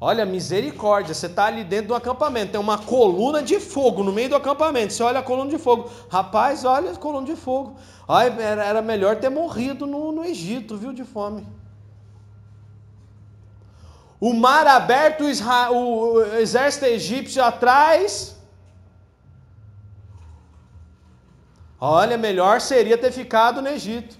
Olha, 0.06 0.26
misericórdia, 0.26 1.14
você 1.14 1.24
está 1.24 1.46
ali 1.46 1.64
dentro 1.64 1.88
do 1.88 1.94
acampamento, 1.94 2.52
tem 2.52 2.60
uma 2.60 2.76
coluna 2.76 3.42
de 3.42 3.58
fogo 3.58 4.02
no 4.02 4.12
meio 4.12 4.28
do 4.28 4.36
acampamento. 4.36 4.92
Você 4.92 5.02
olha 5.02 5.20
a 5.20 5.22
coluna 5.22 5.48
de 5.48 5.56
fogo. 5.56 5.90
Rapaz, 6.10 6.62
olha 6.62 6.90
a 6.90 6.96
coluna 6.96 7.26
de 7.26 7.34
fogo. 7.34 7.74
Olha, 8.06 8.30
era 8.42 8.82
melhor 8.82 9.16
ter 9.16 9.30
morrido 9.30 9.86
no, 9.86 10.12
no 10.12 10.22
Egito, 10.22 10.76
viu, 10.76 10.92
de 10.92 11.04
fome. 11.04 11.46
O 14.20 14.34
mar 14.34 14.66
aberto, 14.66 15.24
o 15.24 16.22
exército 16.36 16.84
egípcio 16.84 17.42
atrás. 17.42 18.36
Olha, 21.80 22.18
melhor 22.18 22.60
seria 22.60 22.98
ter 22.98 23.10
ficado 23.10 23.62
no 23.62 23.68
Egito. 23.68 24.18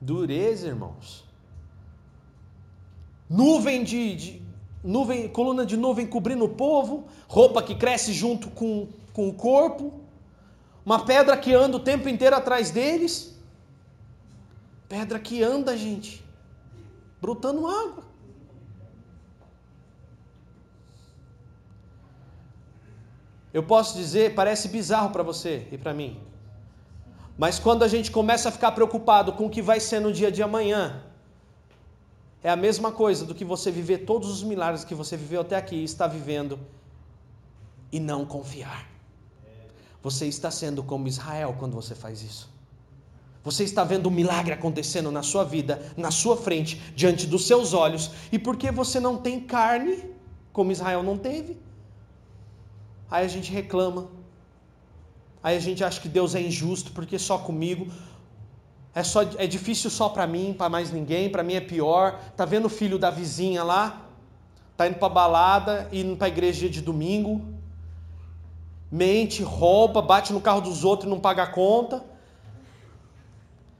Dureza, 0.00 0.68
irmãos 0.68 1.23
nuvem 3.34 3.82
de, 3.82 4.14
de, 4.14 4.42
nuvem, 4.82 5.28
coluna 5.28 5.66
de 5.66 5.76
nuvem 5.76 6.06
cobrindo 6.06 6.44
o 6.44 6.48
povo, 6.48 7.08
roupa 7.26 7.62
que 7.62 7.74
cresce 7.74 8.12
junto 8.12 8.48
com, 8.50 8.88
com 9.12 9.28
o 9.28 9.34
corpo, 9.34 9.92
uma 10.86 11.04
pedra 11.04 11.36
que 11.36 11.52
anda 11.52 11.76
o 11.76 11.80
tempo 11.80 12.08
inteiro 12.08 12.36
atrás 12.36 12.70
deles, 12.70 13.36
pedra 14.88 15.18
que 15.18 15.42
anda, 15.42 15.76
gente, 15.76 16.24
brotando 17.20 17.66
água. 17.66 18.04
Eu 23.52 23.62
posso 23.62 23.96
dizer, 23.96 24.34
parece 24.34 24.68
bizarro 24.68 25.10
para 25.10 25.22
você 25.22 25.66
e 25.72 25.78
para 25.78 25.94
mim. 25.94 26.20
Mas 27.36 27.58
quando 27.58 27.82
a 27.82 27.88
gente 27.88 28.10
começa 28.12 28.48
a 28.48 28.52
ficar 28.52 28.72
preocupado 28.72 29.32
com 29.32 29.46
o 29.46 29.50
que 29.50 29.62
vai 29.62 29.80
ser 29.80 30.00
no 30.00 30.12
dia 30.12 30.30
de 30.30 30.42
amanhã, 30.42 31.02
é 32.44 32.50
a 32.50 32.56
mesma 32.56 32.92
coisa 32.92 33.24
do 33.24 33.34
que 33.34 33.42
você 33.42 33.70
viver 33.70 34.04
todos 34.04 34.28
os 34.28 34.42
milagres 34.42 34.84
que 34.84 34.94
você 34.94 35.16
viveu 35.16 35.40
até 35.40 35.56
aqui 35.56 35.76
e 35.76 35.84
está 35.84 36.06
vivendo 36.06 36.60
e 37.90 37.98
não 37.98 38.26
confiar. 38.26 38.86
Você 40.02 40.26
está 40.26 40.50
sendo 40.50 40.82
como 40.82 41.08
Israel 41.08 41.56
quando 41.58 41.72
você 41.72 41.94
faz 41.94 42.20
isso. 42.20 42.52
Você 43.42 43.64
está 43.64 43.82
vendo 43.82 44.10
um 44.10 44.12
milagre 44.12 44.52
acontecendo 44.52 45.10
na 45.10 45.22
sua 45.22 45.42
vida, 45.42 45.80
na 45.96 46.10
sua 46.10 46.36
frente, 46.36 46.76
diante 46.94 47.26
dos 47.26 47.46
seus 47.46 47.72
olhos, 47.72 48.10
e 48.30 48.38
porque 48.38 48.70
você 48.70 49.00
não 49.00 49.16
tem 49.16 49.40
carne, 49.40 50.04
como 50.52 50.70
Israel 50.70 51.02
não 51.02 51.16
teve, 51.16 51.58
aí 53.10 53.24
a 53.24 53.28
gente 53.28 53.50
reclama, 53.50 54.08
aí 55.42 55.56
a 55.56 55.60
gente 55.60 55.82
acha 55.82 55.98
que 55.98 56.10
Deus 56.10 56.34
é 56.34 56.42
injusto 56.42 56.92
porque 56.92 57.18
só 57.18 57.38
comigo, 57.38 57.90
é, 58.94 59.02
só, 59.02 59.22
é 59.22 59.46
difícil 59.46 59.90
só 59.90 60.08
para 60.08 60.26
mim, 60.26 60.54
para 60.56 60.68
mais 60.68 60.92
ninguém, 60.92 61.28
para 61.28 61.42
mim 61.42 61.54
é 61.54 61.60
pior. 61.60 62.20
Tá 62.36 62.44
vendo 62.44 62.66
o 62.66 62.70
filho 62.70 62.98
da 62.98 63.10
vizinha 63.10 63.64
lá? 63.64 64.02
Tá 64.76 64.86
indo 64.86 64.98
para 64.98 65.08
balada, 65.08 65.88
indo 65.92 66.16
para 66.16 66.28
igreja 66.28 66.68
de 66.68 66.80
domingo. 66.80 67.42
Mente, 68.90 69.42
rouba, 69.42 70.00
bate 70.00 70.32
no 70.32 70.40
carro 70.40 70.60
dos 70.60 70.84
outros 70.84 71.08
e 71.08 71.10
não 71.10 71.18
paga 71.18 71.42
a 71.42 71.46
conta. 71.48 72.04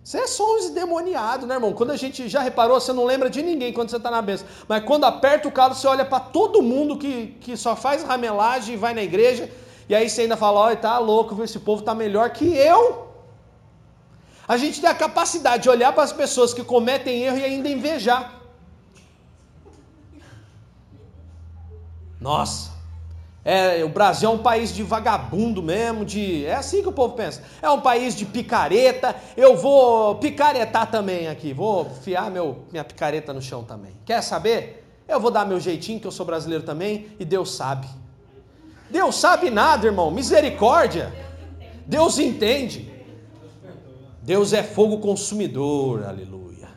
Você 0.03 0.19
é 0.19 0.27
só 0.27 0.57
uns 0.57 0.67
endemoniados, 0.67 1.47
né, 1.47 1.55
irmão? 1.55 1.73
Quando 1.73 1.93
a 1.93 1.97
gente 1.97 2.29
já 2.29 2.41
reparou, 2.41 2.79
você 2.79 2.93
não 2.93 3.05
lembra 3.05 3.31
de 3.31 3.41
ninguém 3.41 3.73
quando 3.73 3.91
você 3.91 3.97
está 3.97 4.11
na 4.11 4.21
benção. 4.21 4.47
Mas 4.69 4.85
quando 4.85 5.05
aperta 5.05 5.49
o 5.49 5.53
carro, 5.53 5.75
você 5.75 5.87
olha 5.87 6.05
para 6.05 6.21
todo 6.21 6.61
mundo 6.61 6.99
que, 6.99 7.29
que 7.41 7.57
só 7.57 7.75
faz 7.77 8.03
ramelagem 8.03 8.75
e 8.75 8.77
vai 8.77 8.93
na 8.93 9.03
igreja. 9.03 9.49
E 9.89 9.95
aí 9.95 10.11
você 10.11 10.23
ainda 10.23 10.37
fala: 10.37 10.61
olha, 10.61 10.77
tá 10.77 10.99
louco, 10.99 11.43
esse 11.43 11.59
povo 11.61 11.83
tá 11.83 11.95
melhor 11.95 12.29
que 12.31 12.45
eu. 12.45 13.04
A 14.47 14.57
gente 14.57 14.81
tem 14.81 14.91
a 14.91 14.95
capacidade 14.95 15.63
de 15.63 15.71
olhar 15.71 15.93
para 15.93 16.03
as 16.03 16.13
pessoas 16.13 16.53
que 16.53 16.63
cometem 16.63 17.23
erro 17.23 17.39
e 17.39 17.45
ainda 17.45 17.69
invejar. 17.69 18.43
Nossa, 22.21 22.71
é, 23.45 23.85
o 23.85 23.89
Brasil 23.89 24.31
é 24.31 24.33
um 24.33 24.39
país 24.39 24.75
de 24.75 24.83
vagabundo 24.83 25.63
mesmo, 25.63 26.05
de 26.05 26.47
é 26.47 26.55
assim 26.55 26.81
que 26.81 26.89
o 26.89 26.93
povo 26.93 27.15
pensa. 27.15 27.43
É 27.61 27.69
um 27.69 27.81
país 27.81 28.15
de 28.15 28.25
picareta. 28.25 29.15
Eu 29.37 29.57
vou 29.57 30.15
picaretar 30.17 30.91
também 30.91 31.29
aqui. 31.29 31.53
Vou 31.53 31.85
fiar 32.03 32.31
meu, 32.31 32.65
minha 32.73 32.85
picareta 32.85 33.33
no 33.33 33.43
chão 33.43 33.63
também. 33.63 33.93
Quer 34.07 34.23
saber? 34.23 34.83
Eu 35.07 35.21
vou 35.21 35.31
dar 35.31 35.45
meu 35.45 35.61
jeitinho, 35.61 36.01
que 36.01 36.07
eu 36.07 36.11
sou 36.11 36.25
brasileiro 36.25 36.65
também, 36.65 37.09
e 37.19 37.25
Deus 37.27 37.55
sabe. 37.55 37.87
Deus 38.89 39.17
sabe 39.17 39.51
nada, 39.51 39.87
irmão. 39.87 40.11
Misericórdia. 40.11 41.13
Deus 41.87 42.19
entende. 42.19 42.94
Deus 44.25 44.55
é 44.55 44.63
fogo 44.63 44.99
consumidor, 44.99 46.05
aleluia. 46.05 46.71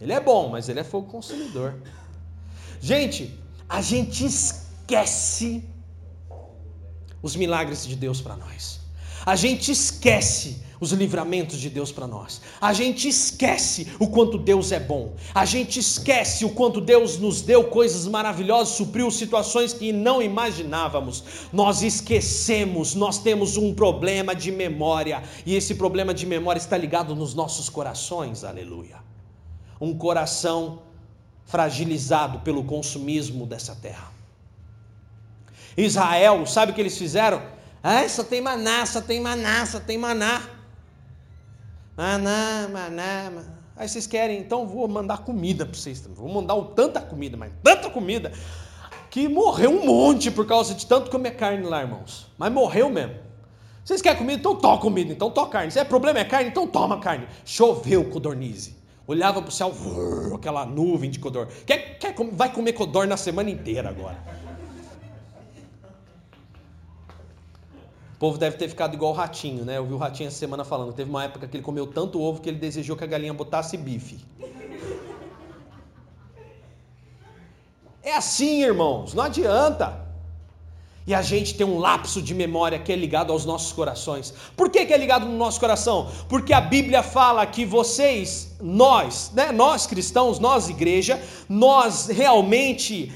Ele 0.00 0.12
é 0.12 0.18
bom, 0.18 0.48
mas 0.48 0.68
ele 0.68 0.80
é 0.80 0.84
fogo 0.84 1.08
consumidor. 1.08 1.80
Gente, 2.80 3.38
a 3.68 3.80
gente 3.80 4.26
esquece 4.26 5.64
os 7.22 7.36
milagres 7.36 7.86
de 7.86 7.94
Deus 7.94 8.20
para 8.20 8.36
nós. 8.36 8.80
A 9.26 9.34
gente 9.34 9.72
esquece 9.72 10.64
os 10.78 10.92
livramentos 10.92 11.58
de 11.58 11.68
Deus 11.68 11.90
para 11.90 12.06
nós. 12.06 12.40
A 12.60 12.72
gente 12.72 13.08
esquece 13.08 13.88
o 13.98 14.06
quanto 14.06 14.38
Deus 14.38 14.70
é 14.70 14.78
bom. 14.78 15.14
A 15.34 15.44
gente 15.44 15.80
esquece 15.80 16.44
o 16.44 16.50
quanto 16.50 16.80
Deus 16.80 17.18
nos 17.18 17.40
deu 17.40 17.64
coisas 17.64 18.06
maravilhosas, 18.06 18.76
supriu 18.76 19.10
situações 19.10 19.72
que 19.72 19.92
não 19.92 20.22
imaginávamos. 20.22 21.24
Nós 21.52 21.82
esquecemos, 21.82 22.94
nós 22.94 23.18
temos 23.18 23.56
um 23.56 23.74
problema 23.74 24.32
de 24.32 24.52
memória, 24.52 25.22
e 25.44 25.56
esse 25.56 25.74
problema 25.74 26.14
de 26.14 26.24
memória 26.24 26.60
está 26.60 26.76
ligado 26.76 27.16
nos 27.16 27.34
nossos 27.34 27.68
corações. 27.68 28.44
Aleluia. 28.44 28.96
Um 29.80 29.92
coração 29.96 30.82
fragilizado 31.46 32.40
pelo 32.40 32.62
consumismo 32.62 33.44
dessa 33.44 33.74
terra. 33.74 34.12
Israel, 35.76 36.46
sabe 36.46 36.72
o 36.72 36.74
que 36.74 36.80
eles 36.80 36.96
fizeram? 36.96 37.55
Ah, 37.88 38.08
só 38.08 38.24
tem 38.24 38.40
maná, 38.40 38.84
só 38.84 39.00
tem 39.00 39.20
maná, 39.20 39.64
só 39.64 39.78
tem 39.78 39.96
maná. 39.96 40.42
Maná, 41.96 42.68
maná, 42.68 43.30
maná. 43.32 43.54
Aí 43.76 43.88
vocês 43.88 44.08
querem, 44.08 44.40
então 44.40 44.66
vou 44.66 44.88
mandar 44.88 45.18
comida 45.18 45.64
para 45.64 45.78
vocês 45.78 46.00
também. 46.00 46.16
Vou 46.16 46.28
mandar 46.28 46.60
tanta 46.74 47.00
comida, 47.00 47.36
mas 47.36 47.52
tanta 47.62 47.88
comida, 47.88 48.32
que 49.08 49.28
morreu 49.28 49.70
um 49.70 49.86
monte 49.86 50.32
por 50.32 50.44
causa 50.48 50.74
de 50.74 50.84
tanto 50.84 51.12
comer 51.12 51.36
carne 51.36 51.64
lá, 51.64 51.82
irmãos. 51.82 52.26
Mas 52.36 52.52
morreu 52.52 52.90
mesmo. 52.90 53.14
Vocês 53.84 54.02
querem 54.02 54.18
comida? 54.18 54.40
Então 54.40 54.56
toma 54.56 54.78
comida, 54.78 55.12
então 55.12 55.30
toma 55.30 55.48
carne. 55.48 55.70
Se 55.70 55.78
é 55.78 55.84
problema 55.84 56.18
é 56.18 56.24
carne, 56.24 56.48
então 56.48 56.66
toma 56.66 56.98
carne. 56.98 57.28
Choveu 57.44 58.10
codornize. 58.10 58.74
Olhava 59.06 59.40
para 59.40 59.48
o 59.48 59.52
céu, 59.52 59.72
aquela 60.34 60.66
nuvem 60.66 61.08
de 61.08 61.20
codor. 61.20 61.46
Quer, 61.64 61.98
quer, 62.00 62.12
vai 62.32 62.52
comer 62.52 62.72
codor 62.72 63.06
na 63.06 63.16
semana 63.16 63.48
inteira 63.48 63.88
agora. 63.88 64.18
O 68.16 68.18
povo 68.18 68.38
deve 68.38 68.56
ter 68.56 68.66
ficado 68.66 68.94
igual 68.94 69.12
o 69.12 69.14
ratinho, 69.14 69.62
né? 69.62 69.76
Eu 69.76 69.84
vi 69.84 69.92
o 69.92 69.98
ratinho 69.98 70.28
essa 70.28 70.38
semana 70.38 70.64
falando. 70.64 70.94
Teve 70.94 71.10
uma 71.10 71.24
época 71.24 71.46
que 71.46 71.54
ele 71.54 71.62
comeu 71.62 71.86
tanto 71.86 72.18
ovo 72.18 72.40
que 72.40 72.48
ele 72.48 72.58
desejou 72.58 72.96
que 72.96 73.04
a 73.04 73.06
galinha 73.06 73.34
botasse 73.34 73.76
bife. 73.76 74.18
É 78.02 78.14
assim, 78.16 78.62
irmãos, 78.62 79.12
não 79.12 79.24
adianta. 79.24 80.06
E 81.06 81.14
a 81.14 81.20
gente 81.20 81.54
tem 81.54 81.66
um 81.66 81.78
lapso 81.78 82.22
de 82.22 82.34
memória 82.34 82.78
que 82.78 82.90
é 82.90 82.96
ligado 82.96 83.32
aos 83.32 83.44
nossos 83.44 83.70
corações. 83.70 84.32
Por 84.56 84.70
que, 84.70 84.86
que 84.86 84.94
é 84.94 84.96
ligado 84.96 85.26
no 85.26 85.36
nosso 85.36 85.60
coração? 85.60 86.10
Porque 86.26 86.54
a 86.54 86.60
Bíblia 86.60 87.02
fala 87.02 87.44
que 87.44 87.66
vocês, 87.66 88.56
nós, 88.62 89.30
né, 89.34 89.52
nós 89.52 89.86
cristãos, 89.86 90.38
nós 90.38 90.70
igreja, 90.70 91.22
nós 91.48 92.06
realmente 92.06 93.12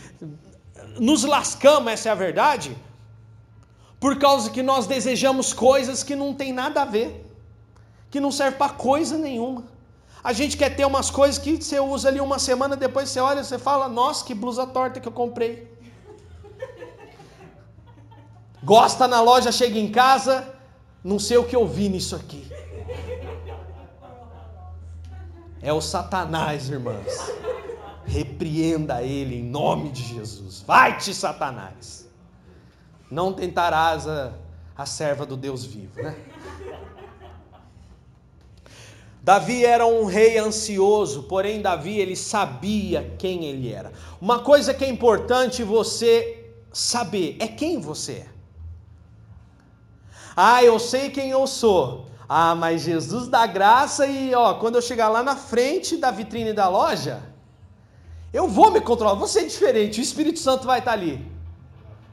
nos 0.99 1.25
lascamos, 1.25 1.91
essa 1.91 2.11
é 2.11 2.13
a 2.13 2.15
verdade, 2.15 2.77
por 4.01 4.19
causa 4.19 4.51
que 4.51 4.63
nós 4.63 4.87
desejamos 4.87 5.53
coisas 5.53 6.03
que 6.03 6.17
não 6.17 6.33
tem 6.33 6.55
nada 6.55 6.81
a 6.81 6.85
ver, 6.87 7.31
que 8.11 8.19
não 8.19 8.33
serve 8.33 8.57
para 8.57 8.73
coisa 8.73 9.19
nenhuma. 9.19 9.65
A 10.25 10.33
gente 10.33 10.57
quer 10.57 10.75
ter 10.75 10.87
umas 10.87 11.11
coisas 11.11 11.39
que 11.39 11.63
você 11.63 11.79
usa 11.79 12.09
ali 12.09 12.21
uma 12.21 12.39
semana, 12.39 12.75
depois 12.77 13.11
você 13.11 13.21
olha 13.21 13.41
e 13.41 13.45
você 13.45 13.59
fala, 13.59 13.89
nossa, 13.89 14.25
que 14.25 14.35
blusa 14.35 14.67
torta 14.67 15.01
que 15.01 15.07
eu 15.07 15.13
comprei. 15.13 15.71
Gosta 18.63 19.07
na 19.07 19.21
loja, 19.21 19.53
chega 19.53 19.79
em 19.79 19.91
casa, 19.91 20.47
não 21.05 21.19
sei 21.19 21.37
o 21.37 21.45
que 21.45 21.57
eu 21.57 21.67
vi 21.67 21.89
nisso 21.89 22.17
aqui. 22.17 22.51
É 25.63 25.73
o 25.73 25.81
Satanás, 25.81 26.71
irmãs. 26.71 27.33
Repreenda 28.07 29.03
ele 29.03 29.37
em 29.37 29.45
nome 29.45 29.91
de 29.91 30.03
Jesus. 30.03 30.63
Vai-te, 30.67 31.15
Satanás. 31.15 32.10
Não 33.11 33.33
tentarás 33.33 34.07
a, 34.07 34.33
a 34.77 34.87
serva 34.87 35.27
do 35.27 35.37
Deus 35.37 35.65
vivo, 35.65 36.01
né? 36.03 36.17
Davi 39.23 39.65
era 39.65 39.87
um 39.87 40.07
rei 40.07 40.39
ansioso, 40.39 41.25
porém 41.25 41.61
Davi 41.61 41.99
ele 41.99 42.17
sabia 42.17 43.15
quem 43.19 43.45
ele 43.45 43.71
era. 43.71 43.93
Uma 44.21 44.39
coisa 44.39 44.73
que 44.73 44.85
é 44.85 44.89
importante 44.89 45.63
você 45.63 46.53
saber 46.73 47.37
é 47.39 47.47
quem 47.47 47.81
você 47.81 48.13
é. 48.13 48.27
Ah, 50.35 50.65
eu 50.65 50.79
sei 50.79 51.11
quem 51.11 51.31
eu 51.31 51.47
sou. 51.47 52.07
Ah, 52.29 52.55
mas 52.55 52.83
Jesus 52.83 53.29
dá 53.29 53.47
graça 53.47 54.07
e 54.07 54.35
ó, 54.35 54.55
quando 54.55 54.77
eu 54.77 54.83
chegar 54.83 55.09
lá 55.09 55.23
na 55.23 55.37
frente 55.37 55.97
da 55.97 56.11
vitrine 56.11 56.53
da 56.53 56.69
loja, 56.69 57.23
eu 58.33 58.49
vou 58.49 58.71
me 58.71 58.81
controlar, 58.81 59.15
vou 59.15 59.27
ser 59.27 59.45
diferente, 59.47 60.01
o 60.01 60.03
Espírito 60.03 60.39
Santo 60.39 60.65
vai 60.65 60.79
estar 60.79 60.93
ali. 60.93 61.27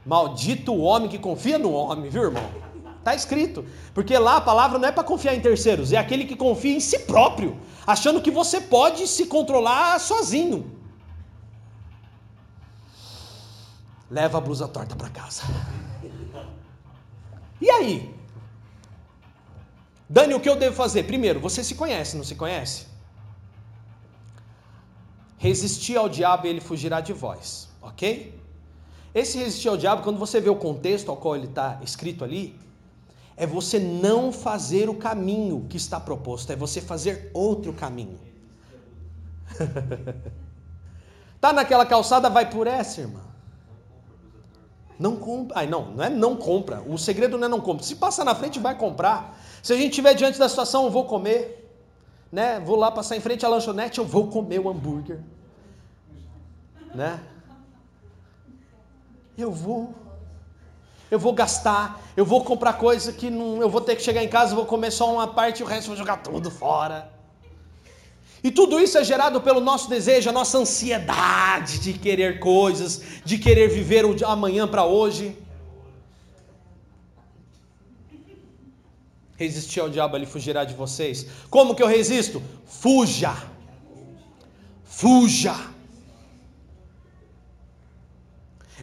Maldito 0.08 0.72
o 0.72 0.80
homem 0.80 1.06
que 1.06 1.18
confia 1.18 1.58
no 1.58 1.70
homem, 1.70 2.08
viu, 2.08 2.22
irmão? 2.22 2.50
Está 2.98 3.14
escrito. 3.14 3.62
Porque 3.92 4.16
lá 4.16 4.36
a 4.38 4.40
palavra 4.40 4.78
não 4.78 4.88
é 4.88 4.90
para 4.90 5.04
confiar 5.04 5.34
em 5.34 5.40
terceiros, 5.40 5.92
é 5.92 5.98
aquele 5.98 6.24
que 6.24 6.34
confia 6.34 6.74
em 6.74 6.80
si 6.80 7.00
próprio, 7.00 7.60
achando 7.86 8.22
que 8.22 8.30
você 8.30 8.58
pode 8.58 9.06
se 9.06 9.26
controlar 9.26 10.00
sozinho. 10.00 10.74
Leva 14.10 14.38
a 14.38 14.40
blusa 14.40 14.66
torta 14.66 14.96
para 14.96 15.10
casa. 15.10 15.42
E 17.60 17.70
aí? 17.70 18.14
Dani, 20.08 20.32
o 20.32 20.40
que 20.40 20.48
eu 20.48 20.56
devo 20.56 20.74
fazer? 20.74 21.02
Primeiro, 21.02 21.38
você 21.38 21.62
se 21.62 21.74
conhece, 21.74 22.16
não 22.16 22.24
se 22.24 22.34
conhece? 22.34 22.86
Resistir 25.36 25.98
ao 25.98 26.08
diabo 26.08 26.46
e 26.46 26.48
ele 26.48 26.62
fugirá 26.62 27.02
de 27.02 27.12
vós, 27.12 27.68
ok? 27.82 28.37
Esse 29.18 29.36
resistir 29.36 29.68
ao 29.68 29.76
diabo, 29.76 30.02
quando 30.02 30.16
você 30.16 30.40
vê 30.40 30.48
o 30.48 30.54
contexto 30.54 31.10
ao 31.10 31.16
qual 31.16 31.34
ele 31.34 31.46
está 31.46 31.80
escrito 31.82 32.22
ali, 32.22 32.56
é 33.36 33.44
você 33.44 33.80
não 33.80 34.30
fazer 34.30 34.88
o 34.88 34.94
caminho 34.94 35.66
que 35.68 35.76
está 35.76 35.98
proposto, 35.98 36.52
é 36.52 36.56
você 36.56 36.80
fazer 36.80 37.28
outro 37.34 37.72
caminho. 37.72 38.20
tá 41.40 41.52
naquela 41.52 41.84
calçada, 41.84 42.30
vai 42.30 42.48
por 42.48 42.68
essa, 42.68 43.00
irmã. 43.00 43.22
Não 44.96 45.16
compra. 45.16 45.58
Ai, 45.58 45.66
não, 45.66 45.90
não 45.90 46.04
é 46.04 46.08
não 46.08 46.36
compra. 46.36 46.80
O 46.82 46.96
segredo 46.96 47.36
não 47.36 47.46
é 47.46 47.50
não 47.50 47.60
compra. 47.60 47.84
Se 47.84 47.96
passar 47.96 48.24
na 48.24 48.36
frente, 48.36 48.60
vai 48.60 48.78
comprar. 48.78 49.36
Se 49.64 49.72
a 49.72 49.76
gente 49.76 49.90
estiver 49.90 50.14
diante 50.14 50.38
da 50.38 50.48
situação, 50.48 50.84
eu 50.84 50.90
vou 50.90 51.06
comer. 51.06 51.76
Né? 52.30 52.60
Vou 52.60 52.76
lá 52.76 52.88
passar 52.92 53.16
em 53.16 53.20
frente 53.20 53.44
à 53.44 53.48
lanchonete, 53.48 53.98
eu 53.98 54.04
vou 54.04 54.28
comer 54.28 54.60
o 54.60 54.68
hambúrguer. 54.68 55.18
Né? 56.94 57.20
Eu 59.38 59.52
vou. 59.52 59.94
Eu 61.10 61.18
vou 61.18 61.32
gastar, 61.32 62.02
eu 62.14 62.24
vou 62.24 62.44
comprar 62.44 62.74
coisa 62.74 63.14
que 63.14 63.30
não, 63.30 63.62
eu 63.62 63.70
vou 63.70 63.80
ter 63.80 63.96
que 63.96 64.02
chegar 64.02 64.22
em 64.22 64.28
casa, 64.28 64.54
vou 64.54 64.66
comer 64.66 64.90
só 64.90 65.10
uma 65.10 65.26
parte 65.26 65.60
e 65.60 65.62
o 65.62 65.66
resto 65.66 65.86
vou 65.86 65.96
jogar 65.96 66.18
tudo 66.18 66.50
fora. 66.50 67.10
E 68.44 68.50
tudo 68.50 68.78
isso 68.78 68.98
é 68.98 69.04
gerado 69.04 69.40
pelo 69.40 69.60
nosso 69.60 69.88
desejo, 69.88 70.28
a 70.28 70.32
nossa 70.32 70.58
ansiedade 70.58 71.78
de 71.78 71.94
querer 71.94 72.38
coisas, 72.40 73.00
de 73.24 73.38
querer 73.38 73.68
viver 73.68 74.04
o 74.04 74.14
amanhã 74.26 74.68
para 74.68 74.84
hoje. 74.84 75.34
Resistir 79.36 79.80
ao 79.80 79.88
diabo, 79.88 80.16
ele 80.16 80.26
fugirá 80.26 80.64
de 80.64 80.74
vocês. 80.74 81.26
Como 81.48 81.74
que 81.74 81.82
eu 81.82 81.86
resisto? 81.86 82.42
Fuja. 82.66 83.34
Fuja. 84.84 85.56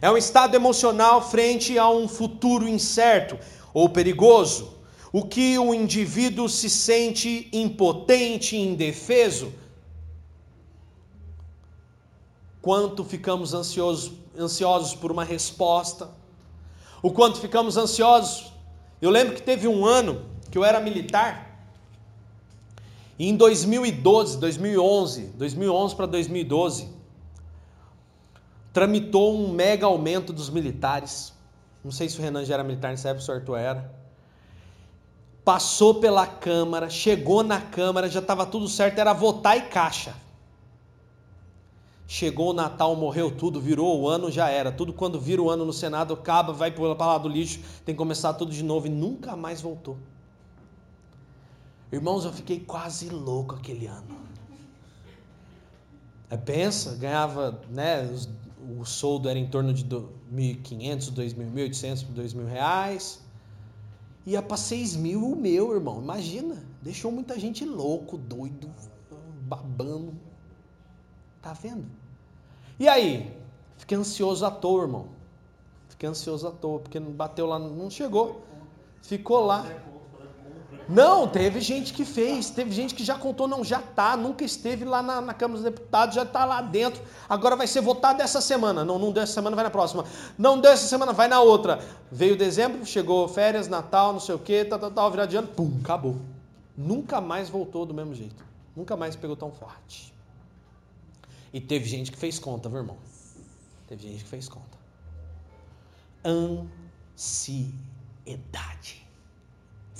É 0.00 0.10
um 0.10 0.16
estado 0.16 0.54
emocional 0.54 1.26
frente 1.26 1.78
a 1.78 1.88
um 1.88 2.06
futuro 2.06 2.68
incerto 2.68 3.38
ou 3.72 3.88
perigoso. 3.88 4.74
O 5.12 5.24
que 5.24 5.58
o 5.58 5.72
indivíduo 5.72 6.48
se 6.48 6.68
sente 6.68 7.48
impotente, 7.52 8.56
indefeso, 8.56 9.52
quanto 12.60 13.04
ficamos 13.04 13.54
ansiosos, 13.54 14.12
ansiosos 14.36 14.94
por 14.94 15.10
uma 15.10 15.24
resposta, 15.24 16.10
o 17.02 17.10
quanto 17.10 17.40
ficamos 17.40 17.76
ansiosos. 17.76 18.52
Eu 19.00 19.08
lembro 19.08 19.34
que 19.34 19.42
teve 19.42 19.66
um 19.68 19.86
ano 19.86 20.26
que 20.50 20.58
eu 20.58 20.64
era 20.64 20.80
militar, 20.80 21.46
e 23.18 23.28
em 23.28 23.36
2012, 23.36 24.38
2011, 24.38 25.22
2011 25.36 25.96
para 25.96 26.06
2012, 26.06 26.95
tramitou 28.76 29.34
um 29.34 29.54
mega 29.54 29.86
aumento 29.86 30.34
dos 30.34 30.50
militares. 30.50 31.32
Não 31.82 31.90
sei 31.90 32.10
se 32.10 32.18
o 32.18 32.22
Renan 32.22 32.44
já 32.44 32.52
era 32.52 32.62
militar 32.62 32.90
nessa 32.90 33.08
época, 33.08 33.24
se 33.24 33.30
o 33.30 33.34
Arthur 33.34 33.56
era 33.56 33.96
passou 35.46 35.94
pela 36.00 36.26
Câmara, 36.26 36.90
chegou 36.90 37.44
na 37.44 37.60
Câmara, 37.60 38.10
já 38.10 38.18
estava 38.18 38.44
tudo 38.44 38.68
certo, 38.68 38.98
era 38.98 39.12
votar 39.12 39.56
e 39.56 39.62
caixa. 39.68 40.12
Chegou 42.04 42.50
o 42.50 42.52
Natal, 42.52 42.96
morreu 42.96 43.30
tudo, 43.30 43.60
virou 43.60 44.00
o 44.00 44.08
ano, 44.08 44.28
já 44.28 44.50
era. 44.50 44.72
Tudo 44.72 44.92
quando 44.92 45.20
vira 45.20 45.40
o 45.40 45.48
ano 45.48 45.64
no 45.64 45.72
Senado, 45.72 46.14
acaba, 46.14 46.52
vai 46.52 46.72
para 46.72 47.06
lá 47.06 47.16
do 47.16 47.28
lixo, 47.28 47.60
tem 47.84 47.94
que 47.94 47.98
começar 47.98 48.34
tudo 48.34 48.50
de 48.50 48.64
novo 48.64 48.88
e 48.88 48.90
nunca 48.90 49.36
mais 49.36 49.60
voltou. 49.62 49.96
Irmãos, 51.92 52.24
eu 52.24 52.32
fiquei 52.32 52.58
quase 52.58 53.08
louco 53.08 53.54
aquele 53.54 53.86
ano. 53.86 54.16
É, 56.28 56.36
pensa, 56.36 56.96
ganhava, 56.96 57.60
né, 57.70 58.04
o 58.78 58.84
soldo 58.84 59.28
era 59.28 59.38
em 59.38 59.46
torno 59.46 59.72
de 59.72 59.84
1.500, 59.84 61.12
2.000, 61.12 61.52
1.800, 61.52 62.06
2.000 62.14 62.46
reais 62.46 63.26
ia 64.26 64.42
para 64.42 64.56
6 64.56 64.96
mil 64.96 65.24
o 65.24 65.36
meu, 65.36 65.72
irmão. 65.72 66.02
Imagina. 66.02 66.56
Deixou 66.82 67.12
muita 67.12 67.38
gente 67.38 67.64
louco, 67.64 68.18
doido, 68.18 68.68
babando. 69.42 70.12
Tá 71.40 71.52
vendo? 71.52 71.86
E 72.78 72.88
aí? 72.88 73.32
Fiquei 73.76 73.96
ansioso 73.96 74.44
à 74.44 74.50
toa, 74.50 74.82
irmão. 74.82 75.06
Fiquei 75.88 76.08
ansioso 76.08 76.46
à 76.48 76.50
toa, 76.50 76.80
porque 76.80 76.98
não 76.98 77.12
bateu 77.12 77.46
lá, 77.46 77.58
não 77.58 77.88
chegou. 77.88 78.42
Ficou 79.00 79.46
lá. 79.46 79.64
Não, 80.88 81.26
teve 81.26 81.60
gente 81.60 81.92
que 81.92 82.04
fez, 82.04 82.48
teve 82.48 82.70
gente 82.70 82.94
que 82.94 83.02
já 83.02 83.18
contou, 83.18 83.48
não, 83.48 83.64
já 83.64 83.82
tá, 83.82 84.16
nunca 84.16 84.44
esteve 84.44 84.84
lá 84.84 85.02
na, 85.02 85.20
na 85.20 85.34
Câmara 85.34 85.60
dos 85.60 85.64
Deputados, 85.64 86.14
já 86.14 86.22
está 86.22 86.44
lá 86.44 86.62
dentro, 86.62 87.02
agora 87.28 87.56
vai 87.56 87.66
ser 87.66 87.80
votado 87.80 88.22
essa 88.22 88.40
semana. 88.40 88.84
Não, 88.84 88.96
não 88.96 89.10
deu 89.10 89.24
essa 89.24 89.32
semana, 89.32 89.56
vai 89.56 89.64
na 89.64 89.70
próxima. 89.70 90.04
Não 90.38 90.60
deu 90.60 90.70
essa 90.70 90.86
semana, 90.86 91.12
vai 91.12 91.26
na 91.26 91.40
outra. 91.40 91.84
Veio 92.10 92.36
dezembro, 92.36 92.86
chegou 92.86 93.26
férias, 93.26 93.66
Natal, 93.66 94.12
não 94.12 94.20
sei 94.20 94.36
o 94.36 94.38
quê, 94.38 94.64
tal, 94.64 94.78
tal, 94.78 94.92
tal, 94.92 95.10
virado 95.10 95.30
de 95.30 95.36
ano, 95.36 95.48
pum, 95.48 95.76
acabou. 95.82 96.16
Nunca 96.76 97.20
mais 97.20 97.48
voltou 97.48 97.84
do 97.84 97.92
mesmo 97.92 98.14
jeito. 98.14 98.44
Nunca 98.76 98.96
mais 98.96 99.16
pegou 99.16 99.34
tão 99.34 99.50
forte. 99.50 100.14
E 101.52 101.60
teve 101.60 101.86
gente 101.86 102.12
que 102.12 102.18
fez 102.18 102.38
conta, 102.38 102.68
viu, 102.68 102.78
irmão? 102.78 102.96
Teve 103.88 104.06
gente 104.08 104.22
que 104.22 104.30
fez 104.30 104.48
conta. 104.48 104.76
Ansiedade 107.16 109.05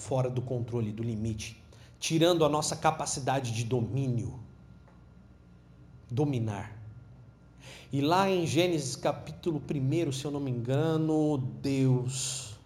fora 0.06 0.30
do 0.30 0.40
controle, 0.40 0.92
do 0.92 1.02
limite, 1.02 1.60
tirando 1.98 2.44
a 2.44 2.48
nossa 2.48 2.76
capacidade 2.76 3.52
de 3.52 3.64
domínio. 3.64 4.38
Dominar. 6.08 6.72
E 7.92 8.00
lá 8.00 8.30
em 8.30 8.46
Gênesis 8.46 8.94
capítulo 8.94 9.60
1, 9.60 10.12
se 10.12 10.24
eu 10.24 10.30
não 10.30 10.38
me 10.38 10.50
engano, 10.52 11.38
Deus, 11.60 12.56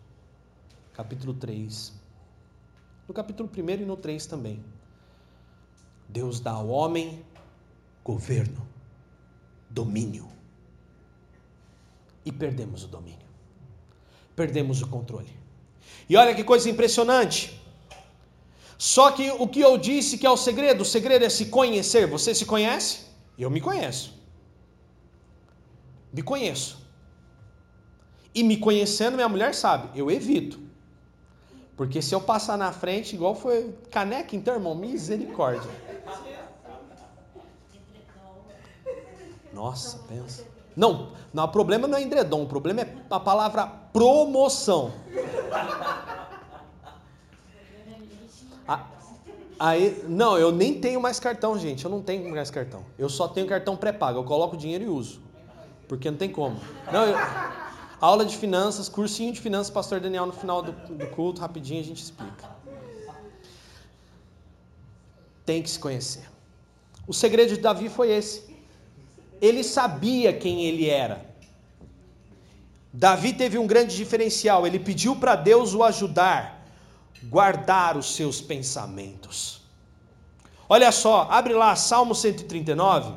capítulo 0.92 1.32
3. 1.32 1.94
No 3.08 3.14
capítulo 3.14 3.48
1 3.48 3.70
e 3.70 3.84
no 3.86 3.96
3 3.96 4.26
também. 4.26 4.62
Deus 6.06 6.40
dá 6.40 6.52
ao 6.52 6.68
homem 6.68 7.24
governo, 8.04 8.66
domínio. 9.70 10.28
E 12.22 12.30
perdemos 12.30 12.84
o 12.84 12.88
domínio. 12.88 13.26
perdemos 14.36 14.82
o 14.82 14.86
controle. 14.86 15.39
E 16.08 16.16
olha 16.16 16.34
que 16.34 16.42
coisa 16.42 16.68
impressionante. 16.68 17.60
Só 18.76 19.10
que 19.10 19.30
o 19.30 19.46
que 19.46 19.60
eu 19.60 19.76
disse 19.76 20.16
que 20.16 20.26
é 20.26 20.30
o 20.30 20.36
segredo, 20.36 20.82
o 20.82 20.84
segredo 20.84 21.24
é 21.24 21.28
se 21.28 21.46
conhecer. 21.46 22.06
Você 22.06 22.34
se 22.34 22.46
conhece? 22.46 23.06
Eu 23.38 23.50
me 23.50 23.60
conheço. 23.60 24.14
Me 26.12 26.22
conheço. 26.22 26.78
E 28.34 28.42
me 28.42 28.56
conhecendo, 28.56 29.14
minha 29.16 29.28
mulher 29.28 29.54
sabe, 29.54 29.98
eu 29.98 30.10
evito. 30.10 30.58
Porque 31.76 32.00
se 32.02 32.14
eu 32.14 32.20
passar 32.20 32.56
na 32.58 32.72
frente, 32.72 33.14
igual 33.14 33.34
foi 33.34 33.74
caneca, 33.90 34.36
então, 34.36 34.54
irmão, 34.54 34.74
misericórdia. 34.74 35.70
Nossa, 39.52 39.98
pensa. 40.08 40.44
Não, 40.76 41.12
não, 41.32 41.44
o 41.44 41.48
problema 41.48 41.88
não 41.88 41.98
é 41.98 42.02
endredom, 42.02 42.44
o 42.44 42.46
problema 42.46 42.82
é 42.82 42.96
a 43.10 43.20
palavra 43.20 43.66
promoção. 43.66 44.92
Aí, 49.58 50.02
não, 50.08 50.38
eu 50.38 50.50
nem 50.50 50.80
tenho 50.80 51.00
mais 51.02 51.20
cartão, 51.20 51.58
gente. 51.58 51.84
Eu 51.84 51.90
não 51.90 52.00
tenho 52.00 52.30
mais 52.30 52.50
cartão. 52.50 52.82
Eu 52.98 53.10
só 53.10 53.28
tenho 53.28 53.46
cartão 53.46 53.76
pré-pago. 53.76 54.18
Eu 54.18 54.24
coloco 54.24 54.56
dinheiro 54.56 54.84
e 54.84 54.88
uso. 54.88 55.20
Porque 55.86 56.10
não 56.10 56.16
tem 56.16 56.30
como. 56.30 56.58
Não, 56.90 57.04
eu, 57.04 57.14
aula 58.00 58.24
de 58.24 58.36
finanças, 58.38 58.88
cursinho 58.88 59.32
de 59.32 59.40
finanças, 59.40 59.68
pastor 59.68 60.00
Daniel 60.00 60.24
no 60.24 60.32
final 60.32 60.62
do, 60.62 60.72
do 60.72 61.06
culto, 61.08 61.42
rapidinho 61.42 61.80
a 61.80 61.84
gente 61.84 62.02
explica. 62.02 62.48
Tem 65.44 65.62
que 65.62 65.68
se 65.68 65.78
conhecer. 65.78 66.24
O 67.06 67.12
segredo 67.12 67.54
de 67.54 67.60
Davi 67.60 67.90
foi 67.90 68.10
esse. 68.12 68.56
Ele 69.42 69.62
sabia 69.62 70.32
quem 70.32 70.64
ele 70.64 70.88
era. 70.88 71.29
Davi 72.92 73.32
teve 73.32 73.58
um 73.58 73.66
grande 73.66 73.96
diferencial. 73.96 74.66
Ele 74.66 74.78
pediu 74.78 75.16
para 75.16 75.36
Deus 75.36 75.74
o 75.74 75.82
ajudar 75.82 76.60
guardar 77.22 77.96
os 77.96 78.14
seus 78.14 78.40
pensamentos. 78.40 79.60
Olha 80.68 80.90
só, 80.92 81.28
abre 81.30 81.52
lá 81.52 81.74
Salmo 81.76 82.14
139. 82.14 83.12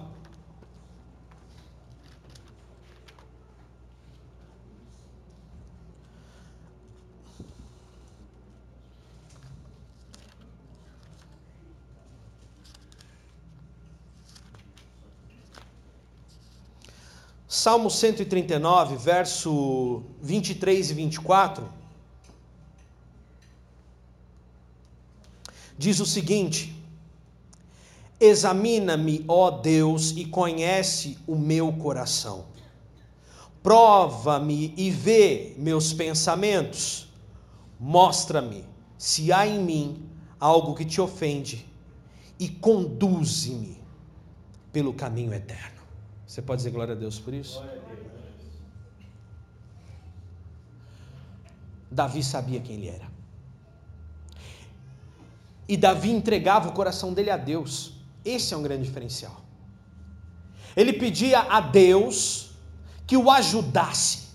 Salmo 17.64 17.90
139, 17.90 18.98
verso 18.98 20.04
23 20.22 20.92
e 20.92 20.94
24. 20.94 21.70
diz 25.78 26.02
o 26.02 26.06
seguinte: 26.06 26.76
Examina-me, 28.20 29.24
ó 29.30 29.50
Deus, 29.50 30.12
e 30.12 30.26
conhece 30.26 31.18
o 31.26 31.38
meu 31.38 31.72
coração. 31.72 32.44
Prova-me 33.64 34.74
e 34.76 34.92
vê 34.92 35.56
meus 35.58 35.94
pensamentos. 35.94 37.08
Mostra-me 37.80 38.66
se 38.98 39.32
há 39.32 39.48
em 39.48 39.64
mim 39.64 40.10
algo 40.38 40.76
que 40.76 40.84
te 40.84 41.00
ofende 41.00 41.66
e 42.38 42.50
conduze-me 42.50 43.82
pelo 44.74 44.94
caminho 44.94 45.34
eterno. 45.34 45.83
Você 46.34 46.42
pode 46.42 46.62
dizer 46.62 46.72
glória 46.72 46.96
a 46.96 46.98
Deus 46.98 47.20
por 47.20 47.32
isso? 47.32 47.64
Davi 51.92 52.24
sabia 52.24 52.60
quem 52.60 52.78
ele 52.78 52.88
era. 52.88 53.08
E 55.68 55.78
Davi 55.78 56.10
entregava 56.10 56.70
o 56.70 56.72
coração 56.72 57.14
dele 57.14 57.30
a 57.30 57.38
Deus. 57.38 57.94
Esse 58.26 58.56
é 58.56 58.58
um 58.58 58.64
grande 58.64 58.82
diferencial. 58.82 59.44
Ele 60.76 60.94
pedia 60.94 61.40
a 61.42 61.60
Deus 61.62 62.50
que 63.06 63.16
o 63.16 63.30
ajudasse. 63.30 64.30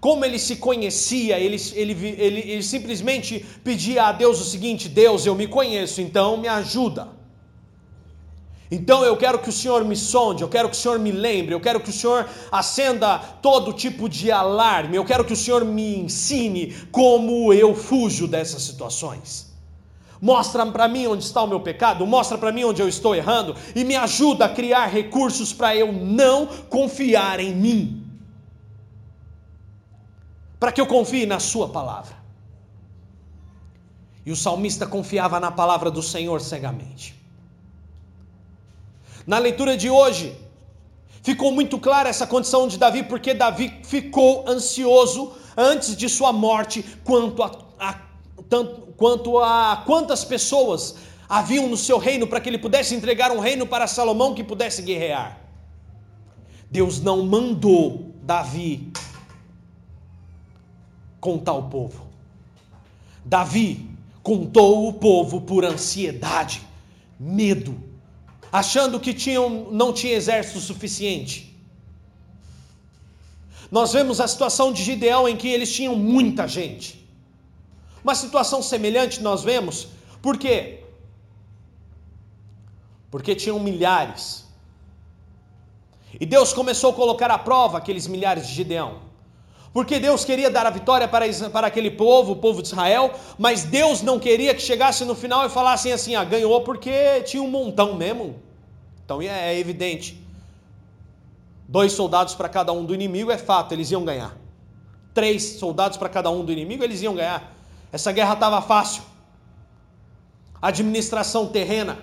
Como 0.00 0.24
ele 0.24 0.38
se 0.38 0.54
conhecia, 0.58 1.40
ele, 1.40 1.56
ele, 1.72 1.92
ele, 1.92 2.40
ele 2.52 2.62
simplesmente 2.62 3.44
pedia 3.64 4.04
a 4.04 4.12
Deus 4.12 4.40
o 4.40 4.44
seguinte: 4.44 4.88
Deus, 4.88 5.26
eu 5.26 5.34
me 5.34 5.48
conheço, 5.48 6.00
então 6.00 6.36
me 6.36 6.46
ajuda. 6.46 7.13
Então 8.70 9.04
eu 9.04 9.16
quero 9.16 9.38
que 9.38 9.50
o 9.50 9.52
Senhor 9.52 9.84
me 9.84 9.94
sonde, 9.94 10.42
eu 10.42 10.48
quero 10.48 10.68
que 10.68 10.76
o 10.76 10.78
Senhor 10.78 10.98
me 10.98 11.12
lembre, 11.12 11.54
eu 11.54 11.60
quero 11.60 11.80
que 11.80 11.90
o 11.90 11.92
Senhor 11.92 12.26
acenda 12.50 13.18
todo 13.18 13.72
tipo 13.72 14.08
de 14.08 14.32
alarme, 14.32 14.96
eu 14.96 15.04
quero 15.04 15.24
que 15.24 15.32
o 15.32 15.36
Senhor 15.36 15.64
me 15.64 15.98
ensine 15.98 16.74
como 16.90 17.52
eu 17.52 17.74
fujo 17.74 18.26
dessas 18.26 18.62
situações. 18.62 19.52
Mostra 20.20 20.64
para 20.64 20.88
mim 20.88 21.06
onde 21.06 21.22
está 21.22 21.42
o 21.42 21.46
meu 21.46 21.60
pecado, 21.60 22.06
mostra 22.06 22.38
para 22.38 22.50
mim 22.50 22.64
onde 22.64 22.80
eu 22.80 22.88
estou 22.88 23.14
errando 23.14 23.54
e 23.74 23.84
me 23.84 23.94
ajuda 23.94 24.46
a 24.46 24.48
criar 24.48 24.86
recursos 24.86 25.52
para 25.52 25.76
eu 25.76 25.92
não 25.92 26.46
confiar 26.46 27.40
em 27.40 27.54
mim. 27.54 28.06
Para 30.58 30.72
que 30.72 30.80
eu 30.80 30.86
confie 30.86 31.26
na 31.26 31.38
Sua 31.38 31.68
palavra. 31.68 32.16
E 34.24 34.32
o 34.32 34.36
salmista 34.36 34.86
confiava 34.86 35.38
na 35.38 35.50
palavra 35.50 35.90
do 35.90 36.02
Senhor 36.02 36.40
cegamente. 36.40 37.23
Na 39.26 39.38
leitura 39.38 39.76
de 39.76 39.88
hoje, 39.88 40.36
ficou 41.22 41.50
muito 41.50 41.78
clara 41.78 42.08
essa 42.08 42.26
condição 42.26 42.68
de 42.68 42.78
Davi, 42.78 43.02
porque 43.02 43.32
Davi 43.32 43.80
ficou 43.84 44.48
ansioso 44.48 45.32
antes 45.56 45.96
de 45.96 46.08
sua 46.08 46.32
morte 46.32 46.84
quanto 47.02 47.42
a, 47.42 47.50
a 47.78 48.00
tanto, 48.48 48.92
quanto 48.96 49.38
a 49.38 49.82
quantas 49.86 50.24
pessoas 50.24 50.96
haviam 51.28 51.68
no 51.68 51.76
seu 51.76 51.98
reino 51.98 52.26
para 52.26 52.40
que 52.40 52.48
ele 52.48 52.58
pudesse 52.58 52.94
entregar 52.94 53.32
um 53.32 53.40
reino 53.40 53.66
para 53.66 53.86
Salomão 53.86 54.34
que 54.34 54.44
pudesse 54.44 54.82
guerrear. 54.82 55.40
Deus 56.70 57.00
não 57.00 57.24
mandou 57.24 58.12
Davi 58.22 58.92
contar 61.20 61.54
o 61.54 61.62
povo. 61.70 62.04
Davi 63.24 63.88
contou 64.22 64.88
o 64.88 64.92
povo 64.92 65.40
por 65.40 65.64
ansiedade, 65.64 66.62
medo, 67.18 67.93
achando 68.60 69.00
que 69.00 69.12
tinham, 69.12 69.46
não 69.72 69.92
tinha 69.92 70.14
exército 70.14 70.60
suficiente. 70.60 71.36
Nós 73.68 73.92
vemos 73.92 74.20
a 74.20 74.28
situação 74.28 74.72
de 74.72 74.80
Gideão 74.88 75.28
em 75.28 75.36
que 75.36 75.48
eles 75.48 75.70
tinham 75.74 75.96
muita 75.96 76.46
gente. 76.46 77.04
Uma 78.04 78.14
situação 78.14 78.62
semelhante 78.62 79.20
nós 79.20 79.42
vemos, 79.42 79.88
por 80.22 80.38
quê? 80.38 80.84
Porque 83.10 83.34
tinham 83.34 83.58
milhares. 83.58 84.44
E 86.20 86.24
Deus 86.24 86.52
começou 86.52 86.90
a 86.92 86.94
colocar 86.94 87.32
à 87.32 87.38
prova 87.38 87.78
aqueles 87.78 88.06
milhares 88.06 88.46
de 88.46 88.54
Gideão. 88.54 89.00
Porque 89.74 89.98
Deus 89.98 90.24
queria 90.24 90.48
dar 90.48 90.64
a 90.66 90.70
vitória 90.70 91.08
para, 91.08 91.26
para 91.50 91.66
aquele 91.66 91.90
povo, 91.90 92.32
o 92.32 92.36
povo 92.36 92.62
de 92.62 92.68
Israel, 92.68 93.12
mas 93.36 93.64
Deus 93.64 94.02
não 94.02 94.20
queria 94.20 94.54
que 94.54 94.62
chegasse 94.62 95.04
no 95.04 95.16
final 95.16 95.44
e 95.44 95.50
falassem 95.50 95.92
assim: 95.92 96.14
ah, 96.14 96.22
ganhou 96.22 96.60
porque 96.60 97.22
tinha 97.22 97.42
um 97.42 97.50
montão 97.50 97.94
mesmo. 97.94 98.36
Então 99.04 99.20
é, 99.20 99.26
é 99.26 99.58
evidente. 99.58 100.16
Dois 101.66 101.92
soldados 101.92 102.36
para 102.36 102.48
cada 102.48 102.72
um 102.72 102.84
do 102.84 102.94
inimigo 102.94 103.32
é 103.32 103.36
fato, 103.36 103.72
eles 103.72 103.90
iam 103.90 104.04
ganhar. 104.04 104.36
Três 105.12 105.42
soldados 105.58 105.98
para 105.98 106.08
cada 106.08 106.30
um 106.30 106.44
do 106.44 106.52
inimigo, 106.52 106.84
eles 106.84 107.02
iam 107.02 107.16
ganhar. 107.16 107.52
Essa 107.90 108.12
guerra 108.12 108.34
estava 108.34 108.62
fácil. 108.62 109.02
Administração 110.62 111.48
terrena 111.48 111.98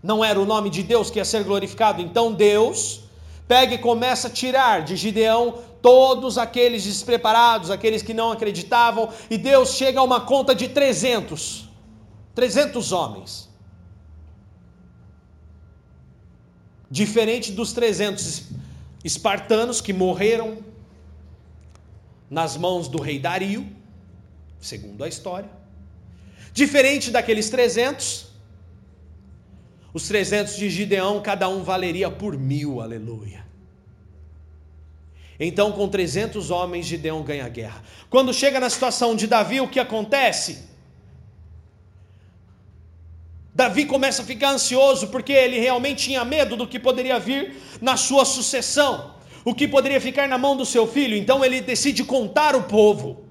não 0.00 0.24
era 0.24 0.40
o 0.40 0.46
nome 0.46 0.70
de 0.70 0.84
Deus 0.84 1.10
que 1.10 1.18
ia 1.18 1.24
ser 1.24 1.42
glorificado. 1.42 2.00
Então 2.00 2.32
Deus 2.32 3.03
pega 3.46 3.74
e 3.74 3.78
começa 3.78 4.28
a 4.28 4.30
tirar 4.30 4.82
de 4.82 4.96
Gideão 4.96 5.58
todos 5.82 6.38
aqueles 6.38 6.84
despreparados, 6.84 7.70
aqueles 7.70 8.02
que 8.02 8.14
não 8.14 8.32
acreditavam, 8.32 9.10
e 9.30 9.36
Deus 9.36 9.74
chega 9.74 10.00
a 10.00 10.02
uma 10.02 10.20
conta 10.20 10.54
de 10.54 10.68
300. 10.68 11.68
300 12.34 12.92
homens. 12.92 13.48
Diferente 16.90 17.52
dos 17.52 17.72
300 17.72 18.44
espartanos 19.04 19.80
que 19.80 19.92
morreram 19.92 20.58
nas 22.30 22.56
mãos 22.56 22.88
do 22.88 23.00
rei 23.00 23.18
Dario 23.18 23.66
segundo 24.64 25.04
a 25.04 25.08
história. 25.08 25.50
Diferente 26.52 27.10
daqueles 27.10 27.50
300, 27.50 28.26
os 29.94 30.08
300 30.08 30.56
de 30.56 30.68
Gideão, 30.68 31.22
cada 31.22 31.48
um 31.48 31.62
valeria 31.62 32.10
por 32.10 32.36
mil, 32.36 32.80
aleluia. 32.80 33.46
Então, 35.38 35.70
com 35.70 35.88
300 35.88 36.50
homens, 36.50 36.84
Gideão 36.84 37.22
ganha 37.22 37.46
a 37.46 37.48
guerra. 37.48 37.82
Quando 38.10 38.34
chega 38.34 38.58
na 38.58 38.68
situação 38.68 39.14
de 39.14 39.28
Davi, 39.28 39.60
o 39.60 39.68
que 39.68 39.78
acontece? 39.78 40.68
Davi 43.54 43.86
começa 43.86 44.22
a 44.22 44.24
ficar 44.24 44.50
ansioso 44.50 45.08
porque 45.08 45.32
ele 45.32 45.60
realmente 45.60 46.06
tinha 46.06 46.24
medo 46.24 46.56
do 46.56 46.66
que 46.66 46.78
poderia 46.78 47.20
vir 47.20 47.56
na 47.80 47.96
sua 47.96 48.24
sucessão. 48.24 49.14
o 49.44 49.54
que 49.54 49.68
poderia 49.68 50.00
ficar 50.00 50.26
na 50.26 50.38
mão 50.38 50.56
do 50.56 50.64
seu 50.64 50.86
filho. 50.86 51.14
Então 51.14 51.44
ele 51.44 51.60
decide 51.60 52.02
contar 52.02 52.56
o 52.56 52.62
povo 52.62 53.23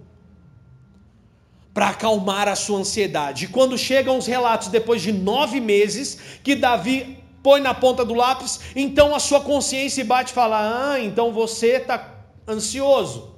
para 1.73 1.89
acalmar 1.89 2.47
a 2.47 2.55
sua 2.55 2.79
ansiedade. 2.79 3.45
E 3.45 3.47
quando 3.47 3.77
chegam 3.77 4.17
os 4.17 4.27
relatos, 4.27 4.67
depois 4.67 5.01
de 5.01 5.11
nove 5.11 5.59
meses, 5.59 6.19
que 6.43 6.55
Davi 6.55 7.17
põe 7.41 7.59
na 7.59 7.73
ponta 7.73 8.05
do 8.05 8.13
lápis, 8.13 8.59
então 8.75 9.15
a 9.15 9.19
sua 9.19 9.41
consciência 9.41 10.05
bate 10.05 10.31
e 10.31 10.35
fala: 10.35 10.93
Ah, 10.93 10.99
então 10.99 11.33
você 11.33 11.77
está 11.77 12.25
ansioso. 12.47 13.33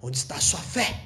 Onde 0.00 0.16
está 0.16 0.36
a 0.36 0.40
sua 0.40 0.60
fé? 0.60 1.00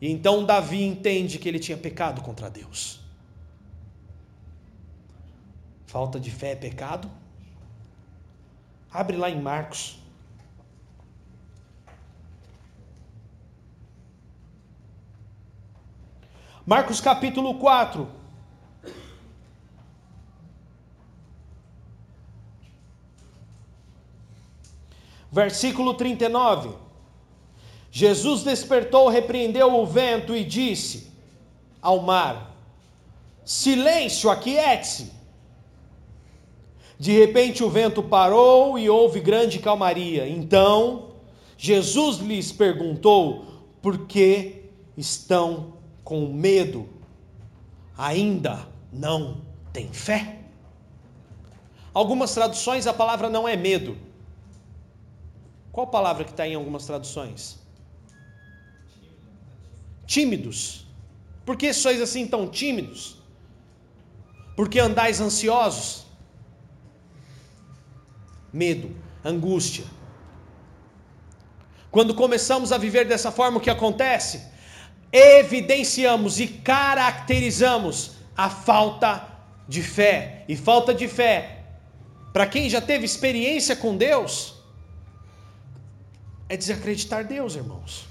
E 0.00 0.10
então 0.10 0.44
Davi 0.44 0.82
entende 0.82 1.38
que 1.38 1.48
ele 1.48 1.58
tinha 1.58 1.76
pecado 1.76 2.22
contra 2.22 2.50
Deus. 2.50 3.00
Falta 5.86 6.18
de 6.18 6.30
fé 6.30 6.52
é 6.52 6.56
pecado? 6.56 7.10
Abre 8.90 9.16
lá 9.16 9.30
em 9.30 9.40
Marcos. 9.40 10.01
Marcos 16.64 17.00
capítulo 17.00 17.54
4. 17.54 18.06
Versículo 25.30 25.94
39. 25.94 26.70
Jesus 27.90 28.44
despertou, 28.44 29.08
repreendeu 29.08 29.74
o 29.74 29.84
vento 29.84 30.36
e 30.36 30.44
disse 30.44 31.10
ao 31.80 32.00
mar: 32.00 32.54
Silêncio, 33.44 34.30
aquiete-se. 34.30 35.10
De 36.96 37.10
repente 37.10 37.64
o 37.64 37.68
vento 37.68 38.04
parou 38.04 38.78
e 38.78 38.88
houve 38.88 39.18
grande 39.18 39.58
calmaria. 39.58 40.28
Então 40.28 41.10
Jesus 41.58 42.18
lhes 42.18 42.52
perguntou: 42.52 43.46
Por 43.82 44.06
que 44.06 44.70
estão 44.96 45.81
com 46.12 46.30
medo? 46.30 46.86
Ainda 47.96 48.68
não 48.92 49.40
têm 49.72 49.90
fé? 49.90 50.40
Algumas 51.94 52.34
traduções 52.34 52.86
a 52.86 52.92
palavra 52.92 53.30
não 53.30 53.48
é 53.48 53.56
medo. 53.56 53.96
Qual 55.72 55.86
palavra 55.86 56.22
que 56.24 56.32
está 56.32 56.46
em 56.46 56.54
algumas 56.54 56.84
traduções? 56.84 57.58
Tímidos. 60.04 60.84
Por 61.46 61.56
que 61.56 61.72
sois 61.72 61.98
assim 61.98 62.26
tão 62.26 62.46
tímidos? 62.46 63.16
Porque 64.54 64.78
andais 64.78 65.18
ansiosos? 65.18 66.04
medo, 68.52 68.94
angústia. 69.24 69.86
Quando 71.90 72.14
começamos 72.14 72.70
a 72.70 72.76
viver 72.76 73.06
dessa 73.06 73.32
forma, 73.32 73.56
o 73.56 73.60
que 73.62 73.70
acontece? 73.70 74.51
Evidenciamos 75.12 76.40
e 76.40 76.46
caracterizamos 76.46 78.12
a 78.36 78.48
falta 78.48 79.28
de 79.68 79.82
fé. 79.82 80.44
E 80.48 80.56
falta 80.56 80.94
de 80.94 81.06
fé, 81.06 81.64
para 82.32 82.46
quem 82.46 82.70
já 82.70 82.80
teve 82.80 83.04
experiência 83.04 83.76
com 83.76 83.96
Deus, 83.96 84.54
é 86.48 86.56
desacreditar 86.56 87.26
Deus, 87.26 87.54
irmãos. 87.54 88.06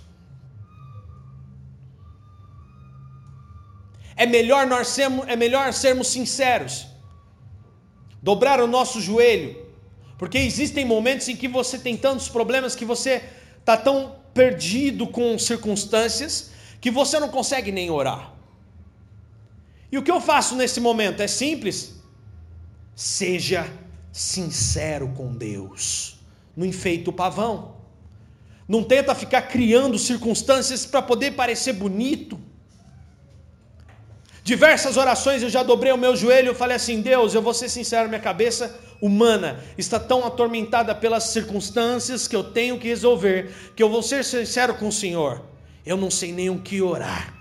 É 4.15 4.25
melhor 4.25 4.67
nós 4.67 4.89
sermos, 4.89 5.27
é 5.27 5.35
melhor 5.35 5.73
sermos 5.73 6.07
sinceros. 6.07 6.85
Dobrar 8.21 8.61
o 8.61 8.67
nosso 8.67 9.01
joelho 9.01 9.71
porque 10.21 10.37
existem 10.37 10.85
momentos 10.85 11.27
em 11.29 11.35
que 11.35 11.47
você 11.47 11.79
tem 11.79 11.97
tantos 11.97 12.29
problemas 12.29 12.75
que 12.75 12.85
você 12.85 13.23
está 13.57 13.75
tão 13.75 14.17
perdido 14.35 15.07
com 15.07 15.39
circunstâncias 15.39 16.51
que 16.81 16.91
você 16.91 17.19
não 17.19 17.29
consegue 17.29 17.71
nem 17.71 17.89
orar. 17.89 18.33
E 19.91 19.97
o 19.97 20.03
que 20.03 20.11
eu 20.11 20.19
faço 20.19 20.55
nesse 20.55 20.81
momento 20.81 21.21
é 21.21 21.27
simples. 21.27 22.01
Seja 22.95 23.71
sincero 24.11 25.09
com 25.09 25.33
Deus. 25.33 26.19
Não 26.57 26.65
enfeita 26.65 27.09
o 27.09 27.13
pavão. 27.13 27.75
Não 28.67 28.83
tenta 28.83 29.13
ficar 29.13 29.43
criando 29.43 29.99
circunstâncias 29.99 30.85
para 30.85 31.01
poder 31.01 31.31
parecer 31.31 31.73
bonito. 31.73 32.39
Diversas 34.43 34.97
orações 34.97 35.43
eu 35.43 35.49
já 35.49 35.61
dobrei 35.61 35.91
o 35.91 35.97
meu 35.97 36.15
joelho 36.15 36.53
e 36.53 36.55
falei 36.55 36.77
assim: 36.77 37.01
Deus, 37.01 37.33
eu 37.33 37.41
vou 37.41 37.53
ser 37.53 37.69
sincero, 37.69 38.09
minha 38.09 38.19
cabeça 38.19 38.75
humana 38.99 39.63
está 39.77 39.99
tão 39.99 40.25
atormentada 40.25 40.95
pelas 40.95 41.25
circunstâncias 41.25 42.27
que 42.27 42.35
eu 42.35 42.43
tenho 42.43 42.79
que 42.79 42.87
resolver, 42.87 43.51
que 43.75 43.83
eu 43.83 43.89
vou 43.89 44.01
ser 44.01 44.23
sincero 44.23 44.75
com 44.75 44.87
o 44.87 44.91
Senhor, 44.91 45.43
eu 45.85 45.97
não 45.97 46.11
sei 46.11 46.31
nem 46.31 46.49
o 46.49 46.59
que 46.59 46.81
orar. 46.81 47.33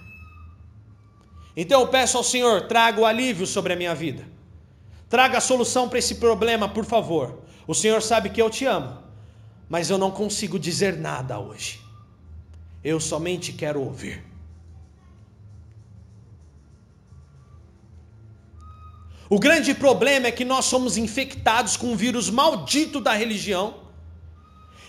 Então 1.56 1.80
eu 1.80 1.88
peço 1.88 2.16
ao 2.16 2.24
Senhor, 2.24 2.68
traga 2.68 3.00
o 3.00 3.06
alívio 3.06 3.46
sobre 3.46 3.72
a 3.72 3.76
minha 3.76 3.94
vida. 3.94 4.24
Traga 5.08 5.38
a 5.38 5.40
solução 5.40 5.88
para 5.88 5.98
esse 5.98 6.16
problema, 6.16 6.68
por 6.68 6.84
favor. 6.84 7.42
O 7.66 7.74
Senhor 7.74 8.00
sabe 8.00 8.30
que 8.30 8.40
eu 8.40 8.48
te 8.48 8.64
amo, 8.64 8.98
mas 9.68 9.90
eu 9.90 9.98
não 9.98 10.10
consigo 10.10 10.58
dizer 10.58 10.96
nada 10.96 11.38
hoje. 11.38 11.80
Eu 12.82 12.98
somente 13.00 13.52
quero 13.52 13.80
ouvir. 13.80 14.24
O 19.28 19.38
grande 19.38 19.74
problema 19.74 20.26
é 20.26 20.32
que 20.32 20.44
nós 20.44 20.64
somos 20.64 20.96
infectados 20.96 21.76
com 21.76 21.92
um 21.92 21.96
vírus 21.96 22.28
maldito 22.28 23.00
da 23.00 23.12
religião, 23.12 23.79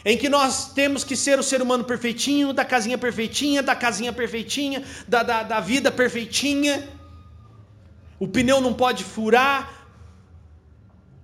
em 0.04 0.18
que 0.18 0.28
nós 0.30 0.74
temos 0.74 1.04
que 1.04 1.16
ser 1.16 1.40
o 1.40 1.44
ser 1.44 1.62
humano 1.62 1.84
perfeitinho, 1.84 2.54
da 2.54 2.66
casinha 2.66 2.98
perfeitinha, 2.98 3.62
da 3.62 3.76
casinha 3.76 4.12
perfeitinha, 4.12 4.84
da, 5.08 5.22
da, 5.24 5.44
da 5.44 5.60
vida 5.60 5.92
perfeitinha. 5.92 6.90
O 8.20 8.28
pneu 8.28 8.60
não 8.62 8.74
pode 8.74 9.04
furar, 9.04 9.88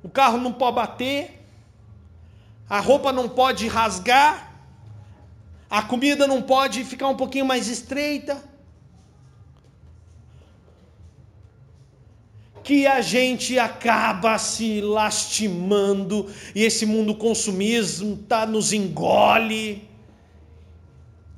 o 0.04 0.10
carro 0.10 0.38
não 0.38 0.54
pode 0.54 0.76
bater, 0.76 1.44
a 2.70 2.80
roupa 2.80 3.12
não 3.12 3.28
pode 3.28 3.68
rasgar, 3.68 4.54
a 5.70 5.82
comida 5.82 6.28
não 6.28 6.42
pode 6.42 6.84
ficar 6.84 7.08
um 7.08 7.16
pouquinho 7.16 7.46
mais 7.46 7.68
estreita. 7.68 8.44
Que 12.68 12.86
a 12.86 13.00
gente 13.00 13.58
acaba 13.58 14.38
se 14.38 14.82
lastimando 14.82 16.30
e 16.54 16.66
esse 16.66 16.86
mundo 16.86 17.16
consumismo 17.16 18.18
tá 18.18 18.46
nos 18.46 18.74
engole. 18.74 19.88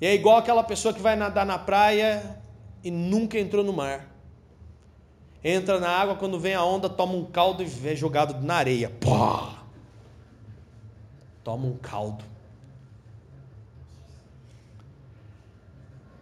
E 0.02 0.08
é 0.08 0.16
igual 0.16 0.38
aquela 0.38 0.64
pessoa 0.64 0.92
que 0.92 1.00
vai 1.00 1.16
nadar 1.16 1.46
na 1.46 1.60
praia 1.60 2.42
e 2.84 2.90
nunca 2.90 3.38
entrou 3.38 3.64
no 3.64 3.72
mar. 3.72 4.08
Entra 5.44 5.80
na 5.80 5.90
água, 5.90 6.16
quando 6.16 6.40
vem 6.40 6.56
a 6.56 6.64
onda, 6.64 6.90
toma 6.90 7.14
um 7.14 7.26
caldo 7.26 7.62
e 7.62 7.88
é 7.88 7.96
jogado 7.96 8.44
na 8.44 8.56
areia. 8.56 8.90
Pô! 9.00 9.50
Toma 11.44 11.68
um 11.68 11.78
caldo. 11.78 12.26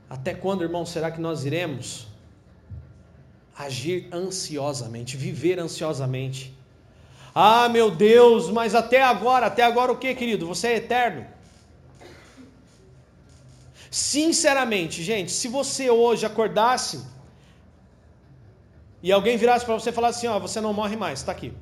Até 0.10 0.34
quando, 0.34 0.64
irmão, 0.64 0.86
será 0.86 1.10
que 1.10 1.22
nós 1.22 1.46
iremos 1.46 2.07
agir 3.58 4.08
ansiosamente, 4.14 5.18
viver 5.18 5.60
ansiosamente. 5.60 6.56
Ah, 7.34 7.68
meu 7.70 7.90
Deus, 7.90 8.50
mas 8.50 8.76
até 8.76 9.02
agora, 9.02 9.48
até 9.48 9.64
agora 9.64 9.92
o 9.92 9.98
que, 9.98 10.14
querido? 10.14 10.48
Você 10.48 10.68
é 10.68 10.76
eterno. 10.76 11.26
Sinceramente, 13.90 15.02
gente, 15.02 15.32
se 15.32 15.48
você 15.48 15.90
hoje 15.90 16.26
acordasse 16.26 17.04
e 19.02 19.12
alguém 19.12 19.38
virasse 19.38 19.66
para 19.66 19.76
você 19.76 19.90
e 19.90 19.94
falasse 19.94 20.20
assim: 20.20 20.28
Ó, 20.28 20.40
você 20.40 20.60
não 20.62 20.74
morre 20.74 20.96
mais, 20.96 21.20
está 21.20 21.32
aqui. 21.32 21.54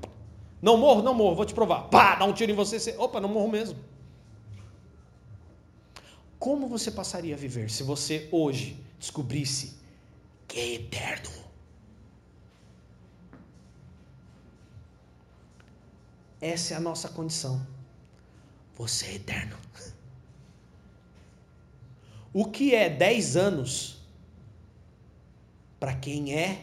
Não 0.61 0.77
morro, 0.77 1.01
não 1.01 1.13
morro, 1.13 1.35
vou 1.35 1.45
te 1.45 1.53
provar. 1.53 1.83
Pá, 1.83 2.15
dá 2.15 2.25
um 2.25 2.33
tiro 2.33 2.51
em 2.51 2.55
você, 2.55 2.79
você. 2.79 2.95
Opa, 2.97 3.21
não 3.21 3.29
morro 3.29 3.49
mesmo. 3.49 3.77
Como 6.39 6.67
você 6.67 6.91
passaria 6.91 7.35
a 7.35 7.37
viver 7.37 7.69
se 7.69 7.83
você 7.83 8.27
hoje 8.31 8.77
descobrisse 8.99 9.77
que 10.47 10.59
é 10.59 10.73
eterno? 10.75 11.44
Essa 16.45 16.75
é 16.75 16.77
a 16.77 16.79
nossa 16.79 17.09
condição. 17.09 17.65
Você 18.75 19.07
é 19.07 19.15
eterno. 19.15 19.57
O 22.31 22.45
que 22.45 22.75
é 22.75 22.87
10 22.87 23.35
anos 23.35 23.97
para 25.79 25.95
quem 25.95 26.35
é 26.35 26.61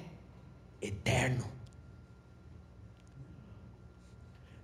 eterno? 0.81 1.51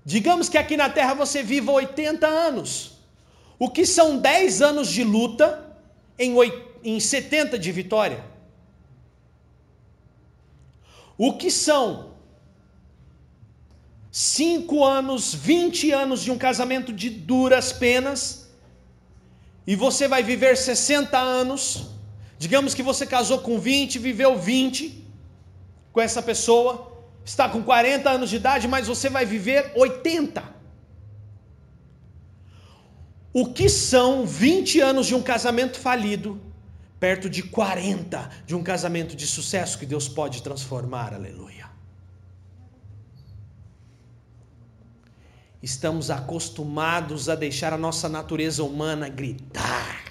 Digamos 0.04 0.48
que 0.48 0.56
aqui 0.56 0.76
na 0.76 0.88
terra 0.88 1.14
você 1.14 1.42
viva 1.42 1.72
80 1.72 2.24
anos. 2.24 2.98
O 3.58 3.68
que 3.68 3.84
são 3.84 4.18
10 4.18 4.62
anos 4.62 4.88
de 4.88 5.02
luta 5.02 5.76
em, 6.16 6.32
8, 6.34 6.80
em 6.84 7.00
70 7.00 7.58
de 7.58 7.72
vitória? 7.72 8.24
O 11.16 11.36
que 11.36 11.50
são 11.50 12.17
5 14.10 14.84
anos, 14.84 15.34
20 15.34 15.90
anos 15.92 16.22
de 16.22 16.30
um 16.30 16.38
casamento 16.38 16.92
de 16.92 17.10
duras 17.10 17.72
penas, 17.72 18.48
e 19.66 19.76
você 19.76 20.08
vai 20.08 20.22
viver 20.22 20.56
60 20.56 21.18
anos. 21.18 21.88
Digamos 22.38 22.72
que 22.72 22.82
você 22.82 23.06
casou 23.06 23.40
com 23.40 23.58
20, 23.58 23.98
viveu 23.98 24.38
20 24.38 25.04
com 25.92 26.00
essa 26.00 26.22
pessoa, 26.22 26.90
está 27.24 27.48
com 27.48 27.62
40 27.62 28.08
anos 28.08 28.30
de 28.30 28.36
idade, 28.36 28.66
mas 28.66 28.86
você 28.86 29.10
vai 29.10 29.26
viver 29.26 29.72
80. 29.76 30.42
O 33.32 33.52
que 33.52 33.68
são 33.68 34.24
20 34.24 34.80
anos 34.80 35.06
de 35.06 35.14
um 35.14 35.22
casamento 35.22 35.78
falido, 35.78 36.40
perto 36.98 37.28
de 37.28 37.42
40 37.42 38.30
de 38.46 38.56
um 38.56 38.62
casamento 38.62 39.14
de 39.14 39.26
sucesso 39.26 39.78
que 39.78 39.84
Deus 39.84 40.08
pode 40.08 40.42
transformar? 40.42 41.12
Aleluia. 41.12 41.77
Estamos 45.62 46.10
acostumados 46.10 47.28
a 47.28 47.34
deixar 47.34 47.72
a 47.72 47.78
nossa 47.78 48.08
natureza 48.08 48.62
humana 48.62 49.08
gritar. 49.08 50.04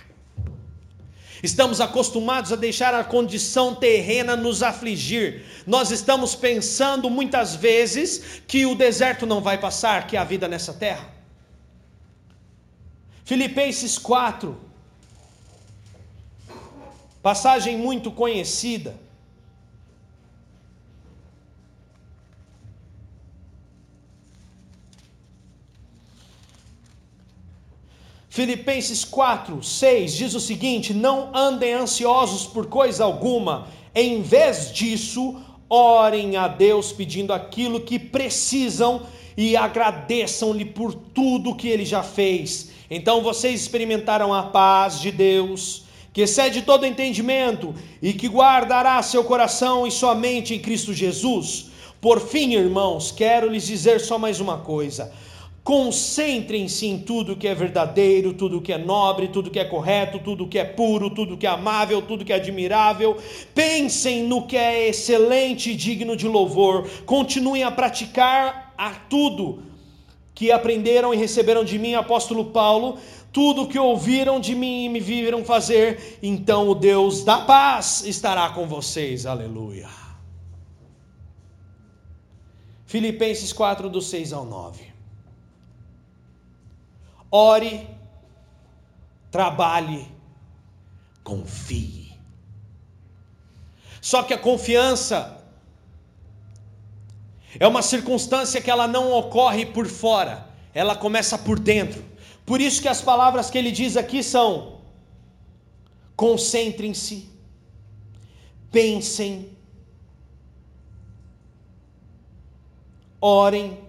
Estamos 1.42 1.80
acostumados 1.80 2.52
a 2.52 2.56
deixar 2.56 2.94
a 2.94 3.04
condição 3.04 3.76
terrena 3.76 4.36
nos 4.36 4.64
afligir. 4.64 5.46
Nós 5.66 5.92
estamos 5.92 6.36
pensando 6.36 7.10
muitas 7.10 7.56
vezes 7.56 8.42
que 8.48 8.66
o 8.66 8.76
deserto 8.76 9.26
não 9.26 9.40
vai 9.40 9.58
passar, 9.58 10.08
que 10.08 10.18
há 10.18 10.24
vida 10.24 10.48
nessa 10.48 10.74
terra. 10.74 11.14
Filipenses 13.24 13.98
4, 13.98 14.58
passagem 17.22 17.78
muito 17.78 18.10
conhecida. 18.10 19.07
Filipenses 28.38 29.04
4, 29.04 29.64
6 29.64 30.14
diz 30.14 30.36
o 30.36 30.40
seguinte: 30.40 30.94
Não 30.94 31.36
andem 31.36 31.74
ansiosos 31.74 32.46
por 32.46 32.68
coisa 32.68 33.04
alguma, 33.04 33.68
em 33.96 34.22
vez 34.22 34.72
disso, 34.72 35.42
orem 35.68 36.38
a 36.38 36.48
Deus 36.48 36.92
pedindo 36.92 37.34
aquilo 37.34 37.80
que 37.80 37.98
precisam 37.98 39.02
e 39.36 39.58
agradeçam-lhe 39.58 40.66
por 40.66 40.94
tudo 40.94 41.56
que 41.56 41.68
ele 41.68 41.84
já 41.84 42.04
fez. 42.04 42.70
Então 42.92 43.24
vocês 43.24 43.60
experimentaram 43.60 44.32
a 44.32 44.44
paz 44.44 45.02
de 45.02 45.12
Deus, 45.12 45.86
que 46.14 46.22
excede 46.22 46.62
todo 46.62 46.86
entendimento 46.86 47.74
e 48.04 48.14
que 48.14 48.28
guardará 48.28 49.02
seu 49.02 49.24
coração 49.24 49.88
e 49.88 49.90
sua 49.90 50.14
mente 50.14 50.54
em 50.54 50.60
Cristo 50.60 50.94
Jesus. 50.94 51.72
Por 52.00 52.22
fim, 52.22 52.54
irmãos, 52.54 53.10
quero 53.10 53.50
lhes 53.50 53.66
dizer 53.66 54.00
só 54.00 54.20
mais 54.20 54.40
uma 54.40 54.60
coisa 54.60 55.12
Concentrem-se 55.68 56.88
em 56.88 56.98
tudo 56.98 57.36
que 57.36 57.46
é 57.46 57.54
verdadeiro, 57.54 58.32
tudo 58.32 58.62
que 58.62 58.72
é 58.72 58.78
nobre, 58.78 59.28
tudo 59.28 59.52
que 59.52 59.60
é 59.60 59.66
correto, 59.66 60.18
tudo 60.18 60.48
que 60.48 60.58
é 60.58 60.64
puro, 60.64 61.10
tudo 61.10 61.36
que 61.36 61.46
é 61.46 61.50
amável, 61.50 62.02
tudo 62.02 62.24
que 62.24 62.32
é 62.32 62.38
admirável. 62.38 63.18
Pensem 63.54 64.24
no 64.24 64.48
que 64.48 64.56
é 64.56 64.88
excelente 64.88 65.72
e 65.72 65.76
digno 65.76 66.16
de 66.16 66.26
louvor. 66.26 66.90
Continuem 67.06 67.64
a 67.64 67.70
praticar 67.70 68.74
a 68.78 68.92
tudo 68.92 69.62
que 70.34 70.54
aprenderam 70.54 71.14
e 71.14 71.18
receberam 71.18 71.66
de 71.66 71.78
mim, 71.78 71.96
apóstolo 71.96 72.46
Paulo, 72.46 72.98
tudo 73.34 73.68
que 73.68 73.78
ouviram 73.78 74.40
de 74.40 74.56
mim 74.56 74.86
e 74.86 74.90
me 74.90 75.02
viram 75.02 75.44
fazer, 75.44 76.18
então 76.24 76.70
o 76.70 76.76
Deus 76.76 77.26
da 77.26 77.40
paz 77.40 78.06
estará 78.06 78.52
com 78.52 78.68
vocês. 78.68 79.26
Aleluia. 79.26 79.90
Filipenses 82.86 83.52
4, 83.52 83.90
do 83.90 84.02
6 84.02 84.32
ao 84.32 84.46
9 84.46 84.87
ore, 87.32 87.88
trabalhe, 89.32 90.08
confie. 91.24 92.18
Só 94.02 94.24
que 94.24 94.34
a 94.34 94.38
confiança 94.38 95.44
é 97.60 97.68
uma 97.68 97.82
circunstância 97.82 98.62
que 98.62 98.70
ela 98.70 98.88
não 98.88 99.12
ocorre 99.12 99.66
por 99.66 99.88
fora, 99.88 100.48
ela 100.74 100.96
começa 100.96 101.38
por 101.38 101.60
dentro. 101.60 102.04
Por 102.46 102.62
isso 102.62 102.82
que 102.82 102.88
as 102.88 103.02
palavras 103.02 103.50
que 103.50 103.58
ele 103.58 103.72
diz 103.72 103.98
aqui 103.98 104.24
são: 104.24 104.80
concentrem-se, 106.16 107.30
pensem, 108.72 109.52
orem, 113.20 113.87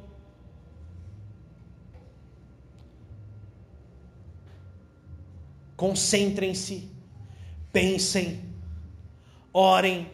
concentrem-se, 5.78 6.90
pensem, 7.72 8.42
orem. 9.52 10.10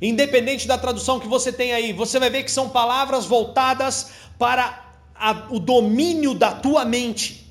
Independente 0.00 0.66
da 0.66 0.78
tradução 0.78 1.20
que 1.20 1.28
você 1.28 1.52
tem 1.52 1.74
aí, 1.74 1.92
você 1.92 2.18
vai 2.18 2.30
ver 2.30 2.42
que 2.42 2.50
são 2.50 2.70
palavras 2.70 3.26
voltadas 3.26 4.12
para 4.38 4.82
a, 5.14 5.46
o 5.50 5.60
domínio 5.60 6.32
da 6.32 6.52
tua 6.52 6.86
mente, 6.86 7.46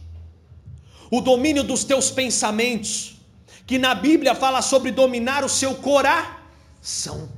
o 1.11 1.21
domínio 1.21 1.63
dos 1.63 1.83
teus 1.83 2.09
pensamentos, 2.09 3.17
que 3.67 3.77
na 3.77 3.93
Bíblia 3.93 4.33
fala 4.33 4.63
sobre 4.63 4.91
dominar 4.91 5.45
o 5.45 5.49
seu 5.49 5.75
coração. 5.75 7.29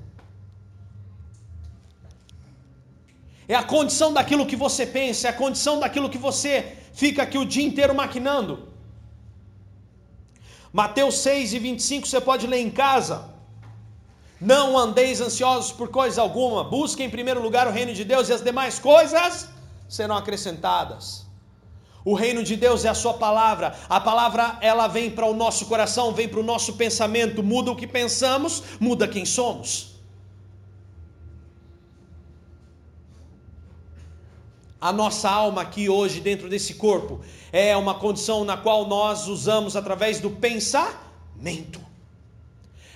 É 3.48 3.56
a 3.56 3.64
condição 3.64 4.12
daquilo 4.12 4.46
que 4.46 4.56
você 4.56 4.86
pensa, 4.86 5.28
é 5.28 5.30
a 5.30 5.34
condição 5.34 5.80
daquilo 5.80 6.10
que 6.10 6.18
você 6.18 6.78
fica 6.94 7.24
aqui 7.24 7.38
o 7.38 7.46
dia 7.46 7.66
inteiro 7.66 7.94
maquinando. 7.94 8.70
Mateus 10.74 11.20
6 11.20 11.54
e 11.54 11.60
25 11.60 12.08
você 12.08 12.20
pode 12.20 12.48
ler 12.48 12.60
em 12.60 12.70
casa. 12.70 13.34
Não 14.42 14.78
andeis 14.78 15.22
ansiosos 15.22 15.72
por 15.72 15.90
coisa 15.90 16.22
alguma, 16.22 16.64
busque 16.64 17.02
em 17.02 17.10
primeiro 17.10 17.42
lugar 17.42 17.68
o 17.68 17.72
reino 17.72 17.94
de 17.94 18.04
Deus 18.04 18.28
e 18.28 18.34
as 18.34 18.42
demais 18.42 18.78
coisas 18.80 19.48
serão 19.88 20.18
acrescentadas. 20.18 21.26
O 22.04 22.14
reino 22.14 22.44
de 22.44 22.56
Deus 22.56 22.86
é 22.86 22.90
a 22.90 22.94
sua 22.94 23.16
palavra. 23.16 23.76
A 23.90 24.00
palavra 24.00 24.58
ela 24.62 24.88
vem 24.88 25.10
para 25.10 25.26
o 25.26 25.34
nosso 25.34 25.66
coração, 25.66 26.12
vem 26.12 26.28
para 26.28 26.40
o 26.40 26.44
nosso 26.44 26.74
pensamento, 26.74 27.42
muda 27.42 27.72
o 27.72 27.76
que 27.76 27.88
pensamos, 27.88 28.62
muda 28.80 29.08
quem 29.08 29.26
somos. 29.26 29.95
A 34.80 34.92
nossa 34.92 35.30
alma 35.30 35.62
aqui 35.62 35.90
hoje 35.90 36.20
dentro 36.20 36.50
desse 36.50 36.76
corpo 36.76 37.22
é 37.52 37.76
uma 37.76 37.96
condição 37.96 38.44
na 38.44 38.58
qual 38.58 38.86
nós 38.86 39.28
usamos 39.28 39.76
através 39.76 40.20
do 40.20 40.30
pensamento. 40.30 41.84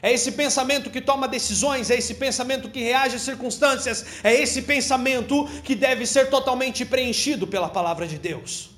É 0.01 0.13
esse 0.13 0.31
pensamento 0.31 0.89
que 0.89 1.01
toma 1.01 1.27
decisões, 1.27 1.89
é 1.89 1.97
esse 1.97 2.13
pensamento 2.13 2.69
que 2.69 2.81
reage 2.81 3.15
às 3.15 3.21
circunstâncias, 3.21 4.05
é 4.23 4.33
esse 4.33 4.61
pensamento 4.61 5.45
que 5.63 5.75
deve 5.75 6.05
ser 6.05 6.29
totalmente 6.29 6.85
preenchido 6.85 7.45
pela 7.45 7.67
palavra 7.69 8.07
de 8.07 8.17
Deus. 8.17 8.69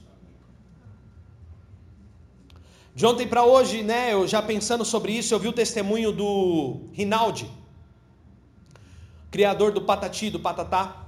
De 2.93 3.05
ontem 3.05 3.27
para 3.27 3.43
hoje, 3.43 3.83
né, 3.83 4.13
eu 4.13 4.27
já 4.27 4.41
pensando 4.41 4.83
sobre 4.83 5.13
isso, 5.13 5.33
eu 5.33 5.39
vi 5.39 5.47
o 5.47 5.53
testemunho 5.53 6.11
do 6.11 6.89
Rinaldi, 6.91 7.49
criador 9.29 9.71
do 9.71 9.81
Patati, 9.81 10.29
do 10.29 10.39
Patatá. 10.39 11.00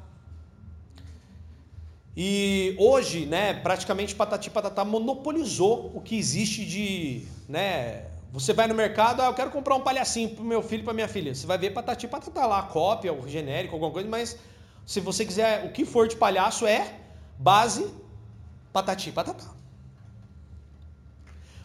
E 2.15 2.75
hoje, 2.77 3.25
né, 3.25 3.53
praticamente 3.55 4.13
Patati 4.13 4.49
Patatá 4.49 4.85
monopolizou 4.85 5.91
o 5.95 6.01
que 6.01 6.15
existe 6.15 6.63
de, 6.63 7.25
né, 7.49 8.05
você 8.31 8.53
vai 8.53 8.67
no 8.67 8.75
mercado, 8.75 9.21
ah, 9.21 9.25
eu 9.25 9.33
quero 9.33 9.49
comprar 9.49 9.75
um 9.75 9.81
palhacinho 9.81 10.29
pro 10.29 10.43
meu 10.43 10.61
filho 10.61 10.83
pra 10.83 10.93
minha 10.93 11.07
filha. 11.07 11.33
Você 11.33 11.47
vai 11.47 11.57
ver 11.57 11.71
Patati 11.71 12.07
Patatá 12.07 12.45
lá, 12.45 12.61
cópia, 12.63 13.11
o 13.13 13.27
genérico, 13.27 13.73
alguma 13.73 13.91
coisa, 13.91 14.07
mas 14.07 14.37
se 14.85 14.99
você 14.99 15.25
quiser 15.25 15.65
o 15.65 15.71
que 15.71 15.85
for 15.85 16.07
de 16.07 16.15
palhaço 16.15 16.67
é 16.67 16.99
base 17.39 17.91
Patati 18.71 19.11
Patatá. 19.11 19.51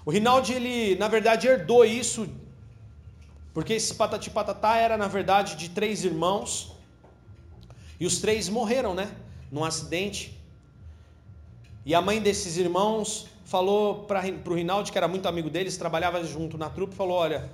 O 0.05 0.11
Rinaldi, 0.11 0.55
ele, 0.55 0.97
na 0.97 1.09
verdade, 1.09 1.47
herdou 1.47 1.85
isso, 1.85 2.27
porque 3.53 3.75
esse 3.75 3.95
Patati 3.95 4.31
Patatá 4.31 4.77
era, 4.77 4.97
na 4.97 5.09
verdade, 5.09 5.57
de 5.57 5.69
três 5.69 6.05
irmãos, 6.05 6.75
e 8.01 8.07
os 8.07 8.19
três 8.19 8.49
morreram, 8.49 8.95
né, 8.95 9.11
num 9.53 9.65
acidente. 9.65 10.38
E 11.85 11.95
a 11.95 12.01
mãe 12.01 12.21
desses 12.21 12.57
irmãos 12.57 13.27
falou 13.45 14.05
para 14.05 14.23
o 14.47 14.55
Rinaldi, 14.55 14.93
que 14.93 14.99
era 14.99 15.09
muito 15.09 15.27
amigo 15.27 15.49
deles, 15.49 15.77
trabalhava 15.77 16.23
junto 16.25 16.59
na 16.59 16.69
trupe, 16.69 16.95
falou: 16.95 17.17
Olha, 17.17 17.51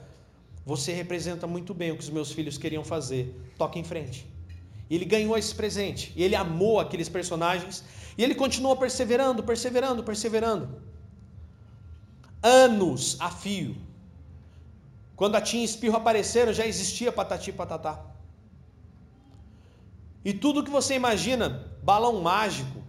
você 0.67 0.93
representa 0.93 1.47
muito 1.47 1.73
bem 1.73 1.93
o 1.93 1.97
que 1.97 2.03
os 2.03 2.11
meus 2.11 2.33
filhos 2.33 2.59
queriam 2.59 2.83
fazer, 2.83 3.35
toque 3.57 3.79
em 3.79 3.85
frente. 3.85 4.27
E 4.89 4.95
ele 4.95 5.05
ganhou 5.05 5.37
esse 5.37 5.55
presente, 5.55 6.13
e 6.17 6.23
ele 6.23 6.35
amou 6.35 6.81
aqueles 6.81 7.09
personagens, 7.09 7.85
e 8.19 8.23
ele 8.23 8.35
continuou 8.35 8.77
perseverando, 8.77 9.43
perseverando, 9.43 10.03
perseverando. 10.03 10.83
Anos 12.43 13.17
a 13.21 13.31
fio. 13.31 13.77
Quando 15.17 15.37
a 15.37 15.41
Tim 15.41 15.63
Espirro 15.63 15.97
apareceram, 15.97 16.53
já 16.53 16.67
existia 16.67 17.13
Patati 17.13 17.53
Patatá. 17.53 18.05
E 20.25 20.33
tudo 20.33 20.65
que 20.65 20.71
você 20.71 20.95
imagina, 20.95 21.71
balão 21.83 22.21
mágico, 22.21 22.84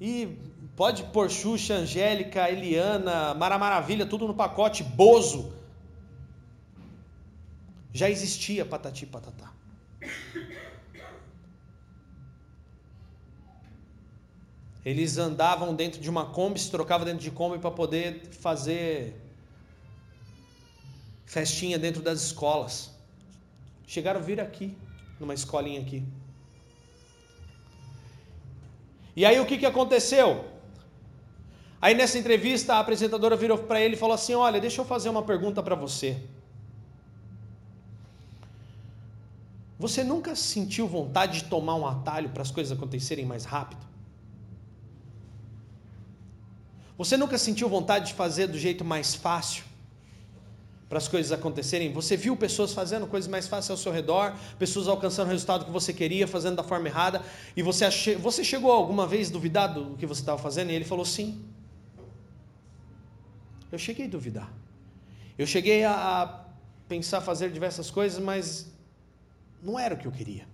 e 0.00 0.38
pode 0.74 1.04
pôr 1.04 1.30
Xuxa, 1.30 1.74
Angélica, 1.74 2.48
Eliana, 2.48 3.34
Mara 3.34 3.58
Maravilha, 3.58 4.06
tudo 4.06 4.26
no 4.26 4.34
pacote, 4.34 4.82
Bozo. 4.82 5.52
Já 7.92 8.08
existia 8.08 8.64
Patati 8.64 9.04
Patatá. 9.04 9.52
Eles 14.82 15.18
andavam 15.18 15.74
dentro 15.74 16.00
de 16.00 16.08
uma 16.08 16.24
Kombi, 16.24 16.58
se 16.58 16.70
trocavam 16.70 17.04
dentro 17.04 17.20
de 17.20 17.30
Kombi 17.30 17.58
para 17.58 17.70
poder 17.70 18.28
fazer 18.30 19.14
festinha 21.26 21.78
dentro 21.78 22.00
das 22.00 22.22
escolas. 22.22 22.90
Chegaram 23.86 24.20
a 24.20 24.22
vir 24.22 24.40
aqui, 24.40 24.74
numa 25.18 25.34
escolinha 25.34 25.80
aqui. 25.80 26.02
E 29.14 29.24
aí 29.24 29.38
o 29.40 29.46
que, 29.46 29.58
que 29.58 29.66
aconteceu? 29.66 30.44
Aí 31.80 31.94
nessa 31.94 32.18
entrevista 32.18 32.74
a 32.74 32.80
apresentadora 32.80 33.36
virou 33.36 33.58
para 33.58 33.80
ele 33.80 33.94
e 33.94 33.98
falou 33.98 34.14
assim: 34.14 34.34
Olha, 34.34 34.60
deixa 34.60 34.80
eu 34.80 34.84
fazer 34.84 35.08
uma 35.08 35.22
pergunta 35.22 35.62
para 35.62 35.74
você. 35.74 36.22
Você 39.78 40.04
nunca 40.04 40.36
sentiu 40.36 40.86
vontade 40.86 41.40
de 41.40 41.44
tomar 41.44 41.74
um 41.74 41.86
atalho 41.86 42.28
para 42.28 42.42
as 42.42 42.50
coisas 42.50 42.76
acontecerem 42.76 43.24
mais 43.24 43.46
rápido? 43.46 43.88
Você 46.98 47.16
nunca 47.16 47.38
sentiu 47.38 47.66
vontade 47.66 48.08
de 48.08 48.12
fazer 48.12 48.46
do 48.46 48.58
jeito 48.58 48.84
mais 48.84 49.14
fácil? 49.14 49.64
Para 50.90 50.98
as 50.98 51.06
coisas 51.06 51.30
acontecerem? 51.30 51.92
Você 51.92 52.16
viu 52.16 52.36
pessoas 52.36 52.74
fazendo 52.74 53.06
coisas 53.06 53.30
mais 53.30 53.46
fáceis 53.46 53.70
ao 53.70 53.76
seu 53.76 53.92
redor, 53.92 54.34
pessoas 54.58 54.88
alcançando 54.88 55.28
o 55.28 55.30
resultado 55.30 55.64
que 55.64 55.70
você 55.70 55.92
queria, 55.92 56.26
fazendo 56.26 56.56
da 56.56 56.64
forma 56.64 56.88
errada, 56.88 57.22
e 57.56 57.62
você, 57.62 57.88
você 58.16 58.42
chegou 58.42 58.72
alguma 58.72 59.06
vez 59.06 59.30
duvidar 59.30 59.72
do 59.72 59.96
que 59.96 60.04
você 60.04 60.20
estava 60.20 60.36
fazendo? 60.36 60.70
E 60.72 60.74
ele 60.74 60.84
falou 60.84 61.04
sim. 61.04 61.42
Eu 63.70 63.78
cheguei 63.78 64.06
a 64.06 64.08
duvidar. 64.08 64.52
Eu 65.38 65.46
cheguei 65.46 65.84
a 65.84 66.44
pensar 66.88 67.20
fazer 67.20 67.52
diversas 67.52 67.88
coisas, 67.88 68.18
mas 68.18 68.66
não 69.62 69.78
era 69.78 69.94
o 69.94 69.96
que 69.96 70.06
eu 70.06 70.12
queria. 70.12 70.44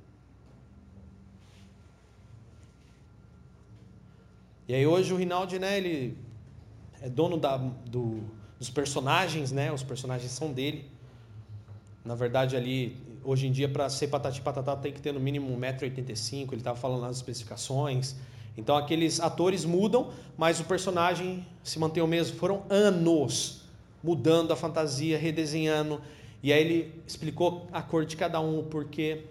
E 4.68 4.74
aí 4.74 4.86
hoje 4.86 5.14
o 5.14 5.16
Rinaldi, 5.16 5.58
né, 5.58 5.78
ele 5.78 6.18
é 7.00 7.08
dono 7.08 7.38
da, 7.38 7.56
do, 7.56 8.20
dos 8.58 8.70
personagens, 8.70 9.52
né? 9.52 9.72
Os 9.72 9.82
personagens 9.82 10.30
são 10.32 10.52
dele. 10.52 10.90
Na 12.04 12.14
verdade, 12.14 12.56
ali, 12.56 12.96
hoje 13.24 13.46
em 13.46 13.52
dia, 13.52 13.68
para 13.68 13.88
ser 13.88 14.08
Patati 14.08 14.40
Patatá, 14.40 14.76
tem 14.76 14.92
que 14.92 15.00
ter 15.00 15.12
no 15.12 15.20
mínimo 15.20 15.48
1,85m. 15.58 16.48
Ele 16.48 16.56
estava 16.56 16.78
falando 16.78 17.02
nas 17.02 17.16
especificações. 17.16 18.14
Então, 18.56 18.76
aqueles 18.76 19.20
atores 19.20 19.64
mudam, 19.64 20.10
mas 20.36 20.60
o 20.60 20.64
personagem 20.64 21.44
se 21.62 21.78
mantém 21.78 22.02
o 22.02 22.06
mesmo. 22.06 22.36
Foram 22.36 22.62
anos 22.70 23.62
mudando 24.02 24.52
a 24.52 24.56
fantasia, 24.56 25.18
redesenhando. 25.18 26.00
E 26.42 26.52
aí 26.52 26.60
ele 26.60 27.02
explicou 27.06 27.66
a 27.72 27.82
cor 27.82 28.06
de 28.06 28.16
cada 28.16 28.40
um, 28.40 28.60
o 28.60 28.62
porquê. 28.62 29.24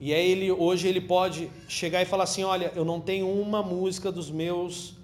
E 0.00 0.12
aí 0.14 0.30
ele 0.30 0.52
hoje 0.52 0.86
ele 0.86 1.00
pode 1.00 1.50
chegar 1.66 2.02
e 2.02 2.04
falar 2.04 2.24
assim, 2.24 2.44
olha, 2.44 2.72
eu 2.76 2.84
não 2.84 3.00
tenho 3.00 3.28
uma 3.28 3.62
música 3.62 4.12
dos 4.12 4.30
meus 4.30 4.94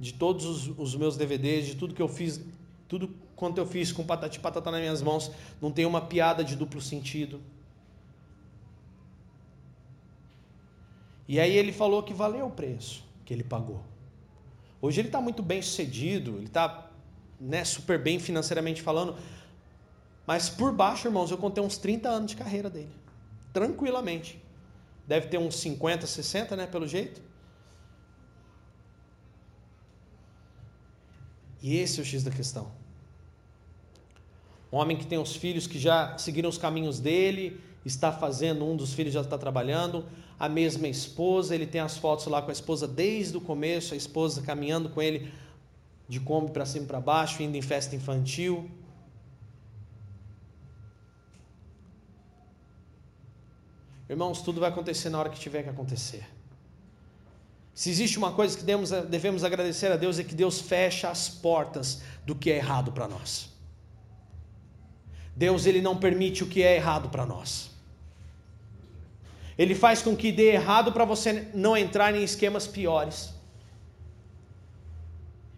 de 0.00 0.14
todos 0.14 0.46
os, 0.46 0.78
os, 0.78 0.96
meus 0.96 1.16
DVDs, 1.16 1.66
de 1.66 1.76
tudo 1.76 1.94
que 1.94 2.00
eu 2.00 2.08
fiz, 2.08 2.40
tudo 2.88 3.14
quanto 3.36 3.58
eu 3.58 3.66
fiz 3.66 3.92
com 3.92 4.02
Patati 4.02 4.40
Patata 4.40 4.70
nas 4.70 4.80
minhas 4.80 5.02
mãos, 5.02 5.30
não 5.60 5.70
tem 5.70 5.84
uma 5.84 6.00
piada 6.00 6.42
de 6.42 6.56
duplo 6.56 6.80
sentido. 6.80 7.38
E 11.28 11.38
aí 11.38 11.54
ele 11.54 11.70
falou 11.70 12.02
que 12.02 12.14
valeu 12.14 12.46
o 12.46 12.50
preço 12.50 13.04
que 13.24 13.34
ele 13.34 13.44
pagou. 13.44 13.82
Hoje 14.80 15.00
ele 15.00 15.08
está 15.08 15.20
muito 15.20 15.42
bem 15.42 15.60
sucedido, 15.60 16.36
ele 16.36 16.46
está 16.46 16.90
né, 17.38 17.62
super 17.62 18.02
bem 18.02 18.18
financeiramente 18.18 18.80
falando, 18.80 19.14
mas 20.26 20.48
por 20.48 20.72
baixo, 20.72 21.06
irmãos, 21.06 21.30
eu 21.30 21.36
contei 21.36 21.62
uns 21.62 21.76
30 21.76 22.08
anos 22.08 22.30
de 22.30 22.36
carreira 22.36 22.70
dele, 22.70 22.90
tranquilamente. 23.52 24.42
Deve 25.06 25.28
ter 25.28 25.38
uns 25.38 25.56
50, 25.56 26.06
60, 26.06 26.56
né, 26.56 26.66
pelo 26.66 26.86
jeito. 26.88 27.20
E 31.62 31.76
esse 31.76 32.00
é 32.00 32.02
o 32.02 32.06
X 32.06 32.22
da 32.22 32.30
questão. 32.30 32.70
Um 34.72 34.76
homem 34.76 34.96
que 34.96 35.06
tem 35.06 35.18
os 35.18 35.34
filhos 35.34 35.66
que 35.66 35.78
já 35.78 36.16
seguiram 36.16 36.48
os 36.48 36.56
caminhos 36.56 37.00
dele, 37.00 37.60
está 37.84 38.12
fazendo, 38.12 38.64
um 38.64 38.76
dos 38.76 38.92
filhos 38.92 39.12
já 39.12 39.20
está 39.20 39.36
trabalhando, 39.36 40.04
a 40.38 40.48
mesma 40.48 40.86
esposa, 40.86 41.54
ele 41.54 41.66
tem 41.66 41.80
as 41.80 41.96
fotos 41.96 42.26
lá 42.26 42.40
com 42.40 42.50
a 42.50 42.52
esposa 42.52 42.86
desde 42.86 43.36
o 43.36 43.40
começo, 43.40 43.94
a 43.94 43.96
esposa 43.96 44.42
caminhando 44.42 44.88
com 44.88 45.02
ele 45.02 45.32
de 46.08 46.20
Kombi 46.20 46.50
para 46.50 46.64
cima 46.64 46.84
e 46.84 46.88
para 46.88 47.00
baixo, 47.00 47.42
indo 47.42 47.56
em 47.56 47.62
festa 47.62 47.94
infantil. 47.94 48.70
Irmãos, 54.08 54.42
tudo 54.42 54.60
vai 54.60 54.70
acontecer 54.70 55.08
na 55.08 55.18
hora 55.18 55.30
que 55.30 55.38
tiver 55.38 55.62
que 55.62 55.68
acontecer. 55.68 56.26
Se 57.80 57.88
existe 57.88 58.18
uma 58.18 58.32
coisa 58.32 58.58
que 58.58 58.62
devemos, 58.62 58.90
devemos 59.08 59.42
agradecer 59.42 59.90
a 59.90 59.96
Deus 59.96 60.18
é 60.18 60.22
que 60.22 60.34
Deus 60.34 60.60
fecha 60.60 61.08
as 61.08 61.30
portas 61.30 62.02
do 62.26 62.34
que 62.34 62.50
é 62.50 62.56
errado 62.56 62.92
para 62.92 63.08
nós. 63.08 63.48
Deus 65.34 65.64
ele 65.64 65.80
não 65.80 65.96
permite 65.96 66.44
o 66.44 66.46
que 66.46 66.62
é 66.62 66.76
errado 66.76 67.08
para 67.08 67.24
nós. 67.24 67.70
Ele 69.56 69.74
faz 69.74 70.02
com 70.02 70.14
que 70.14 70.30
dê 70.30 70.52
errado 70.52 70.92
para 70.92 71.06
você 71.06 71.48
não 71.54 71.74
entrar 71.74 72.14
em 72.14 72.22
esquemas 72.22 72.66
piores. 72.66 73.32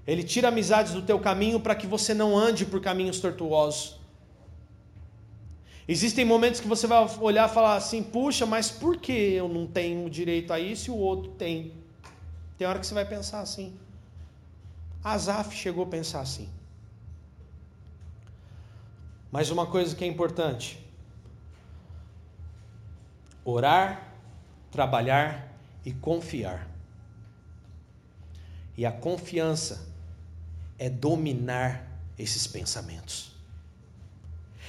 Ele 0.07 0.23
tira 0.23 0.47
amizades 0.47 0.93
do 0.93 1.03
teu 1.03 1.19
caminho 1.19 1.59
para 1.59 1.75
que 1.75 1.89
você 1.89 2.15
não 2.15 2.39
ande 2.39 2.65
por 2.65 2.81
caminhos 2.81 3.19
tortuosos. 3.19 3.97
Existem 5.89 6.25
momentos 6.25 6.61
que 6.61 6.69
você 6.69 6.87
vai 6.87 7.05
olhar 7.21 7.51
e 7.51 7.53
falar 7.53 7.75
assim: 7.75 8.01
puxa, 8.01 8.47
mas 8.47 8.71
por 8.71 8.99
que 8.99 9.13
eu 9.13 9.49
não 9.49 9.67
tenho 9.67 10.09
direito 10.09 10.53
a 10.53 10.61
isso 10.61 10.89
e 10.89 10.93
o 10.93 10.97
outro 10.97 11.33
tem? 11.33 11.82
Tem 12.63 12.69
hora 12.69 12.79
que 12.79 12.87
você 12.87 12.95
vai 12.95 13.05
pensar 13.05 13.41
assim. 13.41 13.77
Asaf 15.03 15.53
chegou 15.53 15.83
a 15.83 15.89
pensar 15.89 16.21
assim. 16.21 16.49
Mas 19.33 19.51
uma 19.51 19.67
coisa 19.67 19.97
que 19.97 20.05
é 20.05 20.07
importante: 20.07 20.79
orar, 23.45 24.15
trabalhar 24.71 25.53
e 25.85 25.93
confiar. 25.93 26.69
E 28.77 28.87
a 28.87 28.93
confiança 28.93 29.93
é 30.79 30.89
dominar 30.89 31.85
esses 32.17 32.47
pensamentos. 32.47 33.33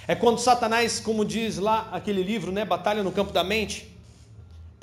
É 0.07 0.15
quando 0.15 0.39
Satanás, 0.39 0.99
como 0.99 1.23
diz 1.23 1.59
lá 1.59 1.89
aquele 1.91 2.23
livro, 2.23 2.51
né, 2.51 2.65
Batalha 2.65 3.03
no 3.03 3.11
Campo 3.11 3.31
da 3.31 3.43
Mente, 3.43 3.92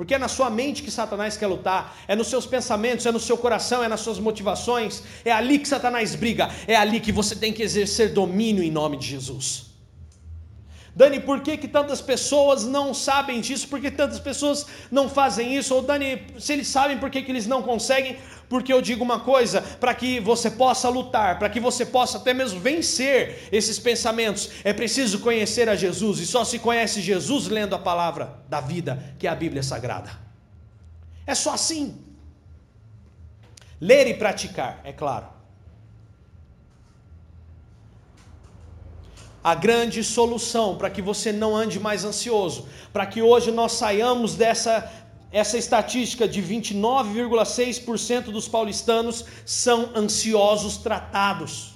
porque 0.01 0.15
é 0.15 0.19
na 0.19 0.29
sua 0.29 0.49
mente 0.49 0.83
que 0.83 0.91
Satanás 0.91 1.37
quer 1.37 1.47
lutar, 1.47 1.95
é 2.09 2.17
nos 2.17 2.29
seus 2.29 2.47
pensamentos, 2.47 3.05
é 3.05 3.13
no 3.13 3.21
seu 3.21 3.37
coração, 3.37 3.85
é 3.85 3.87
nas 3.87 4.01
suas 4.01 4.19
motivações, 4.19 5.03
é 5.27 5.31
ali 5.31 5.59
que 5.59 5.69
Satanás 5.69 6.15
briga, 6.15 6.49
é 6.67 6.75
ali 6.75 7.01
que 7.01 7.13
você 7.13 7.37
tem 7.37 7.53
que 7.53 7.63
exercer 7.63 8.15
domínio 8.15 8.65
em 8.65 8.71
nome 8.71 8.97
de 8.97 9.07
Jesus. 9.07 9.70
Dani, 10.95 11.21
por 11.21 11.41
que, 11.41 11.57
que 11.57 11.69
tantas 11.69 12.01
pessoas 12.01 12.65
não 12.65 12.93
sabem 12.93 13.41
disso? 13.41 13.69
Por 13.69 13.81
que 13.81 13.91
tantas 13.91 14.19
pessoas 14.19 14.67
não 14.91 15.09
fazem 15.09 15.57
isso? 15.57 15.75
Ou 15.75 15.83
Dani, 15.83 16.27
se 16.39 16.53
eles 16.53 16.69
sabem 16.69 16.99
por 16.99 17.11
que, 17.11 17.23
que 17.23 17.31
eles 17.31 17.47
não 17.47 17.63
conseguem? 17.63 18.19
Porque 18.49 18.73
eu 18.73 18.83
digo 18.83 19.05
uma 19.05 19.21
coisa: 19.21 19.63
para 19.63 19.95
que 19.95 20.19
você 20.19 20.51
possa 20.51 20.89
lutar, 20.89 21.39
para 21.39 21.49
que 21.49 21.61
você 21.61 21.87
possa 21.87 22.19
até 22.19 22.35
mesmo 22.35 22.59
vencer 22.59 23.49
esses 23.53 23.79
pensamentos, 23.79 24.51
é 24.65 24.73
preciso 24.73 25.21
conhecer 25.21 25.69
a 25.69 25.77
Jesus, 25.77 26.19
e 26.19 26.27
só 26.27 26.45
se 26.45 26.59
conhece 26.59 27.01
Jesus 27.01 27.47
lendo 27.47 27.75
a 27.75 27.79
palavra 27.79 28.43
da 28.49 28.61
vida, 28.61 29.15
que 29.19 29.27
é 29.29 29.31
a 29.31 29.35
Bíblia 29.35 29.63
Sagrada. 29.63 30.11
É 31.27 31.35
só 31.35 31.55
assim. 31.55 32.05
Ler 33.81 34.09
e 34.09 34.15
praticar, 34.15 34.81
é 34.85 34.93
claro. 34.93 35.40
A 39.43 39.55
grande 39.55 40.05
solução 40.05 40.77
para 40.77 40.91
que 40.91 41.01
você 41.01 41.33
não 41.33 41.57
ande 41.57 41.81
mais 41.81 42.05
ansioso, 42.05 42.67
para 42.93 43.07
que 43.07 43.23
hoje 43.23 43.51
nós 43.51 43.73
saiamos 43.73 44.35
dessa 44.35 44.91
essa 45.33 45.57
estatística 45.57 46.27
de 46.27 46.43
29,6% 46.43 48.25
dos 48.33 48.49
paulistanos 48.49 49.25
são 49.47 49.91
ansiosos 49.95 50.77
tratados. 50.77 51.75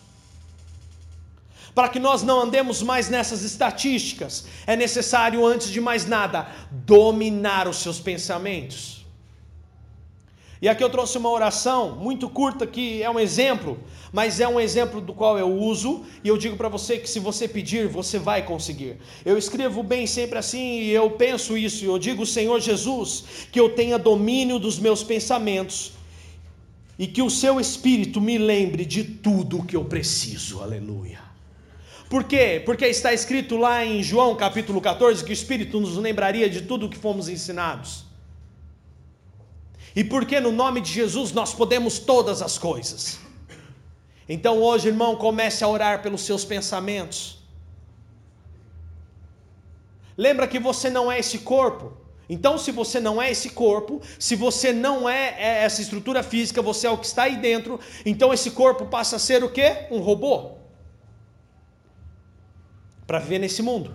Para 1.73 1.89
que 1.89 2.01
nós 2.01 2.23
não 2.23 2.41
andemos 2.41 2.83
mais 2.83 3.09
nessas 3.09 3.43
estatísticas, 3.43 4.47
é 4.67 4.75
necessário, 4.77 5.47
antes 5.47 5.71
de 5.71 5.81
mais 5.81 6.05
nada, 6.07 6.49
dominar 6.71 7.69
os 7.69 7.77
seus 7.79 8.01
pensamentos. 8.01 9.04
E 10.65 10.69
aqui 10.71 10.83
eu 10.83 10.89
trouxe 10.89 11.19
uma 11.19 11.29
oração 11.29 11.95
muito 11.97 12.27
curta 12.27 12.67
que 12.67 13.03
é 13.03 13.11
um 13.11 13.21
exemplo, 13.21 13.79
mas 14.11 14.41
é 14.41 14.49
um 14.49 14.59
exemplo 14.59 14.99
do 14.99 15.13
qual 15.13 15.39
eu 15.39 15.53
uso 15.53 16.07
e 16.25 16.29
eu 16.29 16.39
digo 16.39 16.57
para 16.57 16.71
você 16.71 16.97
que 16.97 17.07
se 17.07 17.21
você 17.21 17.47
pedir, 17.47 17.87
você 17.87 18.19
vai 18.19 18.41
conseguir. 18.47 18.97
Eu 19.27 19.37
escrevo 19.37 19.83
bem 19.83 20.07
sempre 20.07 20.39
assim 20.39 20.81
e 20.81 20.91
eu 20.91 21.11
penso 21.11 21.59
isso, 21.59 21.85
e 21.85 21.89
eu 21.89 21.99
digo, 21.99 22.25
Senhor 22.25 22.59
Jesus, 22.61 23.25
que 23.53 23.61
eu 23.61 23.75
tenha 23.75 23.99
domínio 23.99 24.59
dos 24.59 24.79
meus 24.79 25.03
pensamentos 25.05 25.93
e 26.99 27.07
que 27.07 27.21
o 27.21 27.29
seu 27.29 27.61
espírito 27.61 28.19
me 28.19 28.39
lembre 28.39 28.87
de 28.87 29.05
tudo 29.05 29.59
o 29.59 29.67
que 29.67 29.77
eu 29.77 29.85
preciso. 29.85 30.63
Aleluia. 30.63 31.21
Por 32.09 32.25
quê? 32.25 32.63
Porque 32.65 32.87
está 32.87 33.13
escrito 33.13 33.59
lá 33.59 33.85
em 33.85 34.03
João 34.03 34.35
capítulo 34.35 34.81
14 34.81 35.23
que 35.23 35.31
o 35.31 35.35
espírito 35.35 35.79
nos 35.79 35.99
lembraria 35.99 36.49
de 36.49 36.63
tudo 36.63 36.87
o 36.87 36.89
que 36.89 36.97
fomos 36.97 37.29
ensinados. 37.29 38.14
E 39.95 40.03
porque 40.03 40.41
no 40.41 40.51
nome 40.51 40.81
de 40.81 40.93
Jesus 40.93 41.33
nós 41.33 41.55
podemos 41.55 41.99
todas 41.99 42.43
as 42.43 42.59
coisas. 42.59 43.19
Então 44.29 44.61
hoje, 44.61 44.89
irmão, 44.89 45.17
comece 45.17 45.63
a 45.63 45.69
orar 45.69 46.03
pelos 46.03 46.23
seus 46.23 46.45
pensamentos. 46.45 47.39
Lembra 50.17 50.49
que 50.49 50.59
você 50.59 50.91
não 50.91 51.11
é 51.11 51.19
esse 51.19 51.39
corpo. 51.41 51.93
Então, 52.29 52.57
se 52.57 52.73
você 52.73 53.01
não 53.01 53.21
é 53.21 53.31
esse 53.31 53.51
corpo, 53.51 54.01
se 54.19 54.35
você 54.35 54.73
não 54.73 55.07
é, 55.07 55.35
é 55.39 55.65
essa 55.65 55.83
estrutura 55.83 56.23
física, 56.23 56.63
você 56.63 56.87
é 56.87 56.91
o 56.91 56.97
que 56.97 57.05
está 57.05 57.25
aí 57.25 57.37
dentro, 57.37 57.79
então 58.05 58.33
esse 58.33 58.53
corpo 58.53 58.87
passa 58.87 59.17
a 59.17 59.19
ser 59.19 59.45
o 59.45 59.51
quê? 59.51 59.87
Um 59.91 59.99
robô. 59.99 60.53
Para 63.07 63.19
viver 63.19 63.39
nesse 63.39 63.63
mundo. 63.63 63.95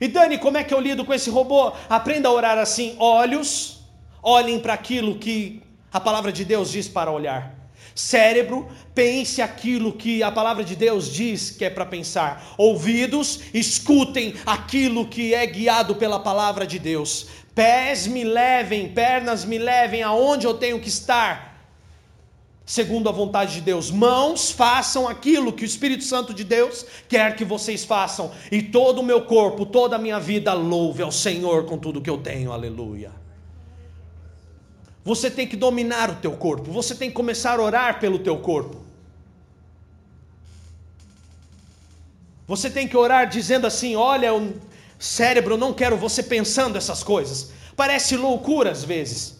E 0.00 0.06
Dani, 0.06 0.38
como 0.38 0.56
é 0.56 0.62
que 0.62 0.72
eu 0.72 0.80
lido 0.80 1.04
com 1.04 1.12
esse 1.12 1.30
robô? 1.30 1.72
Aprenda 1.88 2.28
a 2.28 2.32
orar 2.32 2.58
assim: 2.58 2.94
olhos 3.00 3.83
olhem 4.24 4.58
para 4.58 4.72
aquilo 4.72 5.16
que 5.16 5.62
a 5.92 6.00
palavra 6.00 6.32
de 6.32 6.44
Deus 6.44 6.72
diz 6.72 6.88
para 6.88 7.12
olhar. 7.12 7.54
Cérebro, 7.94 8.66
pense 8.92 9.40
aquilo 9.40 9.92
que 9.92 10.20
a 10.20 10.32
palavra 10.32 10.64
de 10.64 10.74
Deus 10.74 11.12
diz 11.12 11.50
que 11.50 11.64
é 11.64 11.70
para 11.70 11.86
pensar. 11.86 12.54
Ouvidos, 12.58 13.40
escutem 13.52 14.34
aquilo 14.44 15.06
que 15.06 15.32
é 15.32 15.46
guiado 15.46 15.94
pela 15.94 16.18
palavra 16.18 16.66
de 16.66 16.78
Deus. 16.80 17.26
Pés 17.54 18.08
me 18.08 18.24
levem, 18.24 18.88
pernas 18.88 19.44
me 19.44 19.58
levem 19.58 20.02
aonde 20.02 20.44
eu 20.44 20.54
tenho 20.54 20.80
que 20.80 20.88
estar, 20.88 21.70
segundo 22.66 23.08
a 23.08 23.12
vontade 23.12 23.54
de 23.54 23.60
Deus. 23.60 23.92
Mãos, 23.92 24.50
façam 24.50 25.06
aquilo 25.06 25.52
que 25.52 25.62
o 25.62 25.66
Espírito 25.66 26.02
Santo 26.02 26.34
de 26.34 26.42
Deus 26.42 26.84
quer 27.08 27.36
que 27.36 27.44
vocês 27.44 27.84
façam. 27.84 28.32
E 28.50 28.60
todo 28.60 28.98
o 28.98 29.04
meu 29.04 29.22
corpo, 29.22 29.64
toda 29.64 29.94
a 29.94 30.00
minha 30.00 30.18
vida, 30.18 30.52
louve 30.52 31.00
ao 31.00 31.12
Senhor 31.12 31.64
com 31.66 31.78
tudo 31.78 32.00
que 32.00 32.10
eu 32.10 32.18
tenho. 32.18 32.50
Aleluia. 32.50 33.23
Você 35.04 35.30
tem 35.30 35.46
que 35.46 35.56
dominar 35.56 36.10
o 36.10 36.16
teu 36.16 36.32
corpo, 36.32 36.72
você 36.72 36.94
tem 36.94 37.10
que 37.10 37.14
começar 37.14 37.58
a 37.58 37.62
orar 37.62 38.00
pelo 38.00 38.18
teu 38.18 38.38
corpo. 38.38 38.82
Você 42.46 42.70
tem 42.70 42.88
que 42.88 42.96
orar 42.96 43.28
dizendo 43.28 43.66
assim: 43.66 43.96
olha, 43.96 44.30
cérebro, 44.98 45.54
eu 45.54 45.58
não 45.58 45.74
quero 45.74 45.96
você 45.96 46.22
pensando 46.22 46.78
essas 46.78 47.02
coisas. 47.02 47.50
Parece 47.76 48.16
loucura 48.16 48.70
às 48.70 48.82
vezes. 48.84 49.34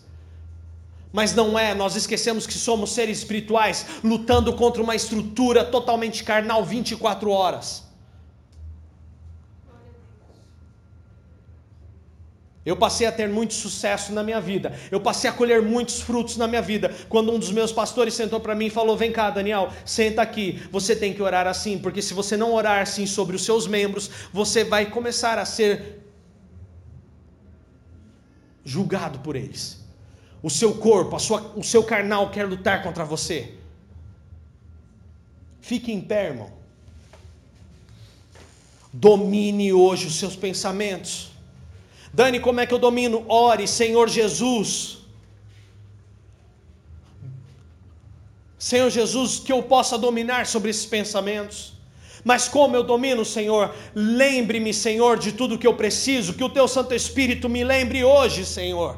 Mas 1.12 1.33
não 1.33 1.57
é, 1.57 1.75
nós 1.75 1.95
esquecemos 1.95 2.45
que 2.45 2.55
somos 2.55 2.91
seres 2.91 3.19
espirituais 3.19 3.87
lutando 4.03 4.53
contra 4.55 4.83
uma 4.83 4.97
estrutura 4.97 5.65
totalmente 5.65 6.25
carnal 6.25 6.65
24 6.65 7.31
horas. 7.31 7.84
Eu 12.65 12.77
passei 12.77 13.07
a 13.07 13.12
ter 13.12 13.29
muito 13.29 13.53
sucesso 13.53 14.12
na 14.12 14.23
minha 14.23 14.41
vida. 14.41 14.73
Eu 14.91 14.99
passei 14.99 15.29
a 15.29 15.33
colher 15.33 15.61
muitos 15.61 16.01
frutos 16.01 16.39
na 16.39 16.49
minha 16.49 16.62
vida. 16.62 16.95
Quando 17.11 17.31
um 17.31 17.39
dos 17.39 17.53
meus 17.53 17.71
pastores 17.71 18.15
sentou 18.15 18.41
para 18.41 18.55
mim 18.55 18.67
e 18.67 18.71
falou: 18.71 18.97
Vem 18.97 19.12
cá, 19.12 19.29
Daniel, 19.29 19.71
senta 19.85 20.23
aqui. 20.23 20.62
Você 20.71 20.97
tem 20.97 21.12
que 21.12 21.23
orar 21.23 21.47
assim, 21.47 21.79
porque 21.79 22.01
se 22.01 22.15
você 22.15 22.37
não 22.37 22.55
orar 22.55 22.81
assim 22.81 23.07
sobre 23.07 23.37
os 23.37 23.45
seus 23.45 23.67
membros, 23.67 24.11
você 24.33 24.65
vai 24.65 24.87
começar 24.87 25.39
a 25.39 25.45
ser 25.45 26.01
julgado 28.65 29.19
por 29.19 29.37
eles. 29.37 29.85
O 30.43 30.49
seu 30.49 30.75
corpo, 30.75 31.19
sua, 31.19 31.53
o 31.55 31.62
seu 31.62 31.85
carnal 31.85 32.31
quer 32.31 32.45
lutar 32.45 32.83
contra 32.83 33.05
você. 33.05 33.55
Fique 35.61 35.93
em 35.93 36.01
pé, 36.01 36.29
irmão. 36.29 36.51
Domine 38.91 39.73
hoje 39.73 40.07
os 40.07 40.19
seus 40.19 40.35
pensamentos. 40.35 41.34
Dani, 42.15 42.39
como 42.39 42.61
é 42.61 42.67
que 42.67 42.73
eu 42.73 42.79
domino? 42.79 43.25
Ore, 43.29 43.67
Senhor 43.67 44.09
Jesus. 44.09 44.99
Senhor 48.57 48.89
Jesus, 48.89 49.41
que 49.41 49.53
eu 49.53 49.62
possa 49.65 49.99
dominar 49.99 50.47
sobre 50.47 50.71
esses 50.71 50.87
pensamentos. 50.87 51.75
Mas 52.23 52.49
como 52.49 52.77
eu 52.77 52.85
domino, 52.85 53.25
Senhor? 53.25 53.75
Lembre-me, 53.95 54.73
Senhor, 54.73 55.19
de 55.19 55.33
tudo 55.33 55.59
que 55.59 55.67
eu 55.67 55.75
preciso, 55.75 56.35
que 56.35 56.45
o 56.45 56.49
Teu 56.49 56.69
Santo 56.69 56.95
Espírito 56.95 57.49
me 57.49 57.65
lembre 57.65 58.05
hoje, 58.05 58.47
Senhor. 58.47 58.97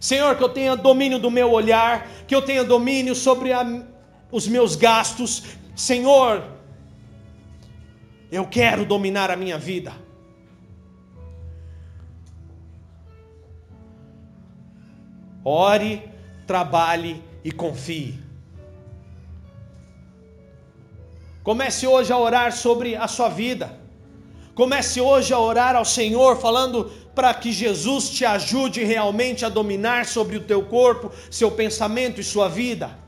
Senhor, 0.00 0.36
que 0.36 0.42
eu 0.42 0.48
tenha 0.48 0.76
domínio 0.76 1.20
do 1.20 1.30
meu 1.30 1.52
olhar, 1.52 2.10
que 2.26 2.34
eu 2.34 2.42
tenha 2.42 2.64
domínio 2.64 3.14
sobre 3.14 3.52
a, 3.52 3.64
os 4.30 4.48
meus 4.48 4.74
gastos. 4.74 5.44
Senhor, 5.74 6.44
eu 8.30 8.44
quero 8.44 8.84
dominar 8.84 9.30
a 9.30 9.36
minha 9.36 9.56
vida. 9.56 10.03
Ore, 15.44 16.10
trabalhe 16.46 17.22
e 17.44 17.52
confie. 17.52 18.18
Comece 21.42 21.86
hoje 21.86 22.10
a 22.10 22.18
orar 22.18 22.52
sobre 22.52 22.96
a 22.96 23.06
sua 23.06 23.28
vida. 23.28 23.78
Comece 24.54 25.00
hoje 25.00 25.34
a 25.34 25.38
orar 25.38 25.76
ao 25.76 25.84
Senhor, 25.84 26.38
falando 26.38 26.90
para 27.14 27.34
que 27.34 27.52
Jesus 27.52 28.08
te 28.08 28.24
ajude 28.24 28.82
realmente 28.82 29.44
a 29.44 29.50
dominar 29.50 30.06
sobre 30.06 30.36
o 30.36 30.44
teu 30.44 30.64
corpo, 30.64 31.12
seu 31.30 31.50
pensamento 31.50 32.20
e 32.20 32.24
sua 32.24 32.48
vida. 32.48 32.98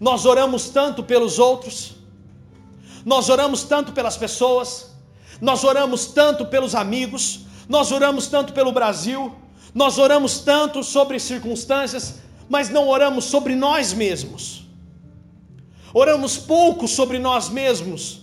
Nós 0.00 0.24
oramos 0.24 0.70
tanto 0.70 1.02
pelos 1.02 1.38
outros, 1.38 1.96
nós 3.04 3.28
oramos 3.28 3.64
tanto 3.64 3.92
pelas 3.92 4.16
pessoas, 4.16 4.96
nós 5.40 5.64
oramos 5.64 6.06
tanto 6.06 6.46
pelos 6.46 6.74
amigos, 6.74 7.40
nós 7.68 7.92
oramos 7.92 8.28
tanto 8.28 8.52
pelo 8.52 8.72
Brasil, 8.72 9.34
nós 9.78 9.96
oramos 9.96 10.40
tanto 10.40 10.82
sobre 10.82 11.20
circunstâncias, 11.20 12.16
mas 12.48 12.68
não 12.68 12.88
oramos 12.88 13.26
sobre 13.26 13.54
nós 13.54 13.94
mesmos. 13.94 14.66
Oramos 15.94 16.36
pouco 16.36 16.88
sobre 16.88 17.16
nós 17.20 17.48
mesmos. 17.48 18.22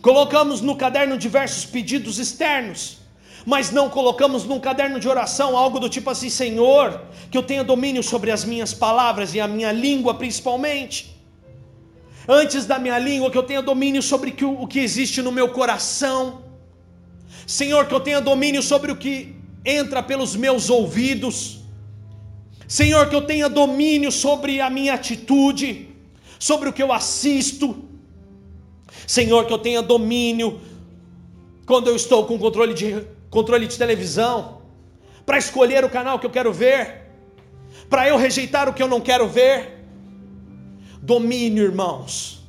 Colocamos 0.00 0.62
no 0.62 0.74
caderno 0.74 1.18
diversos 1.18 1.66
pedidos 1.66 2.18
externos, 2.18 2.96
mas 3.44 3.70
não 3.70 3.90
colocamos 3.90 4.44
num 4.44 4.58
caderno 4.58 4.98
de 4.98 5.06
oração 5.06 5.54
algo 5.54 5.78
do 5.78 5.90
tipo 5.90 6.08
assim: 6.08 6.30
Senhor, 6.30 7.02
que 7.30 7.36
eu 7.36 7.42
tenha 7.42 7.62
domínio 7.62 8.02
sobre 8.02 8.30
as 8.30 8.42
minhas 8.42 8.72
palavras 8.72 9.34
e 9.34 9.40
a 9.40 9.46
minha 9.46 9.70
língua 9.70 10.14
principalmente. 10.14 11.14
Antes 12.26 12.64
da 12.64 12.78
minha 12.78 12.98
língua, 12.98 13.30
que 13.30 13.36
eu 13.36 13.42
tenha 13.42 13.60
domínio 13.60 14.02
sobre 14.02 14.34
o 14.62 14.66
que 14.66 14.80
existe 14.80 15.20
no 15.20 15.30
meu 15.30 15.50
coração 15.50 16.49
Senhor, 17.46 17.86
que 17.86 17.94
eu 17.94 18.00
tenha 18.00 18.20
domínio 18.20 18.62
sobre 18.62 18.92
o 18.92 18.96
que 18.96 19.34
entra 19.64 20.02
pelos 20.02 20.36
meus 20.36 20.70
ouvidos. 20.70 21.60
Senhor, 22.66 23.08
que 23.08 23.16
eu 23.16 23.22
tenha 23.22 23.48
domínio 23.48 24.12
sobre 24.12 24.60
a 24.60 24.70
minha 24.70 24.94
atitude, 24.94 25.88
sobre 26.38 26.68
o 26.68 26.72
que 26.72 26.82
eu 26.82 26.92
assisto. 26.92 27.84
Senhor, 29.06 29.44
que 29.46 29.52
eu 29.52 29.58
tenha 29.58 29.82
domínio 29.82 30.60
quando 31.66 31.88
eu 31.88 31.96
estou 31.96 32.26
com 32.26 32.38
controle 32.38 32.74
de, 32.74 33.04
controle 33.28 33.66
de 33.66 33.76
televisão, 33.76 34.62
para 35.24 35.38
escolher 35.38 35.84
o 35.84 35.90
canal 35.90 36.18
que 36.18 36.26
eu 36.26 36.30
quero 36.30 36.52
ver, 36.52 37.08
para 37.88 38.08
eu 38.08 38.16
rejeitar 38.16 38.68
o 38.68 38.72
que 38.72 38.82
eu 38.82 38.88
não 38.88 39.00
quero 39.00 39.28
ver. 39.28 39.84
Domínio, 41.02 41.64
irmãos. 41.64 42.39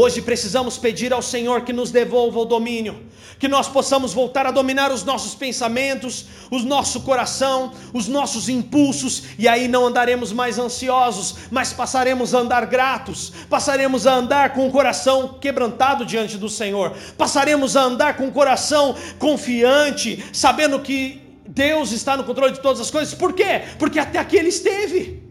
Hoje 0.00 0.22
precisamos 0.22 0.78
pedir 0.78 1.12
ao 1.12 1.20
Senhor 1.20 1.62
que 1.62 1.72
nos 1.72 1.90
devolva 1.90 2.38
o 2.38 2.44
domínio 2.44 3.08
que 3.36 3.48
nós 3.48 3.66
possamos 3.68 4.12
voltar 4.12 4.46
a 4.46 4.52
dominar 4.52 4.92
os 4.92 5.02
nossos 5.02 5.34
pensamentos, 5.34 6.26
o 6.50 6.60
nosso 6.60 7.00
coração, 7.00 7.72
os 7.92 8.06
nossos 8.06 8.48
impulsos, 8.48 9.24
e 9.36 9.48
aí 9.48 9.66
não 9.66 9.86
andaremos 9.86 10.32
mais 10.32 10.56
ansiosos, 10.56 11.34
mas 11.50 11.72
passaremos 11.72 12.32
a 12.32 12.38
andar 12.38 12.66
gratos, 12.66 13.32
passaremos 13.50 14.06
a 14.06 14.14
andar 14.14 14.52
com 14.54 14.68
o 14.68 14.72
coração 14.72 15.36
quebrantado 15.40 16.04
diante 16.04 16.36
do 16.36 16.48
Senhor, 16.48 16.96
passaremos 17.16 17.76
a 17.76 17.82
andar 17.82 18.16
com 18.16 18.28
o 18.28 18.32
coração 18.32 18.94
confiante, 19.18 20.24
sabendo 20.32 20.80
que 20.80 21.22
Deus 21.46 21.92
está 21.92 22.16
no 22.16 22.24
controle 22.24 22.52
de 22.52 22.60
todas 22.60 22.80
as 22.80 22.90
coisas, 22.90 23.14
por 23.14 23.32
quê? 23.32 23.62
Porque 23.80 23.98
até 23.98 24.18
aqui 24.18 24.36
Ele 24.36 24.48
esteve. 24.48 25.27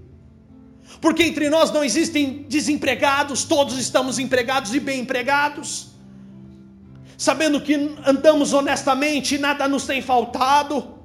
Porque 0.99 1.23
entre 1.23 1.49
nós 1.49 1.71
não 1.71 1.83
existem 1.83 2.45
desempregados, 2.49 3.43
todos 3.43 3.77
estamos 3.77 4.19
empregados 4.19 4.73
e 4.73 4.79
bem 4.79 5.01
empregados 5.01 5.97
sabendo 7.17 7.59
que 7.59 7.73
andamos 8.05 8.53
honestamente 8.53 9.37
nada 9.39 9.67
nos 9.67 9.85
tem 9.85 10.01
faltado. 10.01 10.95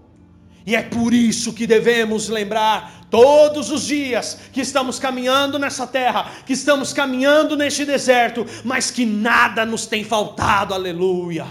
E 0.64 0.76
é 0.76 0.82
por 0.82 1.12
isso 1.12 1.52
que 1.52 1.66
devemos 1.66 2.28
lembrar 2.28 3.06
todos 3.10 3.70
os 3.70 3.84
dias 3.84 4.38
que 4.52 4.60
estamos 4.60 4.98
caminhando 4.98 5.58
nessa 5.58 5.86
terra, 5.86 6.30
que 6.46 6.52
estamos 6.52 6.92
caminhando 6.92 7.56
neste 7.56 7.84
deserto, 7.84 8.46
mas 8.62 8.90
que 8.90 9.04
nada 9.04 9.66
nos 9.66 9.86
tem 9.86 10.04
faltado, 10.04 10.72
aleluia. 10.72 11.46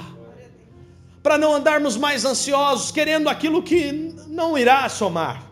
Para 1.22 1.38
não 1.38 1.54
andarmos 1.54 1.98
mais 1.98 2.24
ansiosos, 2.24 2.90
querendo 2.90 3.28
aquilo 3.28 3.62
que 3.62 4.16
não 4.28 4.58
irá 4.58 4.88
somar. 4.88 5.51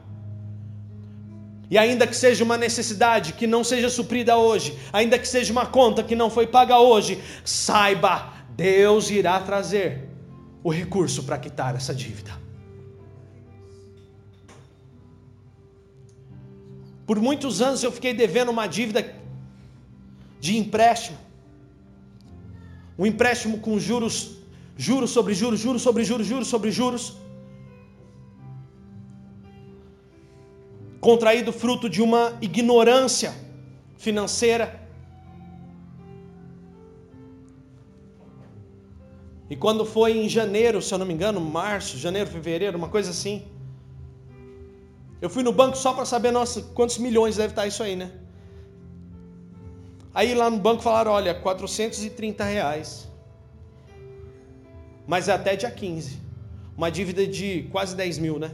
E 1.70 1.78
ainda 1.78 2.08
que 2.08 2.16
seja 2.16 2.44
uma 2.44 2.58
necessidade 2.58 3.34
que 3.34 3.46
não 3.46 3.64
seja 3.64 3.90
suprida 3.90 4.36
hoje, 4.38 4.78
ainda 4.92 5.20
que 5.20 5.28
seja 5.28 5.52
uma 5.52 5.68
conta 5.68 6.04
que 6.04 6.16
não 6.16 6.30
foi 6.30 6.48
paga 6.48 6.80
hoje, 6.80 7.22
saiba, 7.46 8.34
Deus 8.56 9.12
irá 9.12 9.40
trazer 9.40 10.10
o 10.64 10.72
recurso 10.72 11.24
para 11.24 11.38
quitar 11.38 11.76
essa 11.76 11.94
dívida. 11.94 12.32
Por 17.06 17.20
muitos 17.20 17.62
anos 17.62 17.84
eu 17.84 17.92
fiquei 17.92 18.14
devendo 18.14 18.50
uma 18.50 18.68
dívida 18.68 19.16
de 20.40 20.58
empréstimo. 20.58 21.18
Um 22.98 23.06
empréstimo 23.06 23.60
com 23.60 23.80
juros, 23.80 24.38
juros 24.78 25.12
sobre 25.12 25.34
juros, 25.34 25.60
juros 25.60 25.82
sobre 25.82 26.04
juros, 26.04 26.28
juros 26.28 26.48
sobre 26.48 26.72
juros. 26.72 27.18
Contraído 31.00 31.52
fruto 31.52 31.90
de 31.90 32.02
uma 32.02 32.38
ignorância 32.42 33.34
financeira. 33.98 34.80
E 39.50 39.56
quando 39.56 39.84
foi 39.86 40.18
em 40.18 40.30
janeiro, 40.30 40.82
se 40.82 40.94
eu 40.94 40.98
não 40.98 41.06
me 41.06 41.14
engano, 41.14 41.42
março, 41.42 41.98
janeiro, 41.98 42.30
fevereiro, 42.30 42.78
uma 42.78 42.90
coisa 42.90 43.10
assim, 43.10 43.46
eu 45.22 45.30
fui 45.30 45.44
no 45.44 45.52
banco 45.52 45.76
só 45.78 45.94
para 45.94 46.06
saber, 46.06 46.32
nossa, 46.32 46.62
quantos 46.62 46.98
milhões 46.98 47.38
deve 47.38 47.52
estar 47.52 47.66
isso 47.66 47.82
aí, 47.82 47.96
né? 47.96 48.12
Aí 50.14 50.34
lá 50.34 50.50
no 50.50 50.58
banco 50.58 50.82
falaram, 50.82 51.12
olha, 51.12 51.34
430 51.34 52.44
reais. 52.44 53.08
Mas 55.08 55.28
é 55.28 55.34
até 55.34 55.56
dia 55.56 55.72
15. 55.72 56.20
Uma 56.78 56.90
dívida 56.90 57.26
de 57.26 57.68
quase 57.72 57.96
10 57.96 58.18
mil, 58.20 58.40
né? 58.40 58.52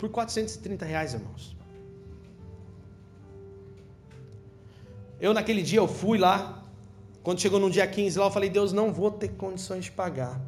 Por 0.00 0.08
430 0.08 0.86
reais, 0.86 1.12
irmãos. 1.12 1.54
Eu 5.20 5.34
naquele 5.34 5.62
dia 5.62 5.78
eu 5.78 5.86
fui 5.86 6.16
lá, 6.16 6.64
quando 7.22 7.38
chegou 7.38 7.60
no 7.60 7.70
dia 7.70 7.86
15 7.86 8.18
lá, 8.18 8.24
eu 8.24 8.30
falei, 8.30 8.48
Deus, 8.48 8.72
não 8.72 8.90
vou 8.90 9.10
ter 9.10 9.28
condições 9.28 9.84
de 9.84 9.92
pagar. 9.92 10.40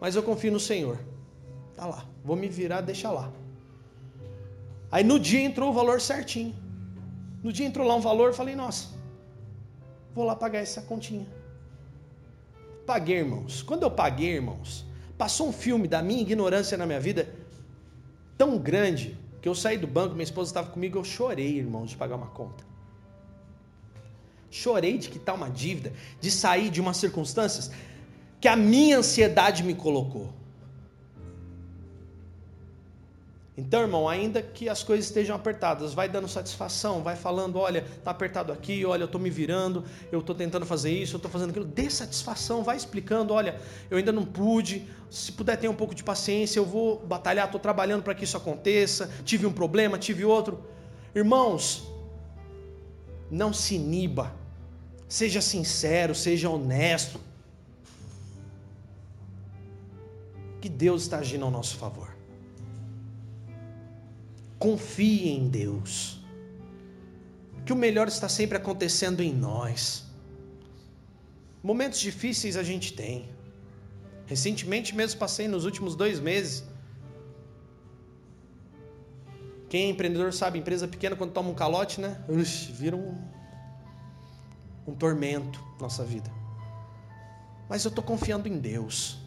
Mas 0.00 0.16
eu 0.16 0.22
confio 0.22 0.50
no 0.50 0.58
Senhor. 0.58 0.98
Tá 1.76 1.84
lá, 1.84 2.06
vou 2.24 2.34
me 2.34 2.48
virar, 2.48 2.80
deixa 2.80 3.10
lá. 3.10 3.30
Aí 4.90 5.04
no 5.04 5.20
dia 5.20 5.42
entrou 5.42 5.68
o 5.68 5.74
valor 5.74 6.00
certinho. 6.00 6.54
No 7.42 7.52
dia 7.52 7.66
entrou 7.66 7.86
lá 7.86 7.94
um 7.94 8.00
valor, 8.00 8.28
eu 8.28 8.34
falei, 8.34 8.56
nossa, 8.56 8.88
vou 10.14 10.24
lá 10.24 10.34
pagar 10.34 10.60
essa 10.60 10.80
continha. 10.80 11.26
Paguei, 12.86 13.18
irmãos. 13.18 13.62
Quando 13.62 13.82
eu 13.82 13.90
paguei, 13.90 14.36
irmãos, 14.36 14.86
passou 15.18 15.46
um 15.46 15.52
filme 15.52 15.86
da 15.86 16.00
minha 16.00 16.22
ignorância 16.22 16.78
na 16.78 16.86
minha 16.86 16.98
vida 16.98 17.39
tão 18.40 18.56
grande 18.56 19.18
que 19.42 19.46
eu 19.46 19.54
saí 19.54 19.76
do 19.76 19.86
banco, 19.86 20.14
minha 20.14 20.24
esposa 20.24 20.48
estava 20.48 20.70
comigo, 20.70 20.98
eu 20.98 21.04
chorei, 21.04 21.58
irmãos, 21.58 21.90
de 21.90 21.96
pagar 21.98 22.16
uma 22.16 22.28
conta. 22.28 22.64
Chorei 24.50 24.96
de 24.96 25.10
quitar 25.10 25.34
uma 25.34 25.50
dívida, 25.50 25.92
de 26.18 26.30
sair 26.30 26.70
de 26.70 26.80
umas 26.80 26.96
circunstâncias 26.96 27.70
que 28.40 28.48
a 28.48 28.56
minha 28.56 28.96
ansiedade 28.96 29.62
me 29.62 29.74
colocou. 29.74 30.32
Então, 33.60 33.82
irmão, 33.82 34.08
ainda 34.08 34.40
que 34.40 34.70
as 34.70 34.82
coisas 34.82 35.04
estejam 35.04 35.36
apertadas, 35.36 35.92
vai 35.92 36.08
dando 36.08 36.26
satisfação, 36.26 37.02
vai 37.02 37.14
falando, 37.14 37.58
olha, 37.58 37.84
tá 38.02 38.10
apertado 38.10 38.50
aqui, 38.50 38.86
olha, 38.86 39.02
eu 39.02 39.08
tô 39.08 39.18
me 39.18 39.28
virando, 39.28 39.84
eu 40.10 40.22
tô 40.22 40.34
tentando 40.34 40.64
fazer 40.64 40.90
isso, 40.90 41.16
eu 41.16 41.20
tô 41.20 41.28
fazendo 41.28 41.50
aquilo. 41.50 41.66
Dê 41.66 41.90
satisfação, 41.90 42.64
vai 42.64 42.78
explicando, 42.78 43.34
olha, 43.34 43.60
eu 43.90 43.98
ainda 43.98 44.12
não 44.12 44.24
pude, 44.24 44.88
se 45.10 45.30
puder 45.32 45.58
ter 45.58 45.68
um 45.68 45.74
pouco 45.74 45.94
de 45.94 46.02
paciência, 46.02 46.58
eu 46.58 46.64
vou 46.64 47.00
batalhar, 47.00 47.50
tô 47.50 47.58
trabalhando 47.58 48.02
para 48.02 48.14
que 48.14 48.24
isso 48.24 48.36
aconteça. 48.36 49.10
Tive 49.26 49.44
um 49.44 49.52
problema, 49.52 49.98
tive 49.98 50.24
outro. 50.24 50.64
Irmãos, 51.14 51.86
não 53.30 53.52
se 53.52 53.74
iniba. 53.74 54.34
Seja 55.06 55.42
sincero, 55.42 56.14
seja 56.14 56.48
honesto. 56.48 57.20
Que 60.62 60.68
Deus 60.68 61.02
está 61.02 61.18
agindo 61.18 61.44
ao 61.44 61.50
nosso 61.50 61.76
favor. 61.76 62.09
Confie 64.60 65.30
em 65.30 65.48
Deus. 65.48 66.20
Que 67.64 67.72
o 67.72 67.76
melhor 67.76 68.08
está 68.08 68.28
sempre 68.28 68.58
acontecendo 68.58 69.22
em 69.22 69.32
nós. 69.32 70.04
Momentos 71.62 71.98
difíceis 71.98 72.58
a 72.58 72.62
gente 72.62 72.92
tem. 72.92 73.30
Recentemente 74.26 74.94
mesmo 74.94 75.18
passei 75.18 75.48
nos 75.48 75.64
últimos 75.64 75.96
dois 75.96 76.20
meses. 76.20 76.62
Quem 79.70 79.86
é 79.86 79.88
empreendedor 79.88 80.30
sabe, 80.34 80.58
empresa 80.58 80.86
pequena 80.86 81.16
quando 81.16 81.32
toma 81.32 81.48
um 81.48 81.54
calote, 81.54 81.98
né? 81.98 82.22
Ux, 82.28 82.64
vira 82.64 82.94
um, 82.94 83.16
um 84.86 84.94
tormento 84.94 85.58
nossa 85.80 86.04
vida. 86.04 86.30
Mas 87.66 87.82
eu 87.82 87.88
estou 87.88 88.04
confiando 88.04 88.46
em 88.46 88.58
Deus. 88.58 89.18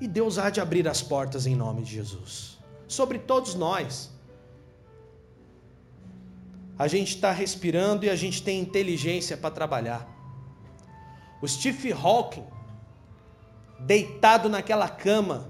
E 0.00 0.08
Deus 0.08 0.36
há 0.36 0.50
de 0.50 0.60
abrir 0.60 0.88
as 0.88 1.00
portas 1.00 1.46
em 1.46 1.54
nome 1.54 1.84
de 1.84 1.92
Jesus 1.92 2.59
sobre 2.90 3.18
todos 3.20 3.54
nós. 3.54 4.10
A 6.76 6.88
gente 6.88 7.14
está 7.14 7.30
respirando 7.30 8.04
e 8.04 8.10
a 8.10 8.16
gente 8.16 8.42
tem 8.42 8.60
inteligência 8.60 9.36
para 9.36 9.50
trabalhar. 9.50 10.08
O 11.40 11.46
Steve 11.46 11.92
Hawking, 11.92 12.44
deitado 13.78 14.48
naquela 14.48 14.88
cama, 14.88 15.48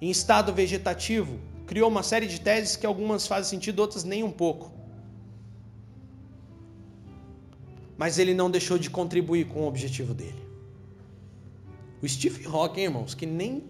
em 0.00 0.08
estado 0.08 0.52
vegetativo, 0.52 1.40
criou 1.66 1.90
uma 1.90 2.04
série 2.04 2.26
de 2.28 2.40
teses 2.40 2.76
que 2.76 2.86
algumas 2.86 3.26
fazem 3.26 3.58
sentido, 3.58 3.80
outras 3.80 4.04
nem 4.04 4.22
um 4.22 4.30
pouco. 4.30 4.70
Mas 7.98 8.18
ele 8.18 8.32
não 8.32 8.48
deixou 8.48 8.78
de 8.78 8.88
contribuir 8.88 9.48
com 9.48 9.62
o 9.62 9.66
objetivo 9.66 10.14
dele. 10.14 10.46
O 12.00 12.08
Steve 12.08 12.46
Hawking, 12.46 12.82
irmãos, 12.82 13.14
que 13.14 13.26
nem, 13.26 13.64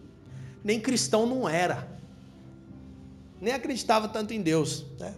nem 0.62 0.78
cristão 0.80 1.24
não 1.24 1.49
era 1.49 1.95
nem 3.47 3.55
acreditava 3.55 4.09
tanto 4.09 4.34
em 4.34 4.42
Deus. 4.42 4.84
Né? 4.99 5.14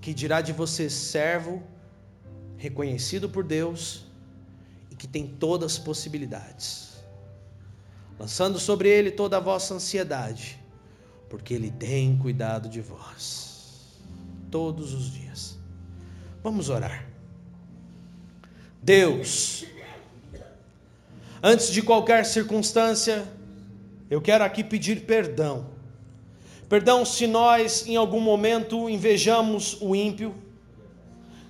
Que 0.00 0.14
dirá 0.14 0.40
de 0.40 0.50
você, 0.50 0.88
servo, 0.88 1.62
reconhecido 2.56 3.28
por 3.28 3.44
Deus 3.44 4.06
e 4.90 4.94
que 4.96 5.06
tem 5.06 5.26
todas 5.26 5.72
as 5.72 5.78
possibilidades, 5.78 6.94
lançando 8.18 8.58
sobre 8.58 8.88
ele 8.88 9.10
toda 9.10 9.36
a 9.36 9.40
vossa 9.40 9.74
ansiedade, 9.74 10.58
porque 11.28 11.52
ele 11.52 11.70
tem 11.70 12.16
cuidado 12.16 12.70
de 12.70 12.80
vós, 12.80 13.98
todos 14.50 14.94
os 14.94 15.12
dias. 15.12 15.58
Vamos 16.42 16.70
orar. 16.70 17.06
Deus, 18.82 19.66
antes 21.42 21.70
de 21.70 21.82
qualquer 21.82 22.24
circunstância, 22.24 23.28
eu 24.08 24.22
quero 24.22 24.42
aqui 24.42 24.64
pedir 24.64 25.04
perdão 25.04 25.78
Perdão 26.70 27.04
se 27.04 27.26
nós 27.26 27.84
em 27.84 27.96
algum 27.96 28.20
momento 28.20 28.88
invejamos 28.88 29.76
o 29.80 29.92
ímpio, 29.92 30.32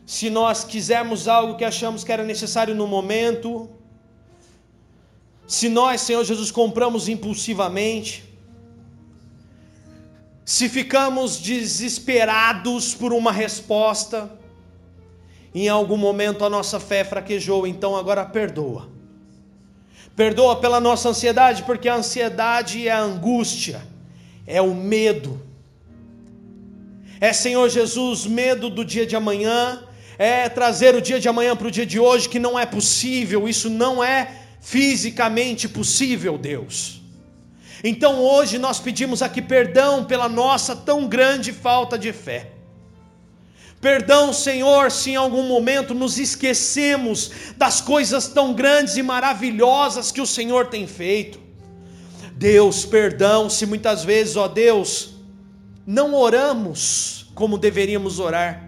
se 0.06 0.30
nós 0.30 0.64
quisermos 0.64 1.28
algo 1.28 1.56
que 1.58 1.64
achamos 1.64 2.02
que 2.02 2.10
era 2.10 2.24
necessário 2.24 2.74
no 2.74 2.86
momento, 2.86 3.68
se 5.46 5.68
nós, 5.68 6.00
Senhor 6.00 6.24
Jesus, 6.24 6.50
compramos 6.50 7.06
impulsivamente, 7.06 8.24
se 10.42 10.70
ficamos 10.70 11.36
desesperados 11.36 12.94
por 12.94 13.12
uma 13.12 13.30
resposta, 13.30 14.32
em 15.54 15.68
algum 15.68 15.98
momento 15.98 16.46
a 16.46 16.48
nossa 16.48 16.80
fé 16.80 17.04
fraquejou, 17.04 17.66
então 17.66 17.94
agora 17.94 18.24
perdoa. 18.24 18.88
Perdoa 20.16 20.56
pela 20.56 20.80
nossa 20.80 21.10
ansiedade, 21.10 21.62
porque 21.64 21.90
a 21.90 21.96
ansiedade 21.96 22.88
é 22.88 22.90
a 22.90 23.02
angústia 23.02 23.89
é 24.50 24.60
o 24.60 24.74
medo. 24.74 25.40
É, 27.20 27.32
Senhor 27.32 27.68
Jesus, 27.68 28.26
medo 28.26 28.68
do 28.68 28.84
dia 28.84 29.06
de 29.06 29.14
amanhã, 29.14 29.84
é 30.18 30.48
trazer 30.48 30.94
o 30.94 31.00
dia 31.00 31.20
de 31.20 31.28
amanhã 31.28 31.54
para 31.54 31.68
o 31.68 31.70
dia 31.70 31.86
de 31.86 31.98
hoje, 31.98 32.28
que 32.28 32.38
não 32.38 32.58
é 32.58 32.66
possível, 32.66 33.48
isso 33.48 33.70
não 33.70 34.02
é 34.02 34.30
fisicamente 34.60 35.68
possível, 35.68 36.36
Deus. 36.36 37.00
Então 37.82 38.20
hoje 38.20 38.58
nós 38.58 38.78
pedimos 38.78 39.22
aqui 39.22 39.40
perdão 39.40 40.04
pela 40.04 40.28
nossa 40.28 40.76
tão 40.76 41.08
grande 41.08 41.52
falta 41.52 41.98
de 41.98 42.12
fé. 42.12 42.52
Perdão, 43.80 44.30
Senhor, 44.30 44.90
se 44.90 45.12
em 45.12 45.16
algum 45.16 45.44
momento 45.44 45.94
nos 45.94 46.18
esquecemos 46.18 47.30
das 47.56 47.80
coisas 47.80 48.28
tão 48.28 48.52
grandes 48.52 48.98
e 48.98 49.02
maravilhosas 49.02 50.12
que 50.12 50.20
o 50.20 50.26
Senhor 50.26 50.66
tem 50.66 50.86
feito. 50.86 51.49
Deus, 52.40 52.86
perdão 52.86 53.50
se 53.50 53.66
muitas 53.66 54.02
vezes, 54.02 54.34
ó 54.34 54.48
Deus, 54.48 55.10
não 55.86 56.14
oramos 56.14 57.26
como 57.34 57.58
deveríamos 57.58 58.18
orar, 58.18 58.64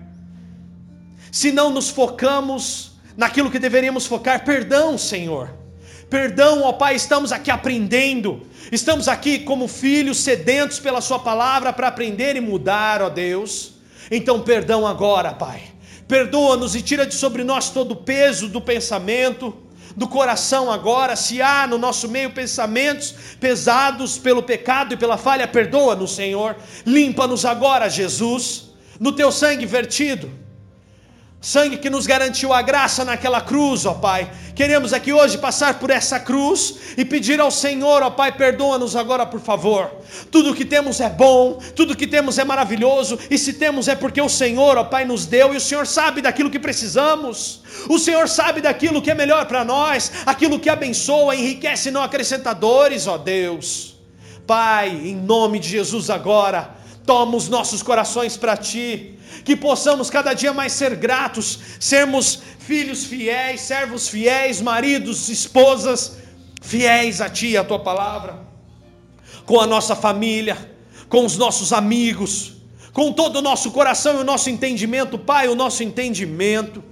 se 1.31 1.51
não 1.51 1.70
nos 1.70 1.89
focamos 1.89 2.93
naquilo 3.16 3.51
que 3.51 3.59
deveríamos 3.59 4.05
focar, 4.05 4.45
perdão, 4.45 4.99
Senhor. 4.99 5.55
Perdão, 6.11 6.64
ó 6.64 6.75
Pai, 6.75 6.97
estamos 6.97 7.33
aqui 7.33 7.51
aprendendo, 7.51 8.43
estamos 8.70 9.09
aqui 9.09 9.39
como 9.39 9.66
filhos 9.66 10.18
sedentos 10.18 10.79
pela 10.79 11.01
Sua 11.01 11.18
palavra 11.18 11.73
para 11.73 11.89
aprender 11.89 12.37
e 12.37 12.43
mudar, 12.43 13.01
ó 13.01 13.09
Deus. 13.09 13.73
Então, 14.11 14.43
perdão 14.43 14.87
agora, 14.87 15.33
Pai. 15.33 15.62
Perdoa-nos 16.07 16.77
e 16.77 16.83
tira 16.83 17.07
de 17.07 17.14
sobre 17.14 17.43
nós 17.43 17.70
todo 17.70 17.93
o 17.93 17.97
peso 17.97 18.49
do 18.49 18.61
pensamento, 18.61 19.62
do 19.97 20.09
coração 20.09 20.70
agora. 20.70 21.16
Se 21.16 21.40
há 21.43 21.66
no 21.66 21.78
nosso 21.78 22.09
meio 22.09 22.30
pensamentos 22.30 23.14
pesados 23.38 24.18
pelo 24.18 24.43
pecado 24.43 24.95
e 24.95 24.97
pela 24.97 25.16
falha, 25.16 25.47
perdoa-nos, 25.47 26.14
Senhor. 26.14 26.57
Limpa-nos 26.86 27.45
agora, 27.45 27.88
Jesus, 27.88 28.70
no 28.99 29.12
teu 29.12 29.32
sangue 29.32 29.66
vertido 29.66 30.43
sangue 31.43 31.78
que 31.78 31.90
nos 31.90 32.07
garantiu 32.07 32.53
a 32.53 32.62
graça 32.62 33.05
naquela 33.05 33.40
cruz, 33.40 33.84
ó 33.84 33.95
Pai. 33.95 34.30
Queremos 34.55 34.93
aqui 34.93 35.12
hoje 35.12 35.36
passar 35.36 35.80
por 35.80 35.90
essa 35.90 36.20
cruz 36.20 36.76
e 36.97 37.05
pedir 37.05 37.40
ao 37.40 37.51
Senhor, 37.51 38.01
ó 38.01 38.11
Pai, 38.11 38.30
perdoa-nos 38.30 38.95
agora, 38.95 39.26
por 39.26 39.40
favor. 39.40 39.90
Tudo 40.30 40.55
que 40.55 40.64
temos 40.64 41.01
é 41.01 41.11
bom, 41.11 41.61
tudo 41.74 41.97
que 41.97 42.07
temos 42.07 42.38
é 42.38 42.45
maravilhoso, 42.45 43.18
e 43.28 43.36
se 43.36 43.55
temos 43.55 43.88
é 43.88 43.97
porque 43.97 44.22
o 44.22 44.28
Senhor, 44.28 44.78
ó 44.78 44.84
Pai, 44.84 45.05
nos 45.05 45.26
deu 45.26 45.53
e 45.53 45.57
o 45.57 45.61
Senhor 45.61 45.84
sabe 45.84 46.22
daquilo 46.22 46.49
que 46.49 46.61
precisamos. 46.61 47.61
O 47.88 47.99
Senhor 47.99 48.28
sabe 48.28 48.61
daquilo 48.61 49.03
que 49.03 49.11
é 49.11 49.14
melhor 49.14 49.47
para 49.47 49.64
nós, 49.64 50.12
aquilo 50.24 50.61
que 50.61 50.70
abençoa, 50.70 51.34
enriquece 51.34 51.90
não 51.90 52.05
acrescentadores, 52.05 53.09
ó 53.09 53.18
Deus. 53.18 53.97
Pai, 54.47 54.90
em 54.90 55.16
nome 55.16 55.59
de 55.59 55.68
Jesus 55.68 56.09
agora, 56.09 56.82
toma 57.07 57.37
os 57.37 57.49
nossos 57.49 57.83
corações 57.83 58.37
para 58.37 58.57
ti 58.57 59.19
que 59.45 59.57
possamos 59.57 60.11
cada 60.11 60.35
dia 60.35 60.53
mais 60.53 60.73
ser 60.73 60.95
gratos, 60.95 61.59
sermos 61.81 62.41
filhos 62.59 63.05
fiéis, 63.05 63.61
servos 63.63 64.09
fiéis, 64.09 64.61
maridos, 64.61 65.29
esposas 65.29 66.19
fiéis 66.61 67.21
a 67.21 67.29
Ti 67.29 67.57
a 67.57 67.65
Tua 67.65 67.79
palavra, 67.79 68.41
com 69.45 69.61
a 69.61 69.67
nossa 69.67 69.97
família, 69.97 70.57
com 71.09 71.25
os 71.25 71.37
nossos 71.37 71.73
amigos, 71.73 72.53
com 72.93 73.13
todo 73.13 73.37
o 73.37 73.43
nosso 73.43 73.71
coração 73.73 74.19
e 74.19 74.21
o 74.21 74.25
nosso 74.25 74.49
entendimento, 74.49 75.19
Pai, 75.19 75.49
o 75.49 75.57
nosso 75.57 75.83
entendimento. 75.83 76.85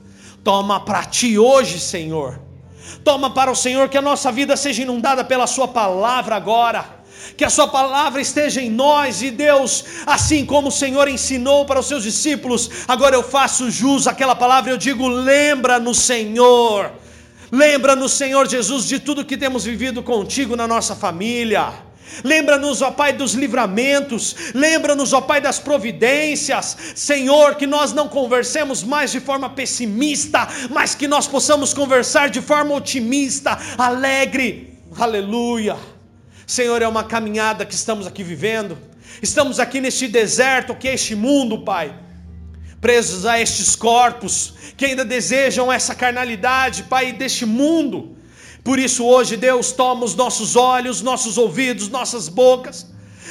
Toma 0.42 0.80
para 0.80 1.04
Ti 1.04 1.38
hoje, 1.38 1.78
Senhor. 1.78 2.40
Toma 3.04 3.30
para 3.30 3.50
o 3.50 3.56
Senhor 3.56 3.88
que 3.88 3.98
a 3.98 4.02
nossa 4.02 4.32
vida 4.32 4.56
seja 4.56 4.82
inundada 4.82 5.24
pela 5.24 5.46
Sua 5.46 5.68
palavra 5.68 6.34
agora 6.34 6.99
que 7.36 7.44
a 7.44 7.50
Sua 7.50 7.68
palavra 7.68 8.20
esteja 8.20 8.60
em 8.60 8.70
nós, 8.70 9.22
e 9.22 9.30
Deus, 9.30 9.84
assim 10.06 10.44
como 10.44 10.68
o 10.68 10.72
Senhor 10.72 11.08
ensinou 11.08 11.64
para 11.64 11.80
os 11.80 11.86
seus 11.86 12.02
discípulos, 12.02 12.70
agora 12.86 13.14
eu 13.14 13.22
faço 13.22 13.70
jus 13.70 14.06
àquela 14.06 14.34
palavra, 14.34 14.70
eu 14.70 14.76
digo: 14.76 15.08
lembra-nos, 15.08 15.98
Senhor, 15.98 16.92
lembra-nos, 17.50 18.12
Senhor 18.12 18.48
Jesus, 18.48 18.86
de 18.86 18.98
tudo 18.98 19.24
que 19.24 19.36
temos 19.36 19.64
vivido 19.64 20.02
contigo 20.02 20.56
na 20.56 20.66
nossa 20.66 20.94
família. 20.94 21.90
Lembra-nos, 22.24 22.82
ó 22.82 22.90
Pai, 22.90 23.12
dos 23.12 23.34
livramentos, 23.34 24.34
lembra-nos, 24.54 25.12
ó 25.12 25.20
Pai, 25.20 25.40
das 25.40 25.58
providências, 25.58 26.76
Senhor, 26.94 27.54
que 27.54 27.66
nós 27.66 27.92
não 27.92 28.08
conversemos 28.08 28.82
mais 28.82 29.12
de 29.12 29.20
forma 29.20 29.48
pessimista, 29.48 30.48
mas 30.70 30.94
que 30.94 31.06
nós 31.06 31.26
possamos 31.26 31.72
conversar 31.72 32.28
de 32.28 32.40
forma 32.42 32.74
otimista, 32.74 33.58
alegre, 33.78 34.78
aleluia. 34.98 35.76
Senhor, 36.50 36.82
é 36.82 36.88
uma 36.88 37.04
caminhada 37.04 37.64
que 37.64 37.74
estamos 37.74 38.08
aqui 38.08 38.24
vivendo. 38.24 38.76
Estamos 39.22 39.60
aqui 39.60 39.80
neste 39.80 40.08
deserto 40.08 40.74
que 40.74 40.88
é 40.88 40.94
este 40.94 41.14
mundo, 41.14 41.64
Pai. 41.64 41.94
Presos 42.80 43.24
a 43.24 43.40
estes 43.40 43.76
corpos 43.76 44.54
que 44.76 44.84
ainda 44.84 45.04
desejam 45.04 45.72
essa 45.72 45.94
carnalidade, 45.94 46.82
Pai, 46.82 47.12
deste 47.12 47.46
mundo. 47.46 48.16
Por 48.64 48.80
isso, 48.80 49.04
hoje, 49.04 49.36
Deus, 49.36 49.70
toma 49.70 50.04
os 50.04 50.16
nossos 50.16 50.56
olhos, 50.56 51.00
nossos 51.00 51.38
ouvidos, 51.38 51.88
nossas 51.88 52.28
bocas. 52.28 52.84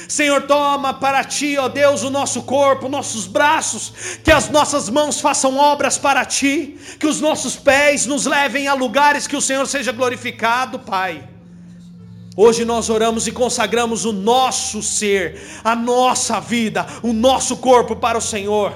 Senhor, 0.08 0.40
toma 0.46 0.94
para 0.94 1.22
ti, 1.22 1.58
ó 1.58 1.68
Deus, 1.68 2.02
o 2.02 2.08
nosso 2.08 2.44
corpo, 2.44 2.88
nossos 2.88 3.26
braços, 3.26 3.92
que 4.24 4.32
as 4.32 4.48
nossas 4.48 4.88
mãos 4.88 5.20
façam 5.20 5.58
obras 5.58 5.98
para 5.98 6.24
ti, 6.24 6.78
que 6.98 7.06
os 7.06 7.20
nossos 7.20 7.54
pés 7.54 8.06
nos 8.06 8.24
levem 8.24 8.66
a 8.66 8.72
lugares 8.72 9.26
que 9.26 9.36
o 9.36 9.42
Senhor 9.42 9.66
seja 9.66 9.92
glorificado, 9.92 10.78
Pai. 10.78 11.28
Hoje 12.36 12.64
nós 12.64 12.88
oramos 12.88 13.26
e 13.26 13.32
consagramos 13.32 14.04
o 14.04 14.12
nosso 14.12 14.80
ser, 14.82 15.40
a 15.64 15.74
nossa 15.74 16.38
vida, 16.38 16.86
o 17.02 17.12
nosso 17.12 17.56
corpo 17.56 17.96
para 17.96 18.16
o 18.16 18.22
Senhor. 18.22 18.72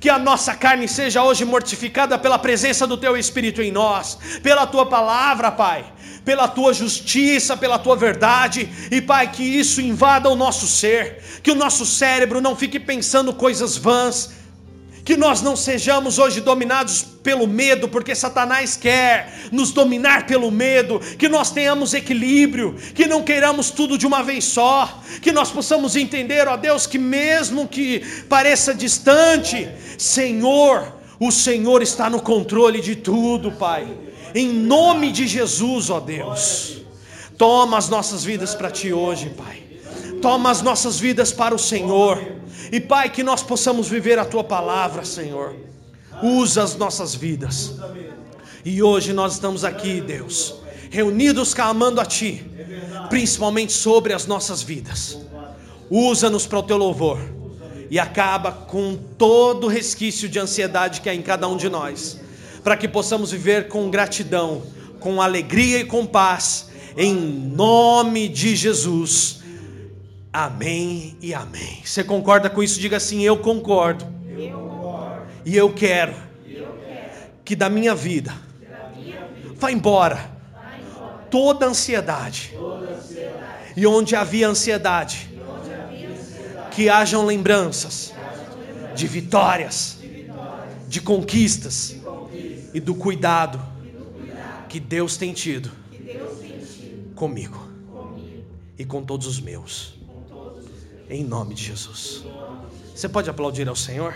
Que 0.00 0.10
a 0.10 0.18
nossa 0.18 0.54
carne 0.54 0.88
seja 0.88 1.22
hoje 1.22 1.44
mortificada 1.44 2.18
pela 2.18 2.38
presença 2.38 2.84
do 2.84 2.96
Teu 2.96 3.16
Espírito 3.16 3.62
em 3.62 3.70
nós, 3.70 4.18
pela 4.42 4.66
Tua 4.66 4.86
palavra, 4.86 5.52
Pai, 5.52 5.84
pela 6.24 6.48
Tua 6.48 6.74
justiça, 6.74 7.56
pela 7.56 7.78
Tua 7.78 7.94
verdade, 7.96 8.68
e 8.90 9.00
Pai, 9.00 9.30
que 9.30 9.42
isso 9.42 9.80
invada 9.80 10.28
o 10.28 10.36
nosso 10.36 10.66
ser, 10.66 11.22
que 11.44 11.52
o 11.52 11.54
nosso 11.54 11.86
cérebro 11.86 12.40
não 12.40 12.56
fique 12.56 12.80
pensando 12.80 13.32
coisas 13.32 13.76
vãs, 13.76 14.32
que 15.06 15.16
nós 15.16 15.40
não 15.40 15.54
sejamos 15.54 16.18
hoje 16.18 16.40
dominados 16.40 17.04
pelo 17.22 17.46
medo, 17.46 17.88
porque 17.88 18.12
Satanás 18.12 18.76
quer 18.76 19.48
nos 19.52 19.70
dominar 19.70 20.26
pelo 20.26 20.50
medo, 20.50 20.98
que 20.98 21.28
nós 21.28 21.52
tenhamos 21.52 21.94
equilíbrio, 21.94 22.74
que 22.92 23.06
não 23.06 23.22
queiramos 23.22 23.70
tudo 23.70 23.96
de 23.96 24.04
uma 24.04 24.24
vez 24.24 24.44
só, 24.46 25.00
que 25.22 25.30
nós 25.30 25.48
possamos 25.52 25.94
entender, 25.94 26.48
ó 26.48 26.56
Deus, 26.56 26.88
que 26.88 26.98
mesmo 26.98 27.68
que 27.68 28.00
pareça 28.28 28.74
distante, 28.74 29.68
Senhor, 29.96 30.92
o 31.20 31.30
Senhor 31.30 31.82
está 31.82 32.10
no 32.10 32.20
controle 32.20 32.80
de 32.80 32.96
tudo, 32.96 33.52
Pai. 33.52 33.86
Em 34.34 34.48
nome 34.48 35.12
de 35.12 35.28
Jesus, 35.28 35.88
ó 35.88 36.00
Deus. 36.00 36.78
Toma 37.38 37.78
as 37.78 37.88
nossas 37.88 38.24
vidas 38.24 38.56
para 38.56 38.72
ti 38.72 38.92
hoje, 38.92 39.30
Pai. 39.30 39.65
Toma 40.26 40.50
as 40.50 40.60
nossas 40.60 40.98
vidas 40.98 41.30
para 41.32 41.54
o 41.54 41.58
Senhor. 41.58 42.20
E 42.72 42.80
Pai, 42.80 43.10
que 43.10 43.22
nós 43.22 43.44
possamos 43.44 43.88
viver 43.88 44.18
a 44.18 44.24
tua 44.24 44.42
palavra, 44.42 45.04
Senhor. 45.04 45.54
Usa 46.20 46.64
as 46.64 46.74
nossas 46.74 47.14
vidas. 47.14 47.74
E 48.64 48.82
hoje 48.82 49.12
nós 49.12 49.34
estamos 49.34 49.64
aqui, 49.64 50.00
Deus, 50.00 50.56
reunidos 50.90 51.54
clamando 51.54 52.00
a 52.00 52.04
Ti, 52.04 52.44
principalmente 53.08 53.72
sobre 53.72 54.12
as 54.12 54.26
nossas 54.26 54.64
vidas. 54.64 55.16
Usa-nos 55.88 56.44
para 56.44 56.58
o 56.58 56.62
Teu 56.64 56.76
louvor 56.76 57.20
e 57.88 57.96
acaba 57.96 58.50
com 58.50 58.98
todo 59.16 59.68
resquício 59.68 60.28
de 60.28 60.40
ansiedade 60.40 61.02
que 61.02 61.08
há 61.08 61.14
em 61.14 61.22
cada 61.22 61.46
um 61.46 61.56
de 61.56 61.68
nós, 61.68 62.18
para 62.64 62.76
que 62.76 62.88
possamos 62.88 63.30
viver 63.30 63.68
com 63.68 63.88
gratidão, 63.92 64.64
com 64.98 65.22
alegria 65.22 65.78
e 65.78 65.84
com 65.84 66.04
paz, 66.04 66.66
em 66.96 67.14
nome 67.14 68.28
de 68.28 68.56
Jesus. 68.56 69.35
Amém 70.36 71.16
e 71.22 71.32
amém. 71.32 71.80
Você 71.82 72.04
concorda 72.04 72.50
com 72.50 72.62
isso? 72.62 72.78
Diga 72.78 72.98
assim: 72.98 73.22
Eu 73.22 73.38
concordo. 73.38 74.04
Eu 74.28 74.52
concordo. 74.52 75.26
E 75.46 75.56
eu 75.56 75.72
quero, 75.72 76.12
eu 76.46 76.76
quero. 76.86 77.30
que 77.42 77.56
da 77.56 77.70
minha 77.70 77.94
vida, 77.94 78.34
da 78.60 78.90
minha 78.94 79.26
vida 79.28 79.54
vá, 79.54 79.72
embora 79.72 80.16
vá 80.52 80.76
embora 80.76 81.24
toda 81.30 81.64
ansiedade. 81.64 82.52
Toda 82.54 82.96
ansiedade. 82.96 83.72
E 83.78 83.86
onde 83.86 84.14
havia 84.14 84.46
ansiedade, 84.46 85.30
onde 85.40 85.72
havia 85.72 86.10
ansiedade 86.10 86.70
que 86.70 86.90
hajam 86.90 87.24
lembranças, 87.24 88.12
de, 88.94 89.06
vitórias, 89.06 89.96
de 89.98 90.06
vitórias, 90.06 90.74
de 90.86 91.00
conquistas, 91.00 91.88
de 91.88 92.00
conquistas 92.00 92.74
e, 92.74 92.80
do 92.80 92.94
cuidado, 92.94 93.58
e 93.82 93.88
do 93.88 94.04
cuidado 94.04 94.68
que 94.68 94.78
Deus 94.80 95.16
tem 95.16 95.32
tido, 95.32 95.72
Deus 95.90 96.38
tem 96.40 96.58
tido 96.58 97.14
comigo, 97.14 97.58
comigo 97.90 98.44
e 98.78 98.84
com 98.84 99.02
todos 99.02 99.26
os 99.26 99.40
meus. 99.40 99.95
Em 101.08 101.22
nome 101.22 101.54
de 101.54 101.62
Jesus. 101.64 102.24
Você 102.94 103.08
pode 103.08 103.30
aplaudir 103.30 103.68
ao 103.68 103.76
Senhor? 103.76 104.14